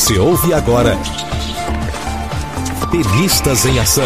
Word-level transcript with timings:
Você 0.00 0.18
ouve 0.18 0.54
agora 0.54 0.96
Tenistas 2.90 3.66
em 3.66 3.78
Ação. 3.78 4.02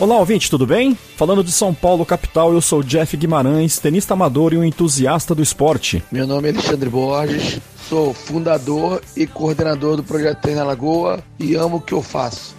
Olá, 0.00 0.18
ouvinte, 0.18 0.50
tudo 0.50 0.66
bem? 0.66 0.98
Falando 1.16 1.44
de 1.44 1.52
São 1.52 1.72
Paulo, 1.72 2.04
capital, 2.04 2.52
eu 2.52 2.60
sou 2.60 2.82
Jeff 2.82 3.16
Guimarães, 3.16 3.78
tenista 3.78 4.14
amador 4.14 4.52
e 4.52 4.58
um 4.58 4.64
entusiasta 4.64 5.32
do 5.32 5.44
esporte. 5.44 6.02
Meu 6.10 6.26
nome 6.26 6.48
é 6.48 6.50
Alexandre 6.50 6.90
Borges, 6.90 7.60
sou 7.88 8.12
fundador 8.12 9.00
e 9.16 9.26
coordenador 9.26 9.96
do 9.96 10.02
Projeto 10.02 10.40
Treina 10.40 10.64
Lagoa 10.64 11.20
e 11.38 11.54
amo 11.54 11.76
o 11.76 11.80
que 11.80 11.92
eu 11.92 12.02
faço. 12.02 12.54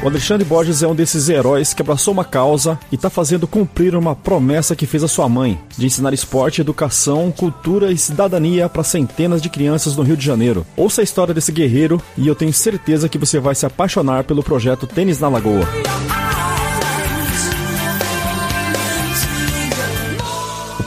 O 0.00 0.06
Alexandre 0.06 0.44
Borges 0.44 0.80
é 0.80 0.86
um 0.86 0.94
desses 0.94 1.28
heróis 1.28 1.74
que 1.74 1.82
abraçou 1.82 2.14
uma 2.14 2.24
causa 2.24 2.78
e 2.90 2.94
está 2.94 3.10
fazendo 3.10 3.48
cumprir 3.48 3.96
uma 3.96 4.14
promessa 4.14 4.76
que 4.76 4.86
fez 4.86 5.02
a 5.02 5.08
sua 5.08 5.28
mãe, 5.28 5.58
de 5.76 5.86
ensinar 5.86 6.14
esporte, 6.14 6.60
educação, 6.60 7.32
cultura 7.32 7.90
e 7.90 7.98
cidadania 7.98 8.68
para 8.68 8.84
centenas 8.84 9.42
de 9.42 9.50
crianças 9.50 9.96
no 9.96 10.04
Rio 10.04 10.16
de 10.16 10.24
Janeiro. 10.24 10.64
Ouça 10.76 11.00
a 11.00 11.04
história 11.04 11.34
desse 11.34 11.50
guerreiro 11.50 12.00
e 12.16 12.28
eu 12.28 12.36
tenho 12.36 12.52
certeza 12.52 13.08
que 13.08 13.18
você 13.18 13.40
vai 13.40 13.56
se 13.56 13.66
apaixonar 13.66 14.22
pelo 14.22 14.42
projeto 14.42 14.86
Tênis 14.86 15.18
na 15.18 15.28
Lagoa. 15.28 15.66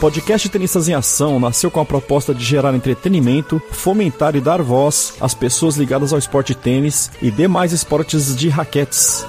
Podcast 0.02 0.50
Tenistas 0.50 0.90
em 0.90 0.96
Ação 0.96 1.40
nasceu 1.40 1.70
com 1.70 1.80
a 1.80 1.86
proposta 1.86 2.34
de 2.34 2.44
gerar 2.44 2.74
entretenimento, 2.74 3.62
fomentar 3.70 4.36
e 4.36 4.42
dar 4.42 4.60
voz 4.60 5.14
às 5.22 5.36
pessoas 5.36 5.78
ligadas 5.78 6.12
ao 6.12 6.18
esporte 6.18 6.56
tênis 6.56 7.12
e 7.22 7.30
demais 7.30 7.72
esportes 7.72 8.36
de 8.36 8.50
raquetes. 8.50 9.24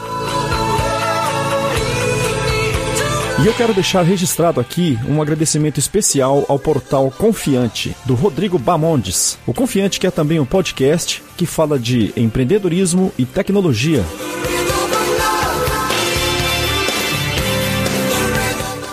E 3.43 3.47
eu 3.47 3.53
quero 3.53 3.75
deixar 3.75 4.01
registrado 4.01 4.61
aqui 4.61 4.99
um 5.07 5.21
agradecimento 5.21 5.79
especial 5.79 6.47
ao 6.49 6.59
portal 6.59 7.11
Confiante, 7.11 7.95
do 8.07 8.15
Rodrigo 8.15 8.59
Bamondes. 8.59 9.39
O 9.47 9.53
Confiante 9.53 10.01
que 10.01 10.07
é 10.07 10.11
também 10.11 10.41
um 10.41 10.47
podcast 10.47 11.23
que 11.37 11.45
fala 11.45 11.79
de 11.79 12.15
empreendedorismo 12.17 13.13
e 13.19 13.27
tecnologia. 13.27 14.03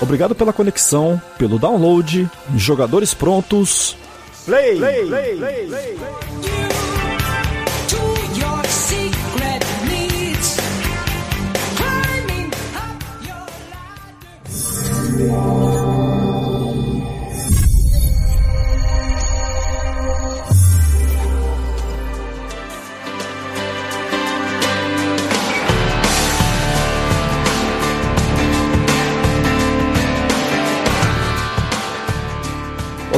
Obrigado 0.01 0.33
pela 0.33 0.53
conexão, 0.53 1.21
pelo 1.37 1.59
download. 1.59 2.29
Jogadores 2.55 3.13
prontos. 3.13 3.97
Play! 4.45 4.77
play, 4.77 5.05
play, 5.05 5.37
play, 5.37 5.67
play 5.67 5.97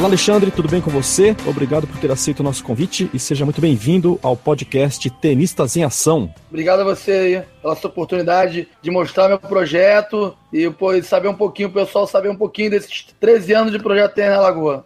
Olá, 0.02 0.08
Alexandre, 0.08 0.50
tudo 0.50 0.68
bem 0.68 0.80
com 0.80 0.90
você? 0.90 1.36
Obrigado 1.46 1.86
por 1.86 1.96
ter 2.00 2.10
aceito 2.10 2.40
o 2.40 2.42
nosso 2.42 2.64
convite 2.64 3.08
e 3.14 3.20
seja 3.20 3.44
muito 3.44 3.60
bem-vindo 3.60 4.18
ao 4.20 4.36
podcast 4.36 5.08
Tenistas 5.08 5.76
em 5.76 5.84
Ação. 5.84 6.28
Obrigado 6.50 6.80
a 6.80 6.84
você 6.84 7.44
pela 7.62 7.76
sua 7.76 7.88
oportunidade 7.88 8.68
de 8.82 8.90
mostrar 8.90 9.28
meu 9.28 9.38
projeto 9.38 10.36
e 10.52 10.68
saber 11.04 11.28
um 11.28 11.34
pouquinho, 11.34 11.68
o 11.68 11.72
pessoal 11.72 12.04
saber 12.08 12.30
um 12.30 12.36
pouquinho 12.36 12.70
desses 12.70 13.06
13 13.20 13.54
anos 13.54 13.72
de 13.72 13.78
projeto 13.78 14.12
Tênis 14.12 14.32
na 14.32 14.40
Lagoa. 14.40 14.84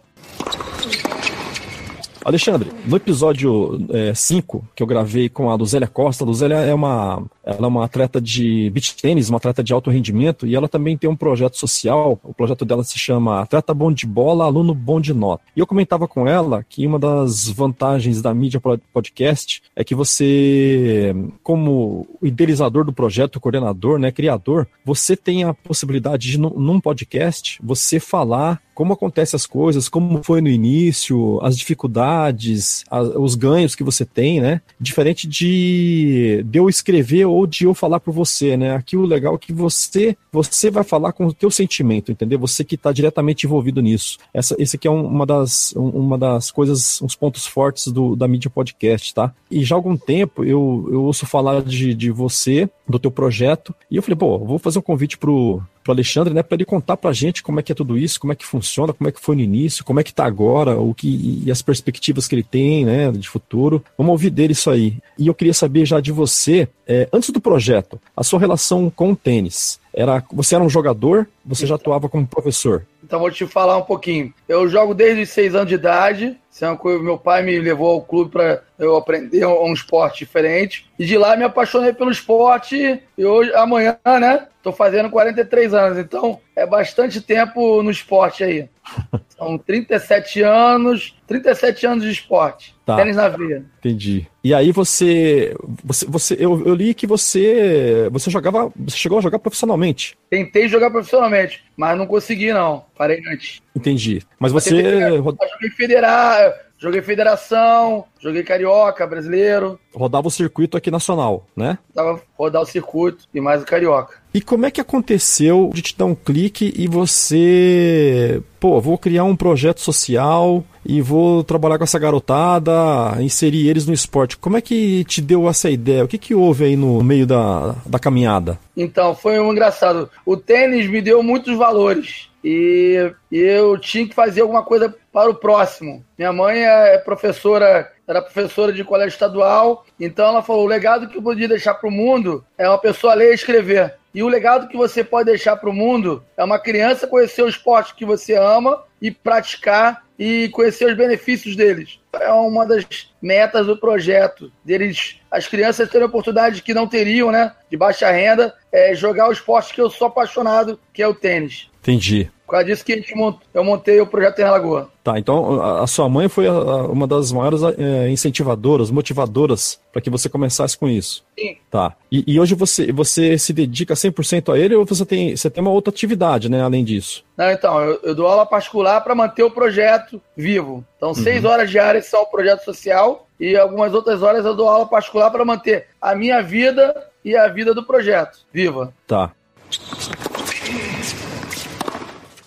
Alexandre, 2.23 2.71
no 2.85 2.95
episódio 2.95 3.79
5 4.13 4.57
é, 4.57 4.75
que 4.75 4.83
eu 4.83 4.87
gravei 4.87 5.29
com 5.29 5.49
a 5.49 5.55
Luzélia 5.55 5.87
Costa, 5.87 6.25
a 6.25 6.27
Luzélia 6.27 6.57
é 6.57 6.73
uma, 6.75 7.23
ela 7.47 7.65
é 7.65 7.67
uma 7.67 7.85
atleta 7.85 8.19
de 8.19 8.69
beach 8.71 8.95
tênis, 8.97 9.29
uma 9.29 9.37
atleta 9.37 9.63
de 9.63 9.71
alto 9.71 9.89
rendimento, 9.89 10.45
e 10.45 10.53
ela 10.53 10.67
também 10.67 10.97
tem 10.97 11.09
um 11.09 11.15
projeto 11.15 11.57
social. 11.57 12.19
O 12.21 12.33
projeto 12.33 12.65
dela 12.65 12.83
se 12.83 12.99
chama 12.99 13.41
Atleta 13.41 13.73
Bom 13.73 13.91
de 13.91 14.05
Bola, 14.05 14.43
Aluno 14.43 14.73
Bom 14.73 14.99
de 14.99 15.13
Nota. 15.13 15.43
E 15.55 15.59
eu 15.59 15.65
comentava 15.65 16.07
com 16.07 16.27
ela 16.27 16.61
que 16.67 16.85
uma 16.85 16.99
das 16.99 17.47
vantagens 17.47 18.21
da 18.21 18.33
mídia 18.33 18.61
podcast 18.91 19.63
é 19.73 19.83
que 19.83 19.95
você, 19.95 21.15
como 21.41 22.05
idealizador 22.21 22.83
do 22.83 22.91
projeto, 22.91 23.39
coordenador, 23.39 23.97
né, 23.97 24.11
criador, 24.11 24.67
você 24.83 25.15
tem 25.15 25.45
a 25.45 25.53
possibilidade 25.53 26.29
de, 26.29 26.37
num 26.37 26.81
podcast, 26.81 27.59
você 27.63 27.97
falar 27.97 28.61
como 28.77 28.93
acontecem 28.93 29.35
as 29.35 29.47
coisas, 29.47 29.89
como 29.89 30.21
foi 30.21 30.39
no 30.39 30.47
início, 30.47 31.39
as 31.41 31.57
dificuldades, 31.57 32.83
os 33.15 33.33
ganhos 33.33 33.73
que 33.73 33.83
você 33.83 34.05
tem, 34.05 34.39
né? 34.39 34.61
Diferente 34.79 35.27
de, 35.27 36.45
de 36.47 36.59
eu 36.59 36.69
escrever 36.69 37.25
de 37.45 37.65
eu 37.65 37.73
falar 37.73 37.99
por 37.99 38.13
você, 38.13 38.57
né? 38.57 38.75
Aqui 38.75 38.97
o 38.97 39.05
legal 39.05 39.35
é 39.35 39.37
que 39.37 39.53
você 39.53 40.15
você 40.31 40.69
vai 40.69 40.83
falar 40.83 41.13
com 41.13 41.25
o 41.25 41.33
teu 41.33 41.49
sentimento, 41.49 42.11
entendeu? 42.11 42.39
Você 42.39 42.63
que 42.63 42.75
está 42.75 42.91
diretamente 42.91 43.45
envolvido 43.45 43.81
nisso. 43.81 44.17
Essa, 44.33 44.55
esse 44.59 44.75
aqui 44.75 44.87
é 44.87 44.91
um, 44.91 45.05
uma, 45.05 45.25
das, 45.25 45.73
uma 45.75 46.17
das 46.17 46.51
coisas, 46.51 47.01
uns 47.01 47.15
pontos 47.15 47.45
fortes 47.45 47.87
do, 47.87 48.15
da 48.15 48.27
mídia 48.27 48.49
podcast, 48.49 49.13
tá? 49.13 49.33
E 49.49 49.63
já 49.63 49.75
há 49.75 49.77
algum 49.77 49.97
tempo 49.97 50.43
eu, 50.43 50.87
eu 50.91 51.03
ouço 51.03 51.25
falar 51.25 51.61
de, 51.61 51.93
de 51.93 52.11
você, 52.11 52.69
do 52.87 52.99
teu 52.99 53.11
projeto, 53.11 53.73
e 53.89 53.95
eu 53.95 54.03
falei, 54.03 54.15
pô, 54.15 54.37
vou 54.39 54.59
fazer 54.59 54.79
um 54.79 54.83
convite 54.83 55.17
pro, 55.17 55.61
pro 55.87 55.93
Alexandre, 55.93 56.33
né, 56.33 56.43
para 56.43 56.55
ele 56.55 56.65
contar 56.65 56.97
pra 56.97 57.13
gente 57.13 57.41
como 57.41 57.61
é 57.61 57.63
que 57.63 57.71
é 57.71 57.75
tudo 57.75 57.97
isso, 57.97 58.19
como 58.19 58.33
é 58.33 58.35
que 58.35 58.45
funciona, 58.45 58.91
como 58.91 59.07
é 59.07 59.11
que 59.11 59.21
foi 59.21 59.37
no 59.37 59.41
início, 59.41 59.85
como 59.85 60.01
é 60.01 60.03
que 60.03 60.13
tá 60.13 60.25
agora, 60.25 60.77
o 60.77 60.93
que 60.93 61.43
e 61.45 61.49
as 61.49 61.61
perspectivas 61.61 62.27
que 62.27 62.35
ele 62.35 62.43
tem, 62.43 62.83
né, 62.83 63.09
de 63.11 63.29
futuro. 63.29 63.81
Vamos 63.97 64.11
ouvir 64.11 64.29
dele 64.29 64.51
isso 64.51 64.69
aí. 64.69 64.97
E 65.17 65.27
eu 65.27 65.33
queria 65.33 65.53
saber 65.53 65.85
já 65.85 66.01
de 66.01 66.11
você, 66.11 66.67
é, 66.85 67.07
antes 67.13 67.29
do 67.29 67.39
projeto, 67.39 67.99
a 68.15 68.23
sua 68.23 68.39
relação 68.39 68.89
com 68.89 69.11
o 69.11 69.15
tênis. 69.15 69.79
Era, 69.93 70.21
você 70.31 70.55
era 70.55 70.63
um 70.63 70.69
jogador, 70.69 71.27
você 71.45 71.65
já 71.65 71.75
atuava 71.75 72.09
como 72.09 72.27
professor? 72.27 72.85
Então 73.03 73.19
vou 73.19 73.31
te 73.31 73.47
falar 73.47 73.77
um 73.77 73.83
pouquinho. 73.83 74.33
Eu 74.47 74.67
jogo 74.67 74.93
desde 74.93 75.21
os 75.21 75.29
seis 75.29 75.55
anos 75.55 75.69
de 75.69 75.75
idade. 75.75 76.37
Isso 76.57 76.65
é 76.65 76.69
uma 76.69 76.75
coisa, 76.75 77.03
meu 77.03 77.19
pai 77.19 77.43
me 77.43 77.59
levou 77.59 77.87
ao 77.91 78.01
clube 78.01 78.31
para 78.31 78.63
eu 78.79 78.97
aprender 78.97 79.45
um 79.45 79.71
esporte 79.71 80.25
diferente. 80.25 80.89
E 80.97 81.05
de 81.05 81.15
lá 81.15 81.37
me 81.37 81.43
apaixonei 81.43 81.93
pelo 81.93 82.09
esporte. 82.09 82.99
E 83.15 83.23
hoje, 83.23 83.53
amanhã, 83.53 83.95
né? 84.03 84.47
Tô 84.63 84.71
fazendo 84.71 85.11
43 85.11 85.71
anos. 85.75 85.99
Então 85.99 86.39
é 86.55 86.65
bastante 86.65 87.21
tempo 87.21 87.83
no 87.83 87.91
esporte 87.91 88.43
aí. 88.43 88.67
São 89.37 89.55
37 89.55 90.41
anos, 90.41 91.15
37 91.27 91.85
anos 91.85 92.03
de 92.03 92.09
esporte. 92.09 92.75
Tá. 92.83 92.95
Tênis 92.95 93.17
na 93.17 93.27
veia. 93.27 93.63
Entendi. 93.77 94.25
E 94.43 94.51
aí 94.51 94.71
você, 94.71 95.55
você, 95.83 96.05
você 96.07 96.33
eu, 96.39 96.65
eu, 96.65 96.73
li 96.73 96.95
que 96.95 97.05
você, 97.05 98.09
você 98.11 98.31
jogava, 98.31 98.71
você 98.75 98.97
chegou 98.97 99.19
a 99.19 99.21
jogar 99.21 99.37
profissionalmente. 99.37 100.17
Tentei 100.27 100.67
jogar 100.67 100.89
profissionalmente, 100.89 101.63
mas 101.77 101.97
não 101.97 102.07
consegui 102.07 102.51
não. 102.51 102.83
Parei 102.97 103.21
antes. 103.31 103.61
Entendi. 103.75 104.23
Mas 104.39 104.51
você, 104.51 104.75
eu 104.75 105.23
joguei 105.23 105.69
federal, 105.69 106.53
Joguei 106.79 107.01
federação, 107.01 108.05
joguei 108.19 108.43
carioca, 108.43 109.07
brasileiro. 109.07 109.79
Rodava 109.95 110.27
o 110.27 110.31
circuito 110.31 110.77
aqui 110.77 110.91
nacional, 110.91 111.47
né? 111.55 111.79
Tava 111.91 112.21
rodar 112.37 112.61
o 112.61 112.67
circuito 112.67 113.27
e 113.33 113.41
mais 113.41 113.63
o 113.63 113.65
carioca. 113.65 114.21
E 114.37 114.41
como 114.41 114.67
é 114.67 114.69
que 114.69 114.79
aconteceu 114.79 115.71
de 115.73 115.81
te 115.81 115.97
dar 115.97 116.05
um 116.05 116.13
clique 116.13 116.71
e 116.77 116.87
você, 116.87 118.39
pô, 118.59 118.79
vou 118.79 118.95
criar 118.95 119.23
um 119.23 119.35
projeto 119.35 119.81
social 119.81 120.63
e 120.85 121.01
vou 121.01 121.43
trabalhar 121.43 121.79
com 121.79 121.83
essa 121.83 121.97
garotada, 121.97 123.19
inserir 123.19 123.67
eles 123.67 123.87
no 123.87 123.93
esporte. 123.95 124.37
Como 124.37 124.55
é 124.55 124.61
que 124.61 125.03
te 125.05 125.21
deu 125.21 125.49
essa 125.49 125.71
ideia? 125.71 126.03
O 126.03 126.07
que, 126.07 126.19
que 126.19 126.35
houve 126.35 126.65
aí 126.65 126.75
no 126.75 127.03
meio 127.03 127.25
da, 127.25 127.77
da 127.83 127.97
caminhada? 127.97 128.59
Então, 128.77 129.15
foi 129.15 129.39
um 129.39 129.51
engraçado. 129.51 130.07
O 130.23 130.37
tênis 130.37 130.87
me 130.87 131.01
deu 131.01 131.23
muitos 131.23 131.57
valores 131.57 132.29
e 132.43 133.11
eu 133.31 133.75
tinha 133.79 134.07
que 134.07 134.13
fazer 134.13 134.41
alguma 134.41 134.61
coisa 134.61 134.93
para 135.11 135.31
o 135.31 135.35
próximo. 135.35 136.05
Minha 136.15 136.31
mãe 136.31 136.59
é 136.63 136.99
professora, 136.99 137.91
era 138.07 138.21
professora 138.21 138.71
de 138.71 138.83
colégio 138.83 139.15
estadual, 139.15 139.83
então 139.99 140.27
ela 140.27 140.43
falou: 140.43 140.63
o 140.63 140.67
legado 140.67 141.07
que 141.07 141.17
eu 141.17 141.23
podia 141.23 141.47
deixar 141.47 141.73
para 141.73 141.89
o 141.89 141.91
mundo 141.91 142.45
é 142.55 142.69
uma 142.69 142.77
pessoa 142.77 143.15
ler 143.15 143.31
e 143.31 143.33
escrever. 143.35 143.95
E 144.17 144.23
o 144.23 144.27
legado 144.27 144.67
que 144.67 144.75
você 144.75 145.03
pode 145.03 145.29
deixar 145.29 145.57
para 145.57 145.69
o 145.69 145.73
mundo 145.73 146.25
é 146.35 146.43
uma 146.43 146.57
criança 146.57 147.05
conhecer 147.05 147.43
o 147.43 147.47
esporte 147.47 147.93
que 147.93 148.03
você 148.03 148.33
ama 148.33 148.83
e 148.99 149.11
praticar 149.11 150.05
e 150.17 150.49
conhecer 150.49 150.85
os 150.85 150.97
benefícios 150.97 151.55
deles. 151.55 151.99
É 152.19 152.31
uma 152.31 152.65
das 152.65 152.83
metas 153.21 153.67
do 153.67 153.77
projeto, 153.77 154.51
deles, 154.65 155.21
as 155.29 155.47
crianças 155.47 155.87
terem 155.87 156.07
oportunidade 156.07 156.63
que 156.63 156.73
não 156.73 156.87
teriam, 156.87 157.31
né, 157.31 157.53
de 157.69 157.77
baixa 157.77 158.09
renda, 158.09 158.55
é 158.71 158.95
jogar 158.95 159.29
o 159.29 159.31
esporte 159.31 159.71
que 159.71 159.79
eu 159.79 159.87
sou 159.87 160.07
apaixonado, 160.07 160.79
que 160.91 161.03
é 161.03 161.07
o 161.07 161.13
tênis. 161.13 161.69
Entendi. 161.87 162.29
Por 162.45 162.51
causa 162.51 162.65
disso 162.65 162.83
que 162.83 162.93
a 162.93 162.95
gente 162.95 163.15
mont... 163.15 163.39
eu 163.53 163.63
montei 163.63 163.99
o 164.01 164.07
projeto 164.07 164.39
em 164.39 164.43
Lagoa. 164.43 164.89
Tá, 165.03 165.17
então 165.17 165.61
a, 165.61 165.83
a 165.83 165.87
sua 165.87 166.07
mãe 166.09 166.27
foi 166.27 166.47
a, 166.47 166.51
a, 166.51 166.87
uma 166.87 167.07
das 167.07 167.31
maiores 167.31 167.61
é, 167.63 168.09
incentivadoras, 168.09 168.91
motivadoras 168.91 169.79
para 169.91 170.01
que 170.01 170.09
você 170.09 170.27
começasse 170.27 170.77
com 170.77 170.87
isso. 170.87 171.25
Sim. 171.37 171.57
Tá. 171.71 171.93
E, 172.11 172.23
e, 172.25 172.39
hoje 172.39 172.55
você, 172.55 172.91
você 172.91 173.37
se 173.37 173.53
dedica 173.53 173.93
100% 173.93 174.53
a 174.53 174.57
ele 174.57 174.75
ou 174.75 174.85
você 174.85 175.05
tem, 175.05 175.35
você 175.35 175.49
tem 175.49 175.61
uma 175.61 175.71
outra 175.71 175.93
atividade, 175.93 176.49
né, 176.49 176.61
além 176.61 176.83
disso? 176.83 177.23
Não, 177.37 177.49
então, 177.51 177.81
eu, 177.81 177.99
eu 178.03 178.15
dou 178.15 178.27
aula 178.27 178.45
particular 178.45 179.01
para 179.01 179.15
manter 179.15 179.43
o 179.43 179.51
projeto 179.51 180.21
vivo. 180.35 180.85
Então, 180.97 181.09
uhum. 181.09 181.15
seis 181.15 181.43
horas 181.45 181.69
diárias 181.69 182.05
são 182.05 182.21
o 182.21 182.27
projeto 182.27 182.63
social 182.63 183.27
e 183.39 183.55
algumas 183.57 183.93
outras 183.93 184.23
horas 184.23 184.45
eu 184.45 184.55
dou 184.55 184.67
aula 184.67 184.85
particular 184.85 185.31
para 185.31 185.45
manter 185.45 185.87
a 186.01 186.15
minha 186.15 186.41
vida 186.41 187.09
e 187.23 187.35
a 187.35 187.47
vida 187.47 187.73
do 187.73 187.83
projeto 187.83 188.39
viva. 188.53 188.93
Tá. 189.05 189.31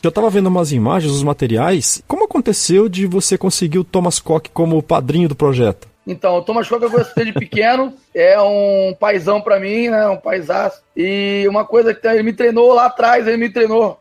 Eu 0.02 0.10
tava 0.10 0.30
vendo 0.30 0.46
umas 0.46 0.72
imagens, 0.72 1.12
os 1.12 1.22
materiais. 1.22 2.02
Como 2.08 2.24
aconteceu 2.24 2.88
de 2.88 3.06
você 3.06 3.36
conseguir 3.36 3.78
o 3.78 3.84
Thomas 3.84 4.18
Koch 4.18 4.48
como 4.50 4.82
padrinho 4.82 5.28
do 5.28 5.36
projeto? 5.36 5.88
Então, 6.06 6.36
o 6.36 6.42
Thomas 6.42 6.66
Koch 6.68 6.82
eu 6.82 6.90
conheço 6.90 7.12
desde 7.14 7.34
pequeno, 7.34 7.92
é 8.14 8.40
um 8.40 8.96
paizão 8.98 9.40
para 9.40 9.60
mim, 9.60 9.88
né, 9.88 10.08
um 10.08 10.16
paisaço. 10.16 10.82
E 10.96 11.44
uma 11.48 11.64
coisa 11.64 11.94
que 11.94 12.06
ele 12.06 12.22
me 12.22 12.32
treinou 12.32 12.72
lá 12.72 12.86
atrás, 12.86 13.26
ele 13.26 13.36
me 13.36 13.50
treinou 13.50 13.99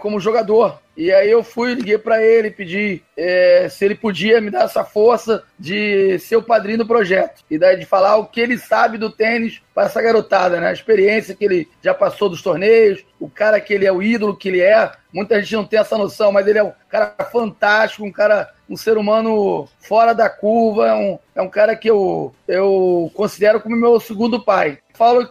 como 0.00 0.20
jogador. 0.20 0.78
E 0.98 1.12
aí 1.12 1.30
eu 1.30 1.44
fui, 1.44 1.74
liguei 1.74 1.96
para 1.96 2.20
ele, 2.20 2.50
pedi 2.50 3.04
é, 3.16 3.68
se 3.70 3.84
ele 3.84 3.94
podia 3.94 4.40
me 4.40 4.50
dar 4.50 4.64
essa 4.64 4.82
força 4.82 5.44
de 5.56 6.18
ser 6.18 6.34
o 6.34 6.42
padrinho 6.42 6.78
do 6.78 6.86
projeto. 6.86 7.44
E 7.48 7.56
daí 7.56 7.78
de 7.78 7.86
falar 7.86 8.16
o 8.16 8.26
que 8.26 8.40
ele 8.40 8.58
sabe 8.58 8.98
do 8.98 9.08
tênis 9.08 9.62
para 9.72 9.86
essa 9.86 10.02
garotada, 10.02 10.58
né? 10.60 10.70
A 10.70 10.72
experiência 10.72 11.36
que 11.36 11.44
ele 11.44 11.68
já 11.80 11.94
passou 11.94 12.28
dos 12.28 12.42
torneios, 12.42 13.04
o 13.20 13.30
cara 13.30 13.60
que 13.60 13.72
ele 13.72 13.86
é 13.86 13.92
o 13.92 14.02
ídolo 14.02 14.36
que 14.36 14.48
ele 14.48 14.60
é. 14.60 14.90
Muita 15.12 15.40
gente 15.40 15.54
não 15.54 15.64
tem 15.64 15.78
essa 15.78 15.96
noção, 15.96 16.32
mas 16.32 16.48
ele 16.48 16.58
é 16.58 16.64
um 16.64 16.72
cara 16.88 17.14
fantástico, 17.30 18.04
um 18.04 18.10
cara, 18.10 18.50
um 18.68 18.76
ser 18.76 18.98
humano 18.98 19.68
fora 19.78 20.12
da 20.12 20.28
curva, 20.28 20.88
é 20.88 20.94
um, 20.94 21.18
é 21.36 21.40
um 21.40 21.48
cara 21.48 21.76
que 21.76 21.88
eu, 21.88 22.34
eu 22.48 23.08
considero 23.14 23.60
como 23.60 23.76
meu 23.76 24.00
segundo 24.00 24.44
pai. 24.44 24.78
Falo 24.98 25.28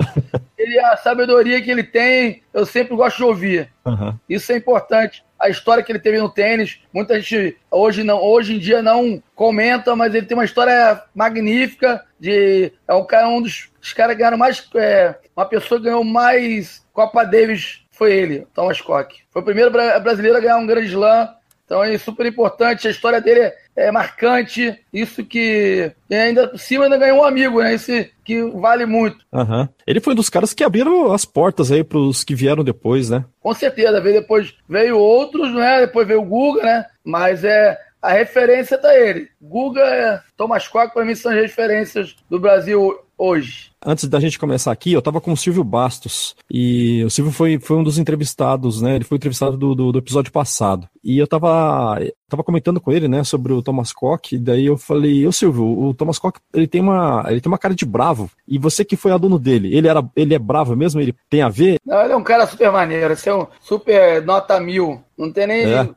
ele, 0.57 0.79
a 0.79 0.95
sabedoria 0.95 1.61
que 1.61 1.69
ele 1.69 1.83
tem, 1.83 2.41
eu 2.53 2.65
sempre 2.65 2.95
gosto 2.95 3.17
de 3.17 3.23
ouvir. 3.25 3.69
Uhum. 3.85 4.17
Isso 4.29 4.49
é 4.53 4.55
importante 4.55 5.25
a 5.37 5.49
história 5.49 5.83
que 5.83 5.91
ele 5.91 5.99
teve 5.99 6.17
no 6.17 6.29
tênis. 6.29 6.79
Muita 6.91 7.19
gente 7.19 7.57
hoje, 7.69 8.01
não, 8.01 8.23
hoje 8.23 8.55
em 8.55 8.59
dia 8.59 8.81
não 8.81 9.21
comenta, 9.35 9.93
mas 9.93 10.15
ele 10.15 10.25
tem 10.25 10.37
uma 10.37 10.45
história 10.45 11.03
magnífica. 11.13 12.03
De, 12.17 12.71
é 12.87 12.93
um, 12.93 13.05
cara, 13.05 13.27
um 13.27 13.41
dos, 13.41 13.69
dos 13.79 13.91
caras 13.91 14.15
que 14.15 14.19
ganharam 14.19 14.37
mais. 14.37 14.67
É, 14.75 15.15
uma 15.35 15.45
pessoa 15.45 15.79
que 15.79 15.85
ganhou 15.85 16.03
mais 16.03 16.83
Copa 16.93 17.25
Davis 17.25 17.85
foi 17.91 18.13
ele, 18.13 18.47
Thomas 18.53 18.79
Koch. 18.79 19.21
Foi 19.29 19.41
o 19.41 19.45
primeiro 19.45 19.69
brasileiro 19.69 20.37
a 20.37 20.41
ganhar 20.41 20.57
um 20.57 20.65
grande 20.65 20.87
slam 20.87 21.27
então 21.67 21.83
é 21.83 21.97
super 21.97 22.25
importante, 22.25 22.87
a 22.87 22.91
história 22.91 23.19
dele 23.19 23.41
é, 23.41 23.57
é 23.77 23.91
marcante, 23.91 24.75
isso 24.91 25.24
que 25.24 25.91
e 26.09 26.15
ainda 26.15 26.47
por 26.47 26.57
cima 26.57 26.85
ainda 26.85 26.97
ganhou 26.97 27.19
um 27.19 27.24
amigo, 27.24 27.62
né? 27.62 27.75
Isso 27.75 27.91
que 28.25 28.41
vale 28.41 28.88
muito. 28.88 29.19
Uhum. 29.31 29.69
Ele 29.85 30.00
foi 30.00 30.13
um 30.13 30.15
dos 30.15 30.29
caras 30.29 30.51
que 30.51 30.63
abriram 30.63 31.13
as 31.13 31.24
portas 31.24 31.71
aí 31.71 31.83
para 31.83 32.00
os 32.00 32.24
que 32.24 32.33
vieram 32.33 32.63
depois, 32.63 33.12
né? 33.12 33.24
Com 33.39 33.53
certeza, 33.53 34.01
veio 34.01 34.19
depois 34.19 34.56
veio 34.68 34.97
outros, 34.97 35.53
né? 35.53 35.81
Depois 35.81 36.07
veio 36.07 36.21
o 36.21 36.25
Guga, 36.25 36.63
né? 36.63 36.85
Mas 37.06 37.44
é 37.44 37.77
a 38.01 38.12
referência 38.12 38.77
tá 38.77 38.97
ele. 38.97 39.29
Guga, 39.39 39.81
é, 39.81 40.19
Thomas 40.35 40.68
Quack, 40.68 40.94
para 40.94 41.06
mim 41.06 41.13
são 41.13 41.31
as 41.31 41.38
referências 41.38 42.15
do 42.29 42.39
Brasil 42.39 42.97
hoje. 43.17 43.71
Antes 43.85 44.07
da 44.07 44.19
gente 44.19 44.39
começar 44.39 44.71
aqui, 44.71 44.91
eu 44.91 44.99
estava 44.99 45.21
com 45.21 45.31
o 45.31 45.37
Silvio 45.37 45.63
Bastos. 45.63 46.35
E 46.51 47.03
o 47.03 47.09
Silvio 47.09 47.31
foi, 47.31 47.59
foi 47.59 47.77
um 47.77 47.83
dos 47.83 47.97
entrevistados, 47.97 48.81
né? 48.81 48.95
Ele 48.95 49.03
foi 49.03 49.17
entrevistado 49.17 49.57
do, 49.57 49.73
do, 49.73 49.91
do 49.91 49.99
episódio 49.99 50.31
passado. 50.31 50.87
E 51.03 51.17
eu 51.17 51.25
estava 51.25 51.99
tava 52.29 52.43
comentando 52.43 52.81
com 52.81 52.91
ele, 52.91 53.07
né, 53.07 53.23
sobre 53.23 53.53
o 53.53 53.61
Thomas 53.61 53.93
Koch. 53.93 54.35
E 54.35 54.39
daí 54.39 54.65
eu 54.65 54.77
falei, 54.77 55.25
ô 55.25 55.31
Silvio, 55.31 55.63
o 55.63 55.93
Thomas 55.93 56.19
Koch, 56.19 56.39
ele 56.53 56.67
tem 56.67 56.81
uma, 56.81 57.23
ele 57.29 57.39
tem 57.39 57.49
uma 57.49 57.57
cara 57.57 57.73
de 57.73 57.85
bravo. 57.85 58.29
E 58.47 58.57
você 58.59 58.83
que 58.83 58.97
foi 58.97 59.11
aluno 59.11 59.39
dele, 59.39 59.75
ele, 59.75 59.87
era, 59.87 60.03
ele 60.15 60.35
é 60.35 60.39
bravo 60.39 60.75
mesmo? 60.75 60.99
Ele 60.99 61.15
tem 61.29 61.41
a 61.41 61.49
ver? 61.49 61.79
Não, 61.85 62.01
ele 62.01 62.13
é 62.13 62.17
um 62.17 62.23
cara 62.23 62.45
super 62.45 62.71
maneiro. 62.71 63.13
Esse 63.13 63.29
é 63.29 63.35
um 63.35 63.47
super 63.61 64.21
nota 64.25 64.59
mil. 64.59 65.01
Não 65.17 65.31
tem 65.31 65.47
nem 65.47 65.63
é. 65.63 65.87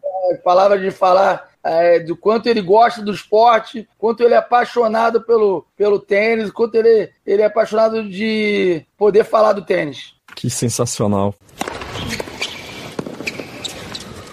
palavra 0.44 0.78
de 0.78 0.90
falar 0.90 1.49
é, 1.64 2.00
do 2.00 2.16
quanto 2.16 2.48
ele 2.48 2.60
gosta 2.60 3.02
do 3.02 3.12
esporte, 3.12 3.88
quanto 3.98 4.22
ele 4.22 4.34
é 4.34 4.38
apaixonado 4.38 5.20
pelo, 5.22 5.66
pelo 5.76 5.98
tênis, 5.98 6.50
quanto 6.50 6.74
ele, 6.74 7.10
ele 7.26 7.42
é 7.42 7.46
apaixonado 7.46 8.08
de 8.08 8.84
poder 8.96 9.24
falar 9.24 9.52
do 9.52 9.64
tênis. 9.64 10.14
Que 10.34 10.48
sensacional 10.48 11.34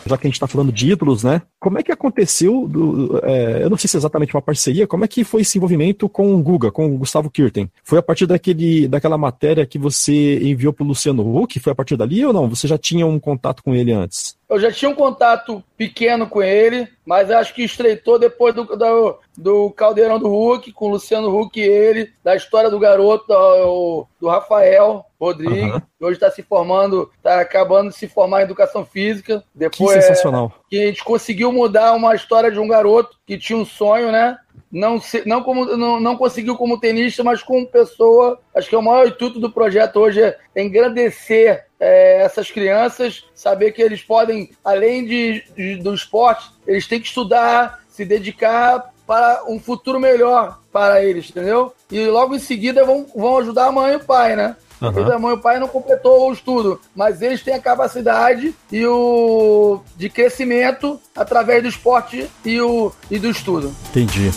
já 0.08 0.18
que 0.18 0.26
a 0.26 0.30
gente 0.30 0.36
está 0.36 0.48
falando 0.48 0.72
de 0.72 0.92
ídolos, 0.92 1.24
né? 1.24 1.42
Como 1.60 1.78
é 1.78 1.84
que 1.84 1.92
aconteceu, 1.92 2.68
do, 2.68 3.20
é, 3.24 3.64
eu 3.64 3.70
não 3.70 3.78
sei 3.78 3.88
se 3.88 3.98
é 3.98 4.00
exatamente 4.00 4.34
uma 4.34 4.42
parceria, 4.42 4.88
como 4.88 5.04
é 5.04 5.08
que 5.08 5.24
foi 5.24 5.42
esse 5.42 5.58
envolvimento 5.58 6.08
com 6.08 6.34
o 6.34 6.42
Guga, 6.42 6.72
com 6.72 6.88
o 6.88 6.98
Gustavo 6.98 7.30
Kirten? 7.30 7.70
Foi 7.84 8.00
a 8.00 8.02
partir 8.02 8.26
daquele, 8.26 8.88
daquela 8.88 9.18
matéria 9.18 9.66
que 9.66 9.78
você 9.78 10.40
enviou 10.40 10.74
para 10.74 10.84
o 10.84 10.88
Luciano 10.88 11.38
Huck? 11.38 11.60
Foi 11.60 11.74
a 11.74 11.76
partir 11.76 11.98
dali 11.98 12.26
ou 12.26 12.34
não? 12.34 12.50
Você 12.50 12.68
já 12.68 12.78
tinha 12.78 13.06
um 13.06 13.20
contato 13.20 13.62
com 13.62 13.76
ele 13.76 13.92
antes? 13.92 14.38
Eu 14.50 14.60
já 14.60 14.72
tinha 14.72 14.90
um 14.90 14.96
contato 14.96 15.62
pequeno 15.76 16.26
com 16.26 16.42
ele, 16.42 16.88
mas 17.06 17.30
acho 17.30 17.54
que 17.54 17.64
estreitou 17.64 18.18
depois 18.18 18.56
do, 18.56 18.64
do, 18.64 19.20
do 19.38 19.70
Caldeirão 19.72 20.18
do 20.18 20.34
Huck, 20.34 20.72
com 20.72 20.86
o 20.86 20.92
Luciano 20.92 21.38
Huck 21.38 21.60
e 21.60 21.64
ele, 21.64 22.14
da 22.24 22.34
história 22.34 22.70
do 22.70 22.80
garoto, 22.80 23.28
do, 23.28 24.08
do 24.22 24.30
Rafael 24.30 25.06
Rodrigues, 25.20 25.74
uhum. 25.74 25.82
hoje 26.00 26.14
está 26.14 26.32
se 26.32 26.42
formando, 26.44 27.12
está 27.18 27.42
acabando 27.42 27.90
de 27.90 27.98
se 27.98 28.08
formar 28.08 28.42
em 28.42 28.46
educação 28.46 28.86
física. 28.86 29.44
Depois, 29.54 29.98
que 29.98 30.02
sensacional. 30.02 30.54
É, 30.56 30.70
que 30.70 30.82
a 30.82 30.86
gente 30.88 31.04
conseguiu 31.04 31.52
mudar 31.52 31.94
uma 31.94 32.16
história 32.16 32.50
de 32.50 32.60
um 32.60 32.68
garoto 32.68 33.18
que 33.26 33.38
tinha 33.38 33.58
um 33.58 33.66
sonho, 33.66 34.12
né? 34.12 34.38
Não, 34.72 35.00
se, 35.00 35.28
não, 35.28 35.44
como, 35.44 35.66
não, 35.78 36.00
não 36.00 36.16
conseguiu 36.16 36.56
como 36.56 36.80
tenista, 36.80 37.24
mas 37.24 37.42
como 37.44 37.68
pessoa. 37.68 38.40
Acho 38.54 38.70
que 38.70 38.76
é 38.76 38.78
o 38.78 38.84
maior 38.84 39.08
intuito 39.08 39.40
do 39.40 39.52
projeto 39.52 39.98
hoje 39.98 40.22
é 40.22 40.38
engrandecer 40.56 41.67
é, 41.80 42.22
essas 42.22 42.50
crianças, 42.50 43.26
saber 43.34 43.72
que 43.72 43.82
eles 43.82 44.02
podem, 44.02 44.52
além 44.64 45.06
de, 45.06 45.44
de, 45.56 45.76
do 45.78 45.94
esporte, 45.94 46.50
eles 46.66 46.88
têm 46.88 47.00
que 47.00 47.08
estudar, 47.08 47.84
se 47.90 48.04
dedicar 48.04 48.92
para 49.06 49.44
um 49.48 49.60
futuro 49.60 50.00
melhor 50.00 50.60
para 50.72 51.04
eles, 51.04 51.30
entendeu? 51.30 51.74
E 51.90 52.06
logo 52.08 52.36
em 52.36 52.40
seguida 52.40 52.84
vão, 52.84 53.06
vão 53.16 53.38
ajudar 53.38 53.68
a 53.68 53.72
mãe 53.72 53.94
e 53.94 53.96
o 53.98 54.04
pai, 54.04 54.36
né? 54.36 54.56
Uhum. 54.82 55.12
A 55.12 55.18
mãe 55.18 55.32
e 55.32 55.38
o 55.38 55.42
pai 55.42 55.60
não 55.60 55.68
completou 55.68 56.30
o 56.30 56.34
estudo, 56.34 56.80
mas 56.96 57.22
eles 57.22 57.42
têm 57.42 57.56
a 57.56 57.62
capacidade 57.62 58.54
e 58.72 58.86
o 58.86 59.80
de 59.96 60.10
crescimento 60.10 61.00
através 61.16 61.64
do 61.64 61.70
esporte 61.70 62.30
e, 62.46 62.60
o, 62.62 62.92
e 63.10 63.18
do 63.18 63.30
estudo. 63.30 63.74
Entendi. 63.90 64.32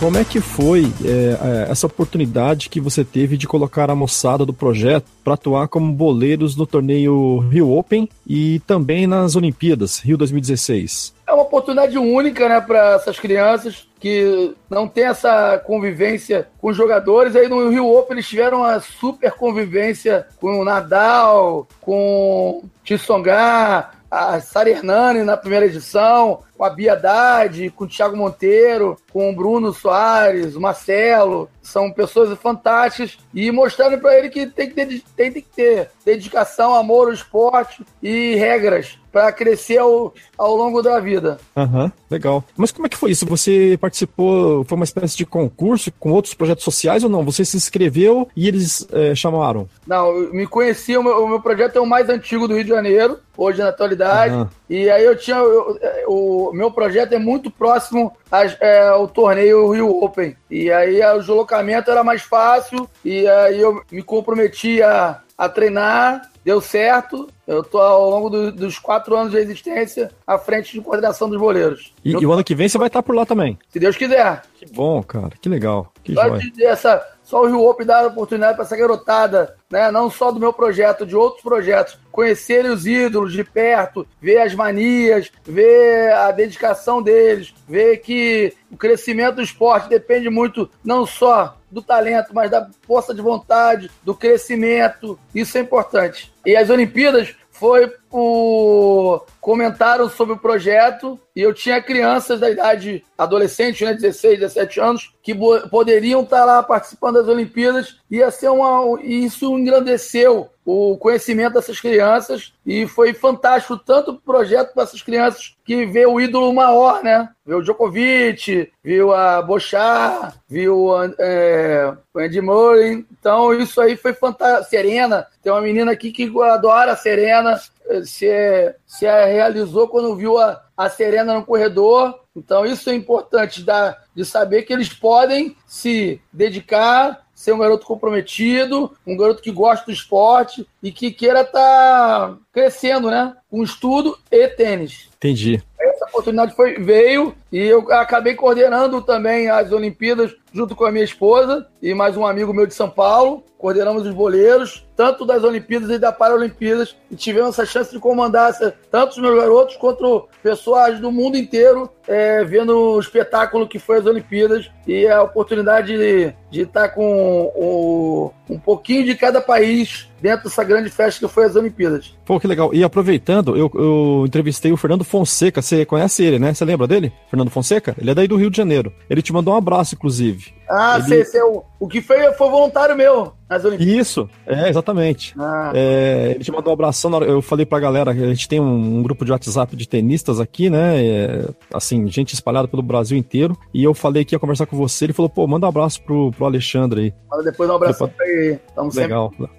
Como 0.00 0.16
é 0.16 0.24
que 0.24 0.40
foi 0.40 0.90
é, 1.04 1.66
é, 1.66 1.70
essa 1.70 1.86
oportunidade 1.86 2.70
que 2.70 2.80
você 2.80 3.04
teve 3.04 3.36
de 3.36 3.46
colocar 3.46 3.90
a 3.90 3.94
moçada 3.94 4.46
do 4.46 4.52
projeto 4.54 5.04
para 5.22 5.34
atuar 5.34 5.68
como 5.68 5.92
boleiros 5.92 6.56
no 6.56 6.66
torneio 6.66 7.40
Rio 7.50 7.70
Open 7.70 8.08
e 8.26 8.60
também 8.66 9.06
nas 9.06 9.36
Olimpíadas 9.36 9.98
Rio 9.98 10.16
2016? 10.16 11.14
É 11.26 11.32
uma 11.34 11.42
oportunidade 11.42 11.98
única 11.98 12.48
né, 12.48 12.62
para 12.62 12.94
essas 12.94 13.20
crianças 13.20 13.86
que 14.00 14.54
não 14.70 14.88
tem 14.88 15.04
essa 15.04 15.58
convivência 15.58 16.48
com 16.58 16.70
os 16.70 16.76
jogadores. 16.78 17.36
Aí 17.36 17.46
no 17.46 17.68
Rio 17.68 17.86
Open 17.86 18.16
eles 18.16 18.26
tiveram 18.26 18.60
uma 18.60 18.80
super 18.80 19.32
convivência 19.32 20.26
com 20.40 20.60
o 20.60 20.64
Nadal, 20.64 21.68
com 21.78 22.62
o 22.64 22.64
Tissongá, 22.82 23.90
a 24.10 24.40
Sara 24.40 24.70
Hernani 24.70 25.22
na 25.22 25.36
primeira 25.36 25.66
edição, 25.66 26.40
com 26.60 26.64
a 26.66 26.68
Bia 26.68 26.92
Haddad, 26.92 27.70
com 27.70 27.84
o 27.84 27.88
Thiago 27.88 28.14
Monteiro, 28.14 28.98
com 29.10 29.30
o 29.30 29.34
Bruno 29.34 29.72
Soares, 29.72 30.54
o 30.54 30.60
Marcelo. 30.60 31.48
São 31.62 31.90
pessoas 31.90 32.38
fantásticas 32.38 33.16
e 33.32 33.50
mostrando 33.50 33.98
para 33.98 34.18
ele 34.18 34.28
que 34.28 34.46
tem 34.46 34.68
que, 34.68 34.74
ter, 34.74 34.86
tem, 35.16 35.32
tem 35.32 35.42
que 35.42 35.48
ter 35.48 35.90
dedicação, 36.04 36.74
amor 36.74 37.06
ao 37.06 37.14
esporte 37.14 37.82
e 38.02 38.34
regras 38.34 38.99
para 39.12 39.32
crescer 39.32 39.78
ao, 39.78 40.14
ao 40.36 40.56
longo 40.56 40.82
da 40.82 40.98
vida. 41.00 41.38
Aham, 41.56 41.92
legal. 42.10 42.44
Mas 42.56 42.70
como 42.70 42.86
é 42.86 42.88
que 42.88 42.96
foi 42.96 43.10
isso? 43.10 43.26
Você 43.26 43.76
participou, 43.80 44.64
foi 44.64 44.76
uma 44.76 44.84
espécie 44.84 45.16
de 45.16 45.26
concurso 45.26 45.92
com 45.98 46.12
outros 46.12 46.34
projetos 46.34 46.64
sociais 46.64 47.04
ou 47.04 47.10
não? 47.10 47.24
Você 47.24 47.44
se 47.44 47.56
inscreveu 47.56 48.28
e 48.36 48.48
eles 48.48 48.86
é, 48.92 49.14
chamaram? 49.14 49.68
Não, 49.86 50.08
eu 50.16 50.32
me 50.32 50.46
conheci, 50.46 50.96
o 50.96 51.02
meu, 51.02 51.24
o 51.24 51.28
meu, 51.28 51.40
projeto 51.40 51.76
é 51.76 51.80
o 51.80 51.86
mais 51.86 52.08
antigo 52.08 52.46
do 52.46 52.54
Rio 52.54 52.64
de 52.64 52.70
Janeiro, 52.70 53.18
hoje 53.36 53.58
na 53.58 53.68
atualidade. 53.68 54.34
Uhum. 54.34 54.48
E 54.68 54.88
aí 54.88 55.04
eu 55.04 55.16
tinha, 55.16 55.36
eu, 55.36 55.78
o 56.06 56.52
meu 56.52 56.70
projeto 56.70 57.12
é 57.12 57.18
muito 57.18 57.50
próximo 57.50 58.12
é, 58.60 58.88
ao 58.88 59.08
torneio 59.08 59.72
Rio 59.72 60.02
Open. 60.02 60.36
E 60.50 60.70
aí 60.70 61.02
o 61.02 61.18
deslocamento 61.18 61.90
era 61.90 62.04
mais 62.04 62.22
fácil 62.22 62.88
e 63.04 63.26
aí 63.26 63.60
eu 63.60 63.82
me 63.90 64.02
comprometi 64.02 64.82
a 64.82 65.20
a 65.40 65.48
treinar, 65.48 66.30
deu 66.44 66.60
certo. 66.60 67.26
Eu 67.46 67.64
tô 67.64 67.78
ao 67.78 68.10
longo 68.10 68.28
do, 68.28 68.52
dos 68.52 68.78
quatro 68.78 69.16
anos 69.16 69.32
de 69.32 69.38
existência 69.38 70.10
à 70.26 70.36
frente 70.36 70.70
de 70.74 70.82
coordenação 70.82 71.30
dos 71.30 71.38
boleiros. 71.40 71.94
E, 72.04 72.10
e 72.10 72.26
o 72.26 72.30
ano 72.30 72.44
que 72.44 72.54
vem 72.54 72.68
você 72.68 72.76
vai 72.76 72.88
estar 72.88 73.02
por 73.02 73.14
lá 73.14 73.24
também. 73.24 73.58
Se 73.70 73.80
Deus 73.80 73.96
quiser. 73.96 74.42
Que 74.54 74.66
bom, 74.66 75.02
cara. 75.02 75.30
Que 75.40 75.48
legal. 75.48 75.90
Que 76.04 76.12
Só, 76.12 76.28
de, 76.28 76.62
essa, 76.62 77.02
só 77.24 77.42
o 77.42 77.46
Rio 77.46 77.64
Open 77.64 77.86
dar 77.86 78.04
a 78.04 78.08
oportunidade 78.08 78.54
para 78.54 78.66
essa 78.66 78.76
garotada, 78.76 79.56
né? 79.70 79.90
Não 79.90 80.10
só 80.10 80.30
do 80.30 80.38
meu 80.38 80.52
projeto, 80.52 81.06
de 81.06 81.16
outros 81.16 81.42
projetos, 81.42 81.98
conhecerem 82.12 82.70
os 82.70 82.86
ídolos 82.86 83.32
de 83.32 83.42
perto, 83.42 84.06
ver 84.20 84.42
as 84.42 84.54
manias, 84.54 85.32
ver 85.42 86.12
a 86.12 86.30
dedicação 86.32 87.00
deles, 87.00 87.54
ver 87.66 87.96
que 88.02 88.52
o 88.70 88.76
crescimento 88.76 89.36
do 89.36 89.42
esporte 89.42 89.88
depende 89.88 90.28
muito 90.28 90.68
não 90.84 91.06
só 91.06 91.56
do 91.70 91.82
talento, 91.82 92.34
mas 92.34 92.50
da 92.50 92.68
força 92.82 93.14
de 93.14 93.22
vontade, 93.22 93.90
do 94.02 94.14
crescimento. 94.14 95.18
Isso 95.34 95.56
é 95.56 95.60
importante. 95.60 96.32
E 96.44 96.56
as 96.56 96.70
Olimpíadas 96.70 97.34
foi 97.60 97.92
o 98.10 99.20
comentaram 99.38 100.08
sobre 100.08 100.34
o 100.34 100.38
projeto 100.38 101.20
e 101.36 101.42
eu 101.42 101.52
tinha 101.52 101.82
crianças 101.82 102.40
da 102.40 102.50
idade 102.50 103.04
adolescente, 103.18 103.84
né, 103.84 103.92
16, 103.92 104.40
17 104.40 104.80
anos, 104.80 105.14
que 105.22 105.34
poderiam 105.70 106.22
estar 106.22 106.44
lá 106.46 106.62
participando 106.62 107.16
das 107.16 107.28
Olimpíadas. 107.28 107.98
Ia 108.10 108.30
ser 108.30 108.48
uma 108.48 108.98
isso 109.02 109.58
engrandeceu 109.58 110.48
o 110.70 110.96
conhecimento 110.96 111.54
dessas 111.54 111.80
crianças 111.80 112.52
e 112.64 112.86
foi 112.86 113.12
fantástico 113.12 113.76
tanto 113.76 114.12
o 114.12 114.20
projeto 114.20 114.72
para 114.72 114.84
essas 114.84 115.02
crianças 115.02 115.56
que 115.64 115.84
vê 115.86 116.06
o 116.06 116.20
ídolo 116.20 116.52
maior, 116.52 117.02
né? 117.02 117.28
Viu 117.44 117.58
o 117.58 117.62
Djokovic, 117.62 118.70
viu 118.82 119.12
a 119.12 119.42
Bochar, 119.42 120.34
viu 120.48 120.90
é, 121.18 121.92
o 122.14 122.18
Andy 122.18 122.40
Murray. 122.40 123.04
Então 123.10 123.52
isso 123.52 123.80
aí 123.80 123.96
foi 123.96 124.12
fantástico. 124.12 124.70
Serena, 124.70 125.26
tem 125.42 125.52
uma 125.52 125.60
menina 125.60 125.92
aqui 125.92 126.12
que 126.12 126.30
adora 126.42 126.92
a 126.92 126.96
Serena, 126.96 127.60
se, 128.04 128.74
se 128.86 129.06
realizou 129.06 129.88
quando 129.88 130.14
viu 130.14 130.38
a, 130.38 130.62
a 130.76 130.88
Serena 130.88 131.34
no 131.34 131.44
corredor. 131.44 132.20
Então 132.36 132.64
isso 132.64 132.88
é 132.90 132.94
importante 132.94 133.62
da, 133.62 133.96
de 134.14 134.24
saber 134.24 134.62
que 134.62 134.72
eles 134.72 134.92
podem 134.92 135.56
se 135.66 136.20
dedicar 136.32 137.26
ser 137.40 137.54
um 137.54 137.58
garoto 137.58 137.86
comprometido, 137.86 138.94
um 139.06 139.16
garoto 139.16 139.40
que 139.40 139.50
gosta 139.50 139.86
do 139.86 139.92
esporte 139.92 140.68
e 140.82 140.92
que 140.92 141.10
queira 141.10 141.40
estar 141.40 141.52
tá 141.52 142.36
crescendo, 142.52 143.10
né? 143.10 143.34
Com 143.50 143.62
estudo 143.62 144.18
e 144.30 144.46
tênis. 144.48 145.08
Entendi. 145.16 145.62
Essa 145.80 146.04
oportunidade 146.04 146.54
foi, 146.54 146.74
veio 146.74 147.34
e 147.50 147.58
eu 147.58 147.90
acabei 147.92 148.34
coordenando 148.34 149.00
também 149.00 149.48
as 149.48 149.72
Olimpíadas 149.72 150.36
junto 150.52 150.74
com 150.74 150.84
a 150.84 150.92
minha 150.92 151.04
esposa 151.04 151.66
e 151.82 151.94
mais 151.94 152.16
um 152.16 152.26
amigo 152.26 152.52
meu 152.52 152.66
de 152.66 152.74
São 152.74 152.88
Paulo. 152.88 153.42
Coordenamos 153.56 154.06
os 154.06 154.14
boleiros, 154.14 154.86
tanto 154.96 155.26
das 155.26 155.44
Olimpíadas 155.44 155.90
e 155.90 155.98
da 155.98 156.10
Paralimpíadas, 156.10 156.96
e 157.10 157.14
tivemos 157.14 157.50
essa 157.50 157.66
chance 157.66 157.92
de 157.92 157.98
comandar 157.98 158.54
tanto 158.90 159.10
os 159.10 159.18
meus 159.18 159.38
garotos 159.38 159.76
quanto 159.76 160.26
pessoas 160.42 160.98
do 160.98 161.12
mundo 161.12 161.36
inteiro 161.36 161.90
é, 162.08 162.42
vendo 162.42 162.74
o 162.74 162.98
espetáculo 162.98 163.68
que 163.68 163.78
foi 163.78 163.98
as 163.98 164.06
Olimpíadas 164.06 164.70
e 164.86 165.06
a 165.06 165.22
oportunidade 165.22 165.96
de, 165.96 166.34
de 166.50 166.62
estar 166.62 166.88
com 166.88 167.52
o, 167.54 168.32
um 168.48 168.58
pouquinho 168.58 169.04
de 169.04 169.14
cada 169.14 169.40
país 169.40 170.08
dentro 170.20 170.44
dessa 170.44 170.64
grande 170.64 170.90
festa 170.90 171.26
que 171.26 171.32
foi 171.32 171.44
as 171.44 171.54
Olimpíadas. 171.54 172.16
Pô, 172.24 172.40
que 172.40 172.46
legal. 172.46 172.74
E 172.74 172.82
aproveitando, 172.82 173.56
eu, 173.56 173.70
eu 173.74 174.24
entrevistei 174.26 174.72
o 174.72 174.76
Fernando 174.76 175.04
Fonseca, 175.04 175.62
você 175.62 175.84
conhece 175.84 176.24
ele, 176.24 176.38
né? 176.38 176.52
Você 176.54 176.64
lembra 176.64 176.86
dele? 176.86 177.12
Fernando 177.28 177.50
Fonseca? 177.50 177.94
Ele 177.98 178.10
é 178.10 178.14
daí 178.14 178.26
do 178.26 178.36
Rio 178.36 178.50
de 178.50 178.56
Janeiro. 178.56 178.92
Ele 179.08 179.22
te 179.22 179.32
mandou 179.32 179.54
um 179.54 179.56
abraço, 179.56 179.94
inclusive. 179.94 180.39
Ah, 180.68 180.98
ele... 181.08 181.24
sei. 181.24 181.42
O, 181.42 181.64
o 181.80 181.88
que 181.88 182.00
foi, 182.00 182.32
foi 182.34 182.50
voluntário 182.50 182.96
meu 182.96 183.32
nas 183.48 183.64
Olimpíadas. 183.64 183.94
Isso, 183.94 184.30
é, 184.46 184.68
exatamente. 184.68 185.34
Ah. 185.38 185.72
É, 185.74 186.32
ele 186.34 186.44
te 186.44 186.52
mandou 186.52 186.70
um 186.70 186.74
abração. 186.74 187.10
Eu 187.22 187.42
falei 187.42 187.66
pra 187.66 187.80
galera, 187.80 188.12
a 188.12 188.14
gente 188.14 188.48
tem 188.48 188.60
um, 188.60 188.98
um 188.98 189.02
grupo 189.02 189.24
de 189.24 189.32
WhatsApp 189.32 189.74
de 189.74 189.88
tenistas 189.88 190.38
aqui, 190.38 190.70
né? 190.70 191.04
É, 191.04 191.48
assim, 191.74 192.06
gente 192.08 192.34
espalhada 192.34 192.68
pelo 192.68 192.82
Brasil 192.82 193.18
inteiro. 193.18 193.56
E 193.74 193.82
eu 193.82 193.92
falei 193.92 194.24
que 194.24 194.34
ia 194.34 194.38
conversar 194.38 194.66
com 194.66 194.76
você. 194.76 195.06
Ele 195.06 195.12
falou, 195.12 195.28
pô, 195.28 195.46
manda 195.46 195.66
um 195.66 195.68
abraço 195.68 196.02
pro, 196.02 196.30
pro 196.30 196.46
Alexandre 196.46 197.00
aí. 197.00 197.14
Manda 197.28 197.50
depois 197.50 197.68
um 197.68 197.74
abraço 197.74 198.08
pra 198.08 198.28
ele. 198.28 198.60
Tamo 198.74 198.90
Legal. 198.94 199.30
Sempre... 199.30 199.50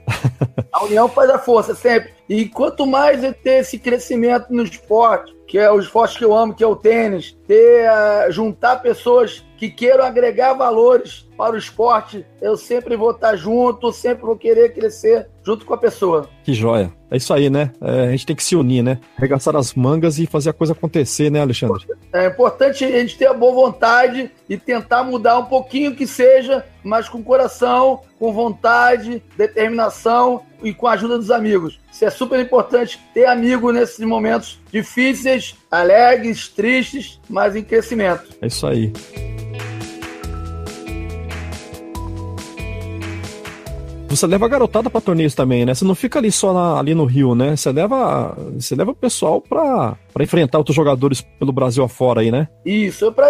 A 0.71 0.85
união 0.85 1.09
faz 1.09 1.29
a 1.29 1.37
força, 1.37 1.75
sempre. 1.75 2.13
E 2.29 2.45
quanto 2.45 2.87
mais 2.87 3.23
eu 3.23 3.33
ter 3.33 3.59
esse 3.59 3.77
crescimento 3.77 4.47
no 4.49 4.63
esporte, 4.63 5.35
que 5.47 5.57
é 5.57 5.69
o 5.69 5.79
esporte 5.79 6.17
que 6.17 6.23
eu 6.23 6.35
amo, 6.35 6.53
que 6.53 6.63
é 6.63 6.67
o 6.67 6.77
tênis, 6.77 7.37
ter, 7.45 7.89
uh, 7.89 8.31
juntar 8.31 8.77
pessoas 8.77 9.43
que 9.61 9.69
queiram 9.69 10.03
agregar 10.03 10.53
valores 10.53 11.29
para 11.37 11.53
o 11.53 11.57
esporte, 11.57 12.25
eu 12.41 12.57
sempre 12.57 12.95
vou 12.95 13.11
estar 13.11 13.35
junto, 13.35 13.93
sempre 13.93 14.25
vou 14.25 14.35
querer 14.35 14.73
crescer 14.73 15.27
junto 15.45 15.67
com 15.67 15.75
a 15.75 15.77
pessoa. 15.77 16.27
Que 16.43 16.51
joia. 16.51 16.91
É 17.11 17.17
isso 17.17 17.31
aí, 17.31 17.47
né? 17.47 17.71
É, 17.79 18.07
a 18.07 18.11
gente 18.11 18.25
tem 18.25 18.35
que 18.35 18.43
se 18.43 18.55
unir, 18.55 18.81
né? 18.81 18.97
Arregaçar 19.15 19.55
as 19.55 19.75
mangas 19.75 20.17
e 20.17 20.25
fazer 20.25 20.49
a 20.49 20.53
coisa 20.53 20.73
acontecer, 20.73 21.29
né, 21.29 21.41
Alexandre? 21.41 21.85
É 22.11 22.25
importante 22.25 22.83
a 22.83 22.89
gente 22.89 23.15
ter 23.15 23.27
a 23.27 23.35
boa 23.35 23.53
vontade 23.53 24.31
e 24.49 24.57
tentar 24.57 25.03
mudar 25.03 25.37
um 25.37 25.45
pouquinho 25.45 25.95
que 25.95 26.07
seja, 26.07 26.65
mas 26.83 27.07
com 27.07 27.23
coração, 27.23 28.01
com 28.17 28.33
vontade, 28.33 29.21
determinação 29.37 30.41
e 30.63 30.73
com 30.73 30.87
a 30.87 30.93
ajuda 30.93 31.19
dos 31.19 31.29
amigos. 31.29 31.79
Isso 31.91 32.03
é 32.03 32.09
super 32.09 32.39
importante 32.39 32.99
ter 33.13 33.25
amigo 33.25 33.71
nesses 33.71 34.03
momentos 34.03 34.59
difíceis, 34.71 35.55
alegres, 35.69 36.47
tristes, 36.47 37.19
mas 37.29 37.55
em 37.55 37.63
crescimento. 37.63 38.23
É 38.41 38.47
isso 38.47 38.65
aí. 38.65 38.91
Você 44.11 44.27
leva 44.27 44.45
a 44.45 44.49
garotada 44.49 44.89
para 44.89 44.99
torneios 44.99 45.33
também, 45.33 45.65
né? 45.65 45.73
Você 45.73 45.85
não 45.85 45.95
fica 45.95 46.19
ali 46.19 46.29
só 46.31 46.53
na, 46.53 46.77
ali 46.77 46.93
no 46.93 47.05
Rio, 47.05 47.33
né? 47.33 47.55
Você 47.55 47.71
leva, 47.71 48.37
você 48.53 48.75
leva 48.75 48.91
o 48.91 48.95
pessoal 48.95 49.39
para 49.41 49.97
enfrentar 50.19 50.57
outros 50.57 50.75
jogadores 50.75 51.21
pelo 51.21 51.53
Brasil 51.53 51.81
afora 51.81 52.19
aí, 52.19 52.29
né? 52.29 52.49
Isso, 52.65 53.09
para 53.13 53.27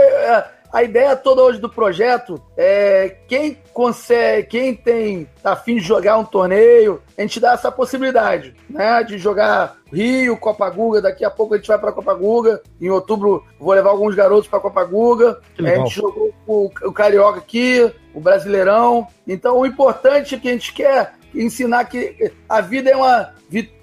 a 0.72 0.84
ideia 0.84 1.16
toda 1.16 1.44
hoje 1.44 1.60
do 1.60 1.70
projeto 1.70 2.42
é 2.56 3.18
quem 3.28 3.58
consegue, 3.74 4.48
quem 4.48 4.74
tem 4.74 5.28
tá 5.44 5.54
afim 5.54 5.75
de 5.75 5.82
jogar 5.82 6.18
um 6.18 6.24
torneio, 6.24 7.01
a 7.18 7.22
gente 7.22 7.40
dá 7.40 7.54
essa 7.54 7.72
possibilidade, 7.72 8.56
né? 8.70 9.04
De 9.04 9.18
jogar 9.18 9.78
Rio, 9.92 10.38
Copa 10.38 10.70
Guga, 10.70 11.01
daqui 11.01 11.25
a 11.25 11.30
pouco 11.30 11.54
a 11.54 11.58
gente 11.58 11.68
vai 11.68 11.78
para 11.78 11.92
Copa 11.92 12.13
Guga. 12.13 12.62
Em 12.80 12.90
outubro 12.90 13.44
vou 13.60 13.74
levar 13.74 13.90
alguns 13.90 14.16
garotos 14.16 14.48
para 14.48 14.60
Copa 14.60 14.84
Guga. 14.86 15.40
A 15.60 15.75
gente 15.75 15.96
jogou 15.96 16.34
o, 16.48 16.72
o 16.84 16.94
Carioca 16.94 17.40
aqui, 17.40 17.92
o 18.13 18.22
Brasileirão. 18.22 19.06
Então 19.28 19.60
o 19.60 19.66
importante 19.66 20.36
é 20.36 20.40
que 20.40 20.48
a 20.48 20.54
gente 20.54 20.74
quer 20.74 21.13
ensinar 21.33 21.85
que 21.85 22.31
a 22.47 22.61
vida 22.61 22.89
é 22.89 22.95
uma 22.95 23.33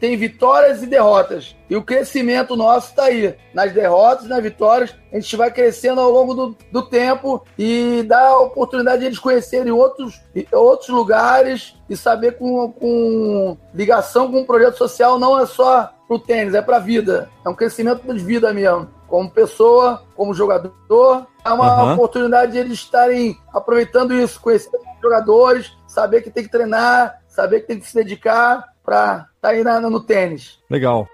tem 0.00 0.16
vitórias 0.16 0.82
e 0.82 0.86
derrotas. 0.86 1.54
E 1.68 1.76
o 1.76 1.82
crescimento 1.82 2.56
nosso 2.56 2.88
está 2.88 3.04
aí. 3.04 3.34
Nas 3.52 3.72
derrotas 3.72 4.24
e 4.24 4.28
nas 4.28 4.42
vitórias, 4.42 4.94
a 5.12 5.16
gente 5.16 5.36
vai 5.36 5.50
crescendo 5.50 6.00
ao 6.00 6.10
longo 6.10 6.32
do, 6.32 6.56
do 6.72 6.82
tempo 6.82 7.44
e 7.58 8.02
dá 8.06 8.28
a 8.28 8.40
oportunidade 8.40 9.00
de 9.00 9.06
eles 9.06 9.18
conhecerem 9.18 9.70
outros, 9.70 10.20
outros 10.52 10.88
lugares 10.88 11.74
e 11.90 11.96
saber 11.96 12.38
com, 12.38 12.72
com 12.72 13.58
ligação 13.74 14.32
com 14.32 14.40
um 14.40 14.46
projeto 14.46 14.78
social 14.78 15.18
não 15.18 15.38
é 15.38 15.44
só 15.44 15.92
para 16.06 16.16
o 16.16 16.18
tênis, 16.18 16.54
é 16.54 16.62
para 16.62 16.76
a 16.76 16.80
vida. 16.80 17.28
É 17.44 17.48
um 17.48 17.54
crescimento 17.54 18.02
de 18.02 18.24
vida 18.24 18.52
mesmo. 18.54 18.88
Como 19.06 19.30
pessoa, 19.30 20.02
como 20.16 20.34
jogador, 20.34 21.26
é 21.44 21.50
uma 21.50 21.84
uhum. 21.84 21.92
oportunidade 21.92 22.52
de 22.52 22.58
eles 22.58 22.72
estarem 22.74 23.38
aproveitando 23.52 24.14
isso, 24.14 24.40
conhecer 24.40 24.70
jogadores, 25.02 25.72
saber 25.86 26.22
que 26.22 26.30
tem 26.30 26.44
que 26.44 26.50
treinar, 26.50 27.20
saber 27.38 27.61
que 27.61 27.68
tem 27.68 27.78
que 27.78 27.87
se 27.87 27.95
dedicar 27.95 28.64
para 28.85 29.28
estar 29.37 29.38
tá 29.40 29.49
aí 29.50 29.62
na, 29.62 29.80
no 29.80 30.00
tênis. 30.00 30.59
Legal. 30.68 31.09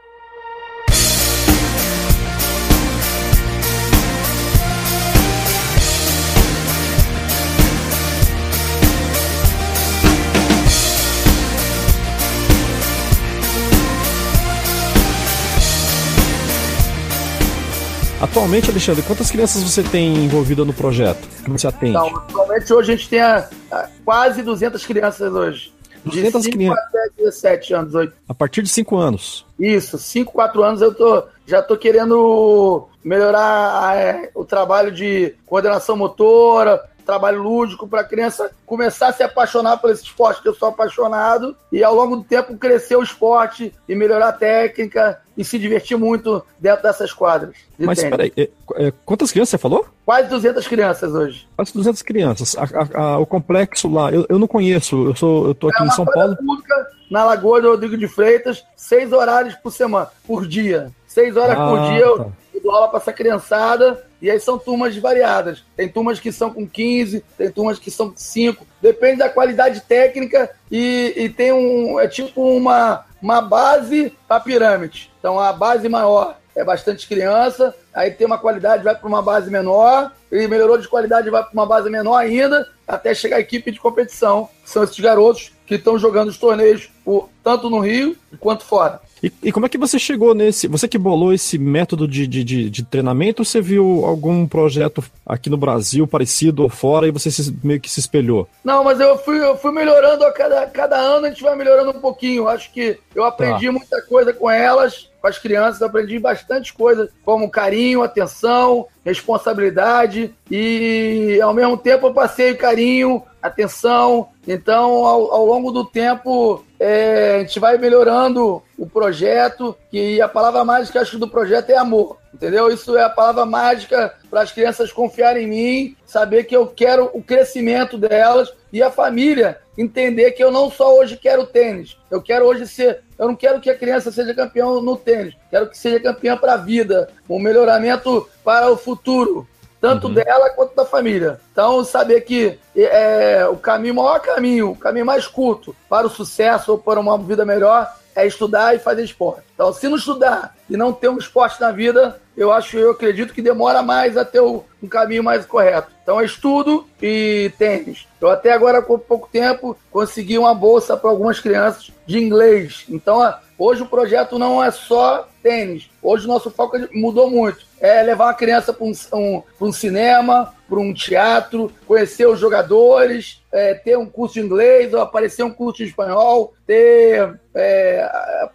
Atualmente, 18.23 18.71
Alexandre, 18.71 19.03
quantas 19.03 19.31
crianças 19.31 19.63
você 19.63 19.83
tem 19.83 20.25
envolvida 20.25 20.65
no 20.65 20.73
projeto? 20.73 21.29
Você 21.49 21.67
atende? 21.67 21.91
Então, 21.91 22.17
atualmente, 22.17 22.73
hoje 22.73 22.93
a 22.93 22.97
gente 22.97 23.09
tem 23.11 23.21
a, 23.21 23.47
a, 23.71 23.89
quase 24.03 24.43
200 24.43 24.87
crianças 24.87 25.31
hoje. 25.31 25.75
200 26.05 26.43
de 26.43 26.45
5 26.47 26.57
crianças. 26.57 26.85
até 26.85 27.09
17 27.17 27.75
anos, 27.75 27.95
8. 27.95 28.13
A 28.29 28.35
partir 28.35 28.63
de 28.63 28.69
5 28.69 28.97
anos. 28.97 29.47
Isso, 29.59 29.99
5, 29.99 30.33
4 30.33 30.63
anos 30.63 30.83
eu 30.83 30.95
tô, 30.95 31.25
já 31.47 31.63
tô 31.63 31.77
querendo 31.77 32.89
melhorar 33.03 33.97
é, 33.97 34.31
o 34.35 34.45
trabalho 34.45 34.91
de 34.91 35.35
coordenação 35.47 35.97
motora, 35.97 36.83
trabalho 37.05 37.43
lúdico 37.43 37.87
para 37.87 38.01
a 38.01 38.05
criança 38.05 38.51
começar 38.67 39.09
a 39.09 39.13
se 39.13 39.23
apaixonar 39.23 39.77
por 39.79 39.91
esse 39.91 40.05
esporte 40.05 40.43
que 40.43 40.49
eu 40.49 40.55
sou 40.55 40.69
apaixonado 40.69 41.57
e 41.71 41.83
ao 41.85 41.95
longo 41.95 42.17
do 42.17 42.25
tempo 42.25 42.57
crescer 42.57 42.97
o 42.97 43.03
esporte 43.03 43.73
e 43.89 43.95
melhorar 43.95 44.29
a 44.29 44.33
técnica 44.33 45.21
e 45.37 45.45
se 45.45 45.59
divertir 45.59 45.97
muito 45.97 46.45
dentro 46.59 46.83
dessas 46.83 47.13
quadras. 47.13 47.57
De 47.79 47.87
Mas 47.87 48.03
peraí, 48.03 48.33
é, 48.37 48.49
é, 48.77 48.93
quantas 49.05 49.31
crianças 49.31 49.51
você 49.51 49.59
falou? 49.59 49.87
Quase 50.05 50.29
200 50.29 50.67
crianças 50.69 51.13
hoje. 51.13 51.49
Quase 51.57 51.75
200 51.75 52.03
crianças. 52.03 52.57
A, 52.57 52.63
a, 52.63 53.01
a, 53.03 53.19
o 53.19 53.27
complexo 53.27 53.93
lá, 53.93 54.13
eu, 54.13 54.25
eu 54.29 54.39
não 54.39 54.47
conheço, 54.47 55.09
eu 55.09 55.17
sou 55.17 55.49
eu 55.49 55.55
tô 55.55 55.69
aqui 55.69 55.83
é 55.83 55.87
em 55.87 55.91
São 55.91 56.05
Paulo. 56.05 56.37
Pública, 56.37 56.87
na 57.11 57.25
Lagoa 57.25 57.61
do 57.61 57.71
Rodrigo 57.71 57.97
de 57.97 58.09
Freitas, 58.09 58.65
seis 58.77 59.13
horários 59.13 59.55
por 59.57 59.73
semana, 59.73 60.09
por 60.27 60.47
dia. 60.47 60.91
Seis 61.07 61.37
horas 61.37 61.57
ah, 61.59 61.69
por 61.69 61.81
dia 61.93 62.01
eu, 62.01 62.19
tá. 62.19 62.27
eu 62.55 62.61
dou 62.61 62.73
aula 62.73 62.89
para 62.89 62.99
essa 62.99 63.13
criançada. 63.13 64.05
E 64.25 64.31
aí 64.31 64.41
são 64.41 64.59
turmas 64.59 64.97
variadas. 64.97 65.63
Tem 65.77 65.87
turmas 65.87 66.19
que 66.19 66.33
são 66.33 66.51
com 66.51 66.67
15, 66.67 67.23
tem 67.37 67.51
turmas 67.51 67.79
que 67.79 67.91
são 67.91 68.09
com 68.09 68.17
5. 68.17 68.67
Depende 68.81 69.19
da 69.19 69.29
qualidade 69.29 69.83
técnica 69.83 70.51
e, 70.73 71.13
e 71.15 71.29
tem 71.29 71.53
um. 71.53 72.01
É 72.01 72.09
tipo 72.09 72.41
uma, 72.41 73.05
uma 73.21 73.43
base 73.43 74.17
para 74.27 74.41
pirâmide. 74.41 75.13
Então 75.19 75.39
a 75.39 75.53
base 75.53 75.91
maior 75.91 76.39
é 76.57 76.65
bastante 76.65 77.07
criança, 77.07 77.75
aí 77.93 78.13
tem 78.13 78.27
uma 78.27 78.39
qualidade, 78.39 78.83
vai 78.83 78.95
para 78.95 79.07
uma 79.07 79.21
base 79.21 79.51
menor, 79.51 80.11
e 80.33 80.49
melhorou 80.49 80.79
de 80.79 80.89
qualidade, 80.89 81.29
vai 81.29 81.43
para 81.43 81.53
uma 81.53 81.67
base 81.67 81.91
menor 81.91 82.17
ainda, 82.17 82.67
até 82.89 83.13
chegar 83.13 83.37
a 83.37 83.41
equipe 83.41 83.73
de 83.73 83.81
competição, 83.81 84.49
são 84.65 84.85
esses 84.85 84.99
garotos 85.01 85.53
que 85.67 85.75
estão 85.75 85.99
jogando 85.99 86.29
os 86.29 86.39
torneios 86.39 86.89
por, 87.05 87.29
tanto 87.43 87.69
no 87.69 87.81
Rio 87.81 88.17
quanto 88.39 88.65
fora. 88.65 89.01
E, 89.25 89.33
e, 89.45 89.53
como 89.53 89.65
é 89.65 89.71
que 89.71 89.79
você 89.79 89.99
chegou 89.99 90.35
nesse. 90.35 90.69
Você 90.69 90.87
que 90.87 90.99
bolou 90.99 91.33
esse 91.33 91.57
método 91.57 92.07
de, 92.07 92.27
de, 92.27 92.45
de, 92.45 92.69
de 92.69 92.85
treinamento 92.85 93.41
ou 93.41 93.47
você 93.47 93.59
viu 93.59 94.05
algum 94.05 94.47
projeto 94.47 95.03
aqui 95.25 95.49
no 95.49 95.57
Brasil 95.57 96.07
parecido 96.07 96.63
ou 96.63 96.69
fora 96.69 97.09
e 97.09 97.11
você 97.11 97.31
se, 97.31 97.57
meio 97.65 97.81
que 97.81 97.91
se 97.91 98.01
espelhou? 98.01 98.47
Não, 98.63 98.85
mas 98.85 99.01
eu 99.01 99.17
fui, 99.17 99.43
eu 99.43 99.57
fui 99.57 99.73
melhorando 99.73 100.25
a 100.25 100.33
cada, 100.33 100.67
cada 100.67 100.97
ano, 100.97 101.25
a 101.25 101.29
gente 101.31 101.43
vai 101.43 101.57
melhorando 101.57 101.91
um 101.97 102.01
pouquinho. 102.03 102.49
Acho 102.49 102.71
que 102.71 102.99
eu 103.15 103.25
aprendi 103.25 103.65
tá. 103.65 103.73
muita 103.73 104.03
coisa 104.03 104.31
com 104.35 104.51
elas, 104.51 105.09
com 105.23 105.27
as 105.27 105.39
crianças, 105.39 105.81
aprendi 105.81 106.19
bastante 106.19 106.75
coisa, 106.75 107.09
como 107.25 107.51
carinho, 107.51 108.03
atenção, 108.03 108.87
responsabilidade 109.03 110.35
e 110.51 111.41
ao 111.43 111.55
mesmo 111.55 111.79
tempo 111.79 112.09
eu 112.09 112.13
passei 112.13 112.53
carinho, 112.53 113.23
atenção. 113.45 114.29
Então, 114.49 115.05
ao, 115.05 115.33
ao 115.33 115.47
longo 115.47 115.71
do 115.71 115.85
tempo, 115.85 116.65
é, 116.81 117.37
a 117.37 117.39
gente 117.41 117.61
vai 117.61 117.77
melhorando 117.77 118.63
o 118.79 118.87
projeto, 118.87 119.77
que 119.91 120.21
a 120.21 120.27
palavra 120.27 120.65
mágica 120.65 121.01
acho 121.01 121.19
do 121.19 121.29
projeto 121.29 121.69
é 121.69 121.77
amor, 121.77 122.17
entendeu? 122.33 122.69
Isso 122.71 122.97
é 122.97 123.05
a 123.05 123.11
palavra 123.11 123.45
mágica 123.45 124.15
para 124.31 124.41
as 124.41 124.51
crianças 124.51 124.91
confiarem 124.91 125.45
em 125.45 125.49
mim, 125.49 125.97
saber 126.07 126.45
que 126.45 126.57
eu 126.57 126.67
quero 126.67 127.11
o 127.13 127.23
crescimento 127.23 127.99
delas 127.99 128.51
e 128.73 128.83
a 128.83 128.91
família 128.91 129.59
entender 129.77 130.33
que 130.33 130.43
eu 130.43 130.51
não 130.51 130.71
só 130.71 130.97
hoje 130.97 131.17
quero 131.17 131.47
tênis, 131.47 131.97
eu 132.11 132.23
quero 132.23 132.47
hoje 132.47 132.67
ser, 132.67 133.01
eu 133.19 133.27
não 133.27 133.35
quero 133.35 133.61
que 133.61 133.69
a 133.69 133.77
criança 133.77 134.11
seja 134.11 134.33
campeão 134.33 134.81
no 134.81 134.97
tênis, 134.97 135.35
quero 135.51 135.69
que 135.69 135.77
seja 135.77 136.01
campeã 136.01 136.37
para 136.37 136.55
a 136.55 136.59
vida, 136.59 137.11
um 137.29 137.39
melhoramento 137.39 138.29
para 138.45 138.71
o 138.71 138.77
futuro, 138.77 139.47
tanto 139.85 140.07
uhum. 140.07 140.15
dela 140.15 140.49
quanto 140.49 140.75
da 140.75 140.87
família. 140.87 141.39
Então, 141.53 141.85
saber 141.85 142.23
que 142.23 142.59
é, 142.75 143.47
o 143.47 143.57
caminho, 143.59 143.93
o 143.93 143.97
maior 143.99 144.19
caminho, 144.19 144.71
o 144.71 144.77
caminho 144.77 145.05
mais 145.05 145.27
curto 145.27 145.77
para 145.91 146.07
o 146.07 146.11
sucesso 146.11 146.73
ou 146.73 146.79
para 146.79 146.99
uma 146.99 147.19
vida 147.19 147.45
melhor 147.45 147.95
é 148.17 148.27
estudar 148.27 148.75
e 148.75 148.79
fazer 148.79 149.05
esporte. 149.05 149.43
Então, 149.55 149.75
se 149.75 149.87
não 149.87 149.99
estudar 149.99 150.57
e 150.71 150.77
não 150.77 150.91
ter 150.91 151.11
um 151.11 151.19
esporte 151.19 151.61
na 151.61 151.71
vida, 151.71 152.19
eu 152.37 152.53
acho, 152.53 152.77
eu 152.77 152.91
acredito 152.91 153.33
que 153.33 153.43
demora 153.43 153.83
mais 153.83 154.17
a 154.17 154.25
ter 154.25 154.41
um 154.41 154.63
caminho 154.89 155.23
mais 155.23 155.47
correto. 155.47 155.89
Então, 156.03 156.21
é 156.21 156.25
estudo 156.25 156.87
e 157.01 157.53
tênis. 157.57 158.07
Eu 158.21 158.29
até 158.29 158.53
agora, 158.53 158.83
com 158.83 158.99
pouco 158.99 159.29
tempo, 159.31 159.77
consegui 159.91 160.37
uma 160.37 160.55
bolsa 160.55 160.97
para 160.97 161.11
algumas 161.11 161.41
crianças 161.41 161.93
de 162.07 162.19
inglês. 162.19 162.85
Então, 162.89 163.35
hoje 163.59 163.83
o 163.83 163.87
projeto 163.87 164.39
não 164.39 164.63
é 164.63 164.71
só 164.71 165.29
tênis. 165.43 165.89
Hoje 166.03 166.25
o 166.25 166.29
nosso 166.29 166.51
foco 166.51 166.77
mudou 166.93 167.31
muito. 167.31 167.61
É 167.81 168.03
levar 168.03 168.27
uma 168.27 168.35
criança 168.35 168.73
para 168.73 168.85
um, 168.85 168.93
um, 169.13 169.43
um 169.61 169.73
cinema, 169.73 170.55
para 170.69 170.79
um 170.79 170.93
teatro, 170.93 171.71
conhecer 171.87 172.27
os 172.27 172.41
jogadores, 172.41 173.43
é, 173.53 173.75
ter 173.75 173.97
um 173.97 174.07
curso 174.07 174.35
de 174.35 174.41
inglês, 174.41 174.93
ou 174.93 175.01
aparecer 175.01 175.43
um 175.43 175.51
curso 175.51 175.79
de 175.79 175.91
espanhol, 175.91 176.55
ter, 176.67 177.39
é, 177.55 178.49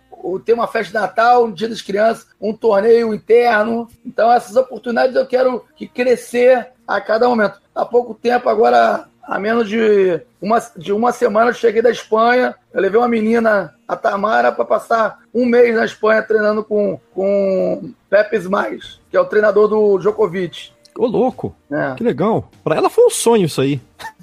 ter 0.45 0.53
uma 0.53 0.67
festa 0.67 0.91
de 0.91 0.99
Natal, 0.99 1.45
um 1.45 1.51
dia 1.51 1.69
das 1.69 1.81
crianças, 1.81 2.27
um 2.39 2.53
torneio 2.53 3.13
interno. 3.13 3.87
Então, 4.05 4.31
essas 4.31 4.55
oportunidades 4.55 5.15
eu 5.15 5.25
quero 5.25 5.65
que 5.75 5.87
crescer 5.87 6.67
a 6.87 6.99
cada 6.99 7.27
momento. 7.27 7.61
Há 7.73 7.85
pouco 7.85 8.13
tempo, 8.13 8.49
agora 8.49 9.07
há 9.23 9.39
menos 9.39 9.69
de 9.69 10.21
uma, 10.41 10.59
de 10.75 10.91
uma 10.91 11.11
semana 11.11 11.51
eu 11.51 11.53
cheguei 11.53 11.81
da 11.81 11.91
Espanha. 11.91 12.55
Eu 12.73 12.81
levei 12.81 12.99
uma 12.99 13.07
menina, 13.07 13.75
a 13.87 13.95
Tamara, 13.95 14.51
para 14.51 14.65
passar 14.65 15.19
um 15.33 15.45
mês 15.45 15.75
na 15.75 15.85
Espanha 15.85 16.23
treinando 16.23 16.63
com, 16.63 16.99
com 17.13 17.93
Pepe 18.09 18.39
Mais, 18.49 18.99
que 19.09 19.15
é 19.15 19.21
o 19.21 19.25
treinador 19.25 19.67
do 19.67 19.99
Djokovic. 19.99 20.71
Ô, 20.97 21.05
louco! 21.05 21.55
É. 21.71 21.95
Que 21.95 22.03
legal. 22.03 22.49
Para 22.63 22.75
ela 22.75 22.89
foi 22.89 23.05
um 23.05 23.09
sonho 23.09 23.45
isso 23.45 23.61
aí. 23.61 23.79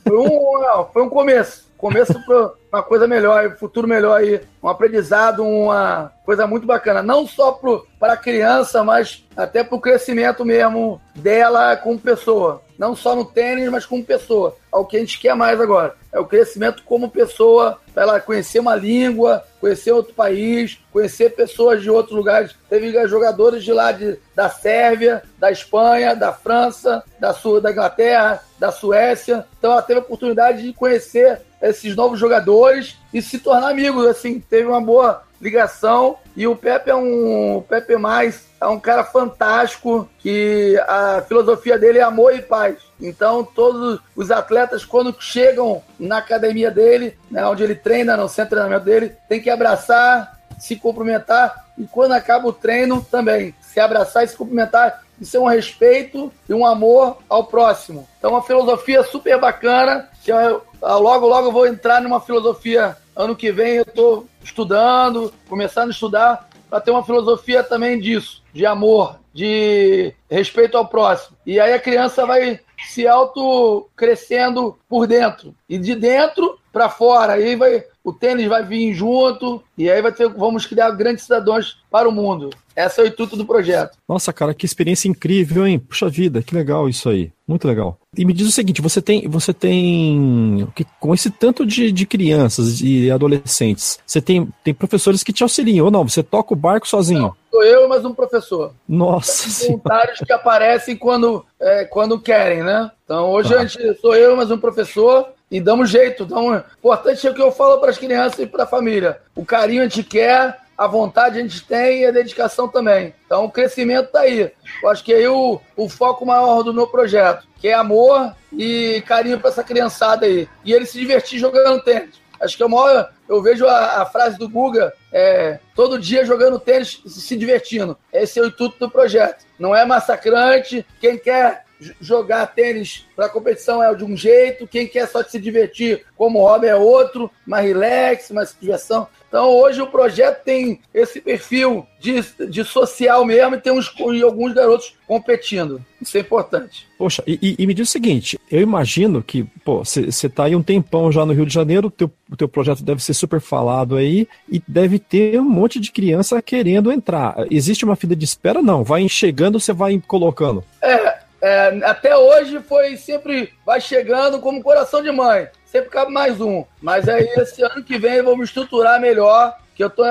Foi 0.06 0.18
um, 0.18 0.84
foi 0.92 1.02
um 1.02 1.08
começo. 1.08 1.66
Começo 1.76 2.14
para 2.24 2.52
uma 2.72 2.82
coisa 2.82 3.06
melhor, 3.06 3.46
um 3.46 3.56
futuro 3.56 3.86
melhor 3.86 4.18
aí. 4.18 4.40
Um 4.62 4.68
aprendizado, 4.68 5.44
uma 5.44 6.12
coisa 6.24 6.46
muito 6.46 6.66
bacana. 6.66 7.02
Não 7.02 7.26
só 7.26 7.58
para 7.98 8.14
a 8.14 8.16
criança, 8.16 8.82
mas 8.82 9.24
até 9.36 9.62
para 9.62 9.76
o 9.76 9.80
crescimento 9.80 10.44
mesmo 10.44 11.00
dela 11.14 11.76
como 11.76 11.98
pessoa 11.98 12.62
não 12.78 12.94
só 12.94 13.14
no 13.14 13.24
tênis, 13.24 13.68
mas 13.70 13.86
como 13.86 14.04
pessoa. 14.04 14.56
É 14.72 14.76
o 14.76 14.84
que 14.84 14.96
a 14.96 15.00
gente 15.00 15.18
quer 15.18 15.34
mais 15.34 15.60
agora. 15.60 15.94
É 16.12 16.18
o 16.18 16.26
crescimento 16.26 16.82
como 16.84 17.10
pessoa, 17.10 17.78
para 17.92 18.02
ela 18.02 18.20
conhecer 18.20 18.58
uma 18.58 18.74
língua, 18.74 19.42
conhecer 19.60 19.92
outro 19.92 20.14
país, 20.14 20.78
conhecer 20.92 21.30
pessoas 21.30 21.82
de 21.82 21.90
outros 21.90 22.16
lugares. 22.16 22.54
Teve 22.68 22.92
jogadores 23.08 23.64
de 23.64 23.72
lá 23.72 23.92
de, 23.92 24.18
da 24.34 24.48
Sérvia, 24.48 25.22
da 25.38 25.50
Espanha, 25.50 26.14
da 26.14 26.32
França, 26.32 27.02
da, 27.18 27.32
Sul, 27.32 27.60
da 27.60 27.70
Inglaterra, 27.70 28.42
da 28.58 28.70
Suécia. 28.70 29.46
Então 29.58 29.72
ela 29.72 29.82
teve 29.82 30.00
a 30.00 30.02
oportunidade 30.02 30.62
de 30.62 30.72
conhecer 30.72 31.40
esses 31.60 31.94
novos 31.96 32.18
jogadores 32.18 32.96
e 33.12 33.20
se 33.20 33.38
tornar 33.38 33.70
amigos. 33.70 34.06
Assim, 34.06 34.40
teve 34.40 34.66
uma 34.66 34.80
boa 34.80 35.22
ligação. 35.40 36.16
E 36.36 36.46
o 36.46 36.56
Pepe 36.56 36.90
é 36.90 36.94
um 36.94 37.64
Pepe 37.68 37.96
mais 37.96 38.46
é 38.60 38.66
um 38.66 38.80
cara 38.80 39.04
fantástico 39.04 40.08
que 40.18 40.78
a 40.88 41.22
filosofia 41.26 41.78
dele 41.78 41.98
é 41.98 42.02
amor 42.02 42.34
e 42.34 42.40
paz. 42.40 42.76
Então 43.00 43.44
todos 43.44 44.00
os 44.14 44.30
atletas 44.30 44.84
quando 44.84 45.14
chegam 45.20 45.82
na 45.98 46.18
academia 46.18 46.70
dele, 46.70 47.18
né, 47.30 47.46
onde 47.46 47.62
ele 47.62 47.74
treina 47.74 48.16
no 48.16 48.28
centro 48.28 48.56
de 48.56 48.62
treinamento 48.62 48.84
dele, 48.84 49.14
tem 49.28 49.40
que 49.40 49.50
abraçar, 49.50 50.40
se 50.58 50.76
cumprimentar 50.76 51.66
e 51.76 51.84
quando 51.86 52.12
acaba 52.12 52.48
o 52.48 52.52
treino 52.52 53.02
também 53.02 53.54
se 53.60 53.78
abraçar 53.78 54.24
e 54.24 54.28
se 54.28 54.36
cumprimentar. 54.36 55.02
Isso 55.20 55.36
é 55.36 55.40
um 55.40 55.46
respeito 55.46 56.32
e 56.48 56.54
um 56.54 56.66
amor 56.66 57.18
ao 57.28 57.44
próximo. 57.44 58.06
Então, 58.18 58.32
uma 58.32 58.42
filosofia 58.42 59.02
super 59.02 59.40
bacana. 59.40 60.08
Que 60.22 60.30
eu, 60.30 60.62
logo, 60.82 61.26
logo 61.26 61.48
eu 61.48 61.52
vou 61.52 61.66
entrar 61.66 62.00
numa 62.00 62.20
filosofia 62.20 62.96
Ano 63.16 63.34
que 63.34 63.50
vem 63.50 63.76
eu 63.76 63.82
estou 63.82 64.26
estudando, 64.44 65.32
começando 65.48 65.88
a 65.88 65.92
estudar, 65.92 66.48
para 66.68 66.82
ter 66.82 66.90
uma 66.90 67.02
filosofia 67.02 67.64
também 67.64 67.98
disso, 67.98 68.42
de 68.52 68.66
amor, 68.66 69.18
de 69.32 70.12
respeito 70.30 70.76
ao 70.76 70.86
próximo. 70.86 71.34
E 71.46 71.58
aí 71.58 71.72
a 71.72 71.80
criança 71.80 72.26
vai 72.26 72.60
se 72.86 73.08
auto 73.08 73.88
crescendo 73.96 74.78
por 74.88 75.06
dentro. 75.06 75.54
E 75.68 75.78
de 75.78 75.94
dentro 75.94 76.58
para 76.72 76.88
fora. 76.88 77.34
Aí 77.34 77.56
vai, 77.56 77.84
o 78.04 78.12
tênis 78.12 78.46
vai 78.46 78.62
vir 78.62 78.92
junto 78.92 79.62
e 79.78 79.90
aí 79.90 80.02
vai 80.02 80.12
ter, 80.12 80.28
vamos 80.28 80.66
criar 80.66 80.90
grandes 80.90 81.24
cidadãos 81.24 81.78
para 81.90 82.08
o 82.08 82.12
mundo. 82.12 82.50
Essa 82.74 83.00
é 83.00 83.04
o 83.04 83.06
intuito 83.06 83.36
do 83.36 83.46
projeto. 83.46 83.96
Nossa, 84.06 84.30
cara, 84.34 84.52
que 84.52 84.66
experiência 84.66 85.08
incrível, 85.08 85.66
hein? 85.66 85.78
Puxa 85.78 86.10
vida, 86.10 86.42
que 86.42 86.54
legal 86.54 86.86
isso 86.90 87.08
aí. 87.08 87.32
Muito 87.48 87.66
legal. 87.66 87.98
E 88.14 88.22
me 88.24 88.34
diz 88.34 88.46
o 88.46 88.52
seguinte, 88.52 88.82
você 88.82 89.00
tem, 89.00 89.26
você 89.26 89.54
tem, 89.54 90.68
com 91.00 91.14
esse 91.14 91.30
tanto 91.30 91.64
de, 91.64 91.90
de 91.90 92.04
crianças 92.04 92.82
e 92.82 93.10
adolescentes, 93.10 93.98
você 94.06 94.20
tem, 94.20 94.46
tem 94.62 94.74
professores 94.74 95.22
que 95.24 95.32
te 95.32 95.42
auxiliam 95.42 95.86
ou 95.86 95.90
não? 95.90 96.06
Você 96.06 96.22
toca 96.22 96.52
o 96.52 96.56
barco 96.56 96.86
sozinho? 96.86 97.20
Não, 97.20 97.34
sou 97.50 97.64
eu 97.64 97.88
mais 97.88 98.04
um 98.04 98.12
professor. 98.12 98.74
Nossa 98.86 99.66
Voluntários 99.66 100.18
que 100.18 100.32
aparecem 100.32 100.96
quando, 100.96 101.46
é, 101.58 101.86
quando 101.86 102.20
querem, 102.20 102.62
né? 102.62 102.90
Então 103.06 103.30
hoje 103.30 103.54
a 103.54 103.64
gente, 103.64 104.00
sou 104.00 104.16
eu 104.16 104.34
mais 104.34 104.50
um 104.50 104.58
professor 104.58 105.28
e 105.48 105.60
damos 105.60 105.90
jeito. 105.90 106.24
Então, 106.24 106.48
o 106.48 106.56
importante 106.56 107.24
é 107.24 107.30
o 107.30 107.34
que 107.34 107.40
eu 107.40 107.52
falo 107.52 107.78
para 107.78 107.90
as 107.90 107.98
crianças 107.98 108.40
e 108.40 108.46
para 108.48 108.64
a 108.64 108.66
família. 108.66 109.20
O 109.32 109.44
carinho 109.44 109.82
a 109.82 109.84
gente 109.84 110.02
quer, 110.02 110.58
a 110.76 110.88
vontade 110.88 111.38
a 111.38 111.42
gente 111.42 111.64
tem 111.64 112.00
e 112.00 112.06
a 112.06 112.10
dedicação 112.10 112.66
também. 112.66 113.14
Então, 113.24 113.44
o 113.44 113.50
crescimento 113.50 114.06
está 114.06 114.22
aí. 114.22 114.50
Eu 114.82 114.88
acho 114.88 115.04
que 115.04 115.14
aí 115.14 115.28
o, 115.28 115.60
o 115.76 115.88
foco 115.88 116.26
maior 116.26 116.64
do 116.64 116.74
meu 116.74 116.88
projeto, 116.88 117.46
que 117.60 117.68
é 117.68 117.74
amor 117.74 118.34
e 118.52 119.00
carinho 119.06 119.38
para 119.38 119.50
essa 119.50 119.62
criançada 119.62 120.26
aí. 120.26 120.48
E 120.64 120.72
ele 120.72 120.84
se 120.84 120.98
divertir 120.98 121.38
jogando 121.38 121.84
tênis. 121.84 122.20
Acho 122.40 122.56
que 122.56 122.62
é 122.64 122.66
o 122.66 122.68
maior. 122.68 123.12
Eu 123.28 123.40
vejo 123.40 123.68
a, 123.68 124.02
a 124.02 124.06
frase 124.06 124.36
do 124.36 124.48
Guga, 124.48 124.92
é, 125.12 125.60
todo 125.76 125.96
dia 126.00 126.26
jogando 126.26 126.58
tênis, 126.58 127.00
se 127.06 127.36
divertindo. 127.36 127.96
Esse 128.12 128.40
é 128.40 128.42
o 128.42 128.46
intuito 128.46 128.80
do 128.80 128.90
projeto. 128.90 129.44
Não 129.60 129.76
é 129.76 129.84
massacrante. 129.84 130.84
Quem 131.00 131.16
quer 131.16 131.65
jogar 132.00 132.46
tênis 132.46 133.06
para 133.14 133.28
competição 133.28 133.82
é 133.82 133.94
de 133.94 134.04
um 134.04 134.16
jeito, 134.16 134.66
quem 134.66 134.86
quer 134.86 135.06
só 135.08 135.22
se 135.22 135.38
divertir 135.38 136.04
como 136.16 136.40
hobby 136.40 136.66
é 136.66 136.76
outro, 136.76 137.30
mais 137.46 137.66
relax, 137.66 138.30
mais 138.30 138.56
diversão. 138.58 139.06
Então 139.28 139.50
hoje 139.50 139.82
o 139.82 139.86
projeto 139.86 140.42
tem 140.44 140.80
esse 140.94 141.20
perfil 141.20 141.86
de, 142.00 142.22
de 142.48 142.64
social 142.64 143.24
mesmo 143.24 143.56
e 143.56 143.60
tem 143.60 143.72
uns, 143.72 143.92
e 144.14 144.22
alguns 144.22 144.54
garotos 144.54 144.94
competindo. 145.06 145.84
Isso 146.00 146.16
é 146.16 146.20
importante. 146.20 146.86
Poxa, 146.96 147.22
e, 147.26 147.56
e 147.58 147.66
me 147.66 147.74
diz 147.74 147.88
o 147.88 147.92
seguinte: 147.92 148.38
eu 148.50 148.60
imagino 148.60 149.22
que, 149.22 149.44
pô, 149.64 149.84
você 149.84 150.06
está 150.08 150.44
aí 150.44 150.54
um 150.54 150.62
tempão 150.62 151.10
já 151.10 151.26
no 151.26 151.32
Rio 151.32 151.46
de 151.46 151.52
Janeiro, 151.52 151.88
o 151.88 151.90
teu, 151.90 152.10
o 152.30 152.36
teu 152.36 152.48
projeto 152.48 152.82
deve 152.82 153.02
ser 153.02 153.14
super 153.14 153.40
falado 153.40 153.96
aí 153.96 154.28
e 154.50 154.62
deve 154.66 154.98
ter 154.98 155.40
um 155.40 155.48
monte 155.48 155.80
de 155.80 155.90
criança 155.90 156.40
querendo 156.40 156.92
entrar. 156.92 157.34
Existe 157.50 157.84
uma 157.84 157.96
fila 157.96 158.14
de 158.14 158.24
espera? 158.24 158.62
Não, 158.62 158.84
vai 158.84 159.06
chegando, 159.08 159.58
você 159.58 159.72
vai 159.72 160.00
colocando. 160.06 160.64
É, 160.82 161.25
é, 161.40 161.80
até 161.84 162.16
hoje 162.16 162.60
foi 162.60 162.96
sempre 162.96 163.52
vai 163.64 163.80
chegando 163.80 164.40
como 164.40 164.62
coração 164.62 165.02
de 165.02 165.10
mãe. 165.10 165.48
Sempre 165.64 165.90
cabe 165.90 166.12
mais 166.12 166.40
um. 166.40 166.64
Mas 166.80 167.08
aí 167.08 167.28
esse 167.36 167.62
ano 167.62 167.82
que 167.82 167.98
vem 167.98 168.22
vamos 168.22 168.48
estruturar 168.48 169.00
melhor 169.00 169.56
que 169.74 169.84
eu 169.84 169.88
estou 169.88 170.06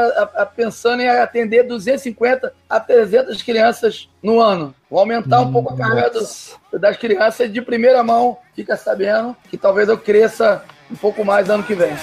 pensando 0.55 1.01
em 1.01 1.09
atender 1.09 1.63
250 1.63 2.53
a 2.69 2.79
300 2.79 3.41
crianças 3.41 4.07
no 4.21 4.39
ano. 4.39 4.75
Vou 4.89 4.99
aumentar 4.99 5.41
um 5.41 5.51
pouco 5.51 5.73
a 5.73 5.77
carga 5.77 6.11
do, 6.11 6.79
das 6.79 6.95
crianças 6.97 7.51
de 7.51 7.63
primeira 7.63 8.03
mão, 8.03 8.37
fica 8.55 8.77
sabendo 8.77 9.35
que 9.49 9.57
talvez 9.57 9.89
eu 9.89 9.97
cresça 9.97 10.63
um 10.91 10.95
pouco 10.95 11.25
mais 11.25 11.49
ano 11.49 11.63
que 11.63 11.73
vem. 11.73 11.95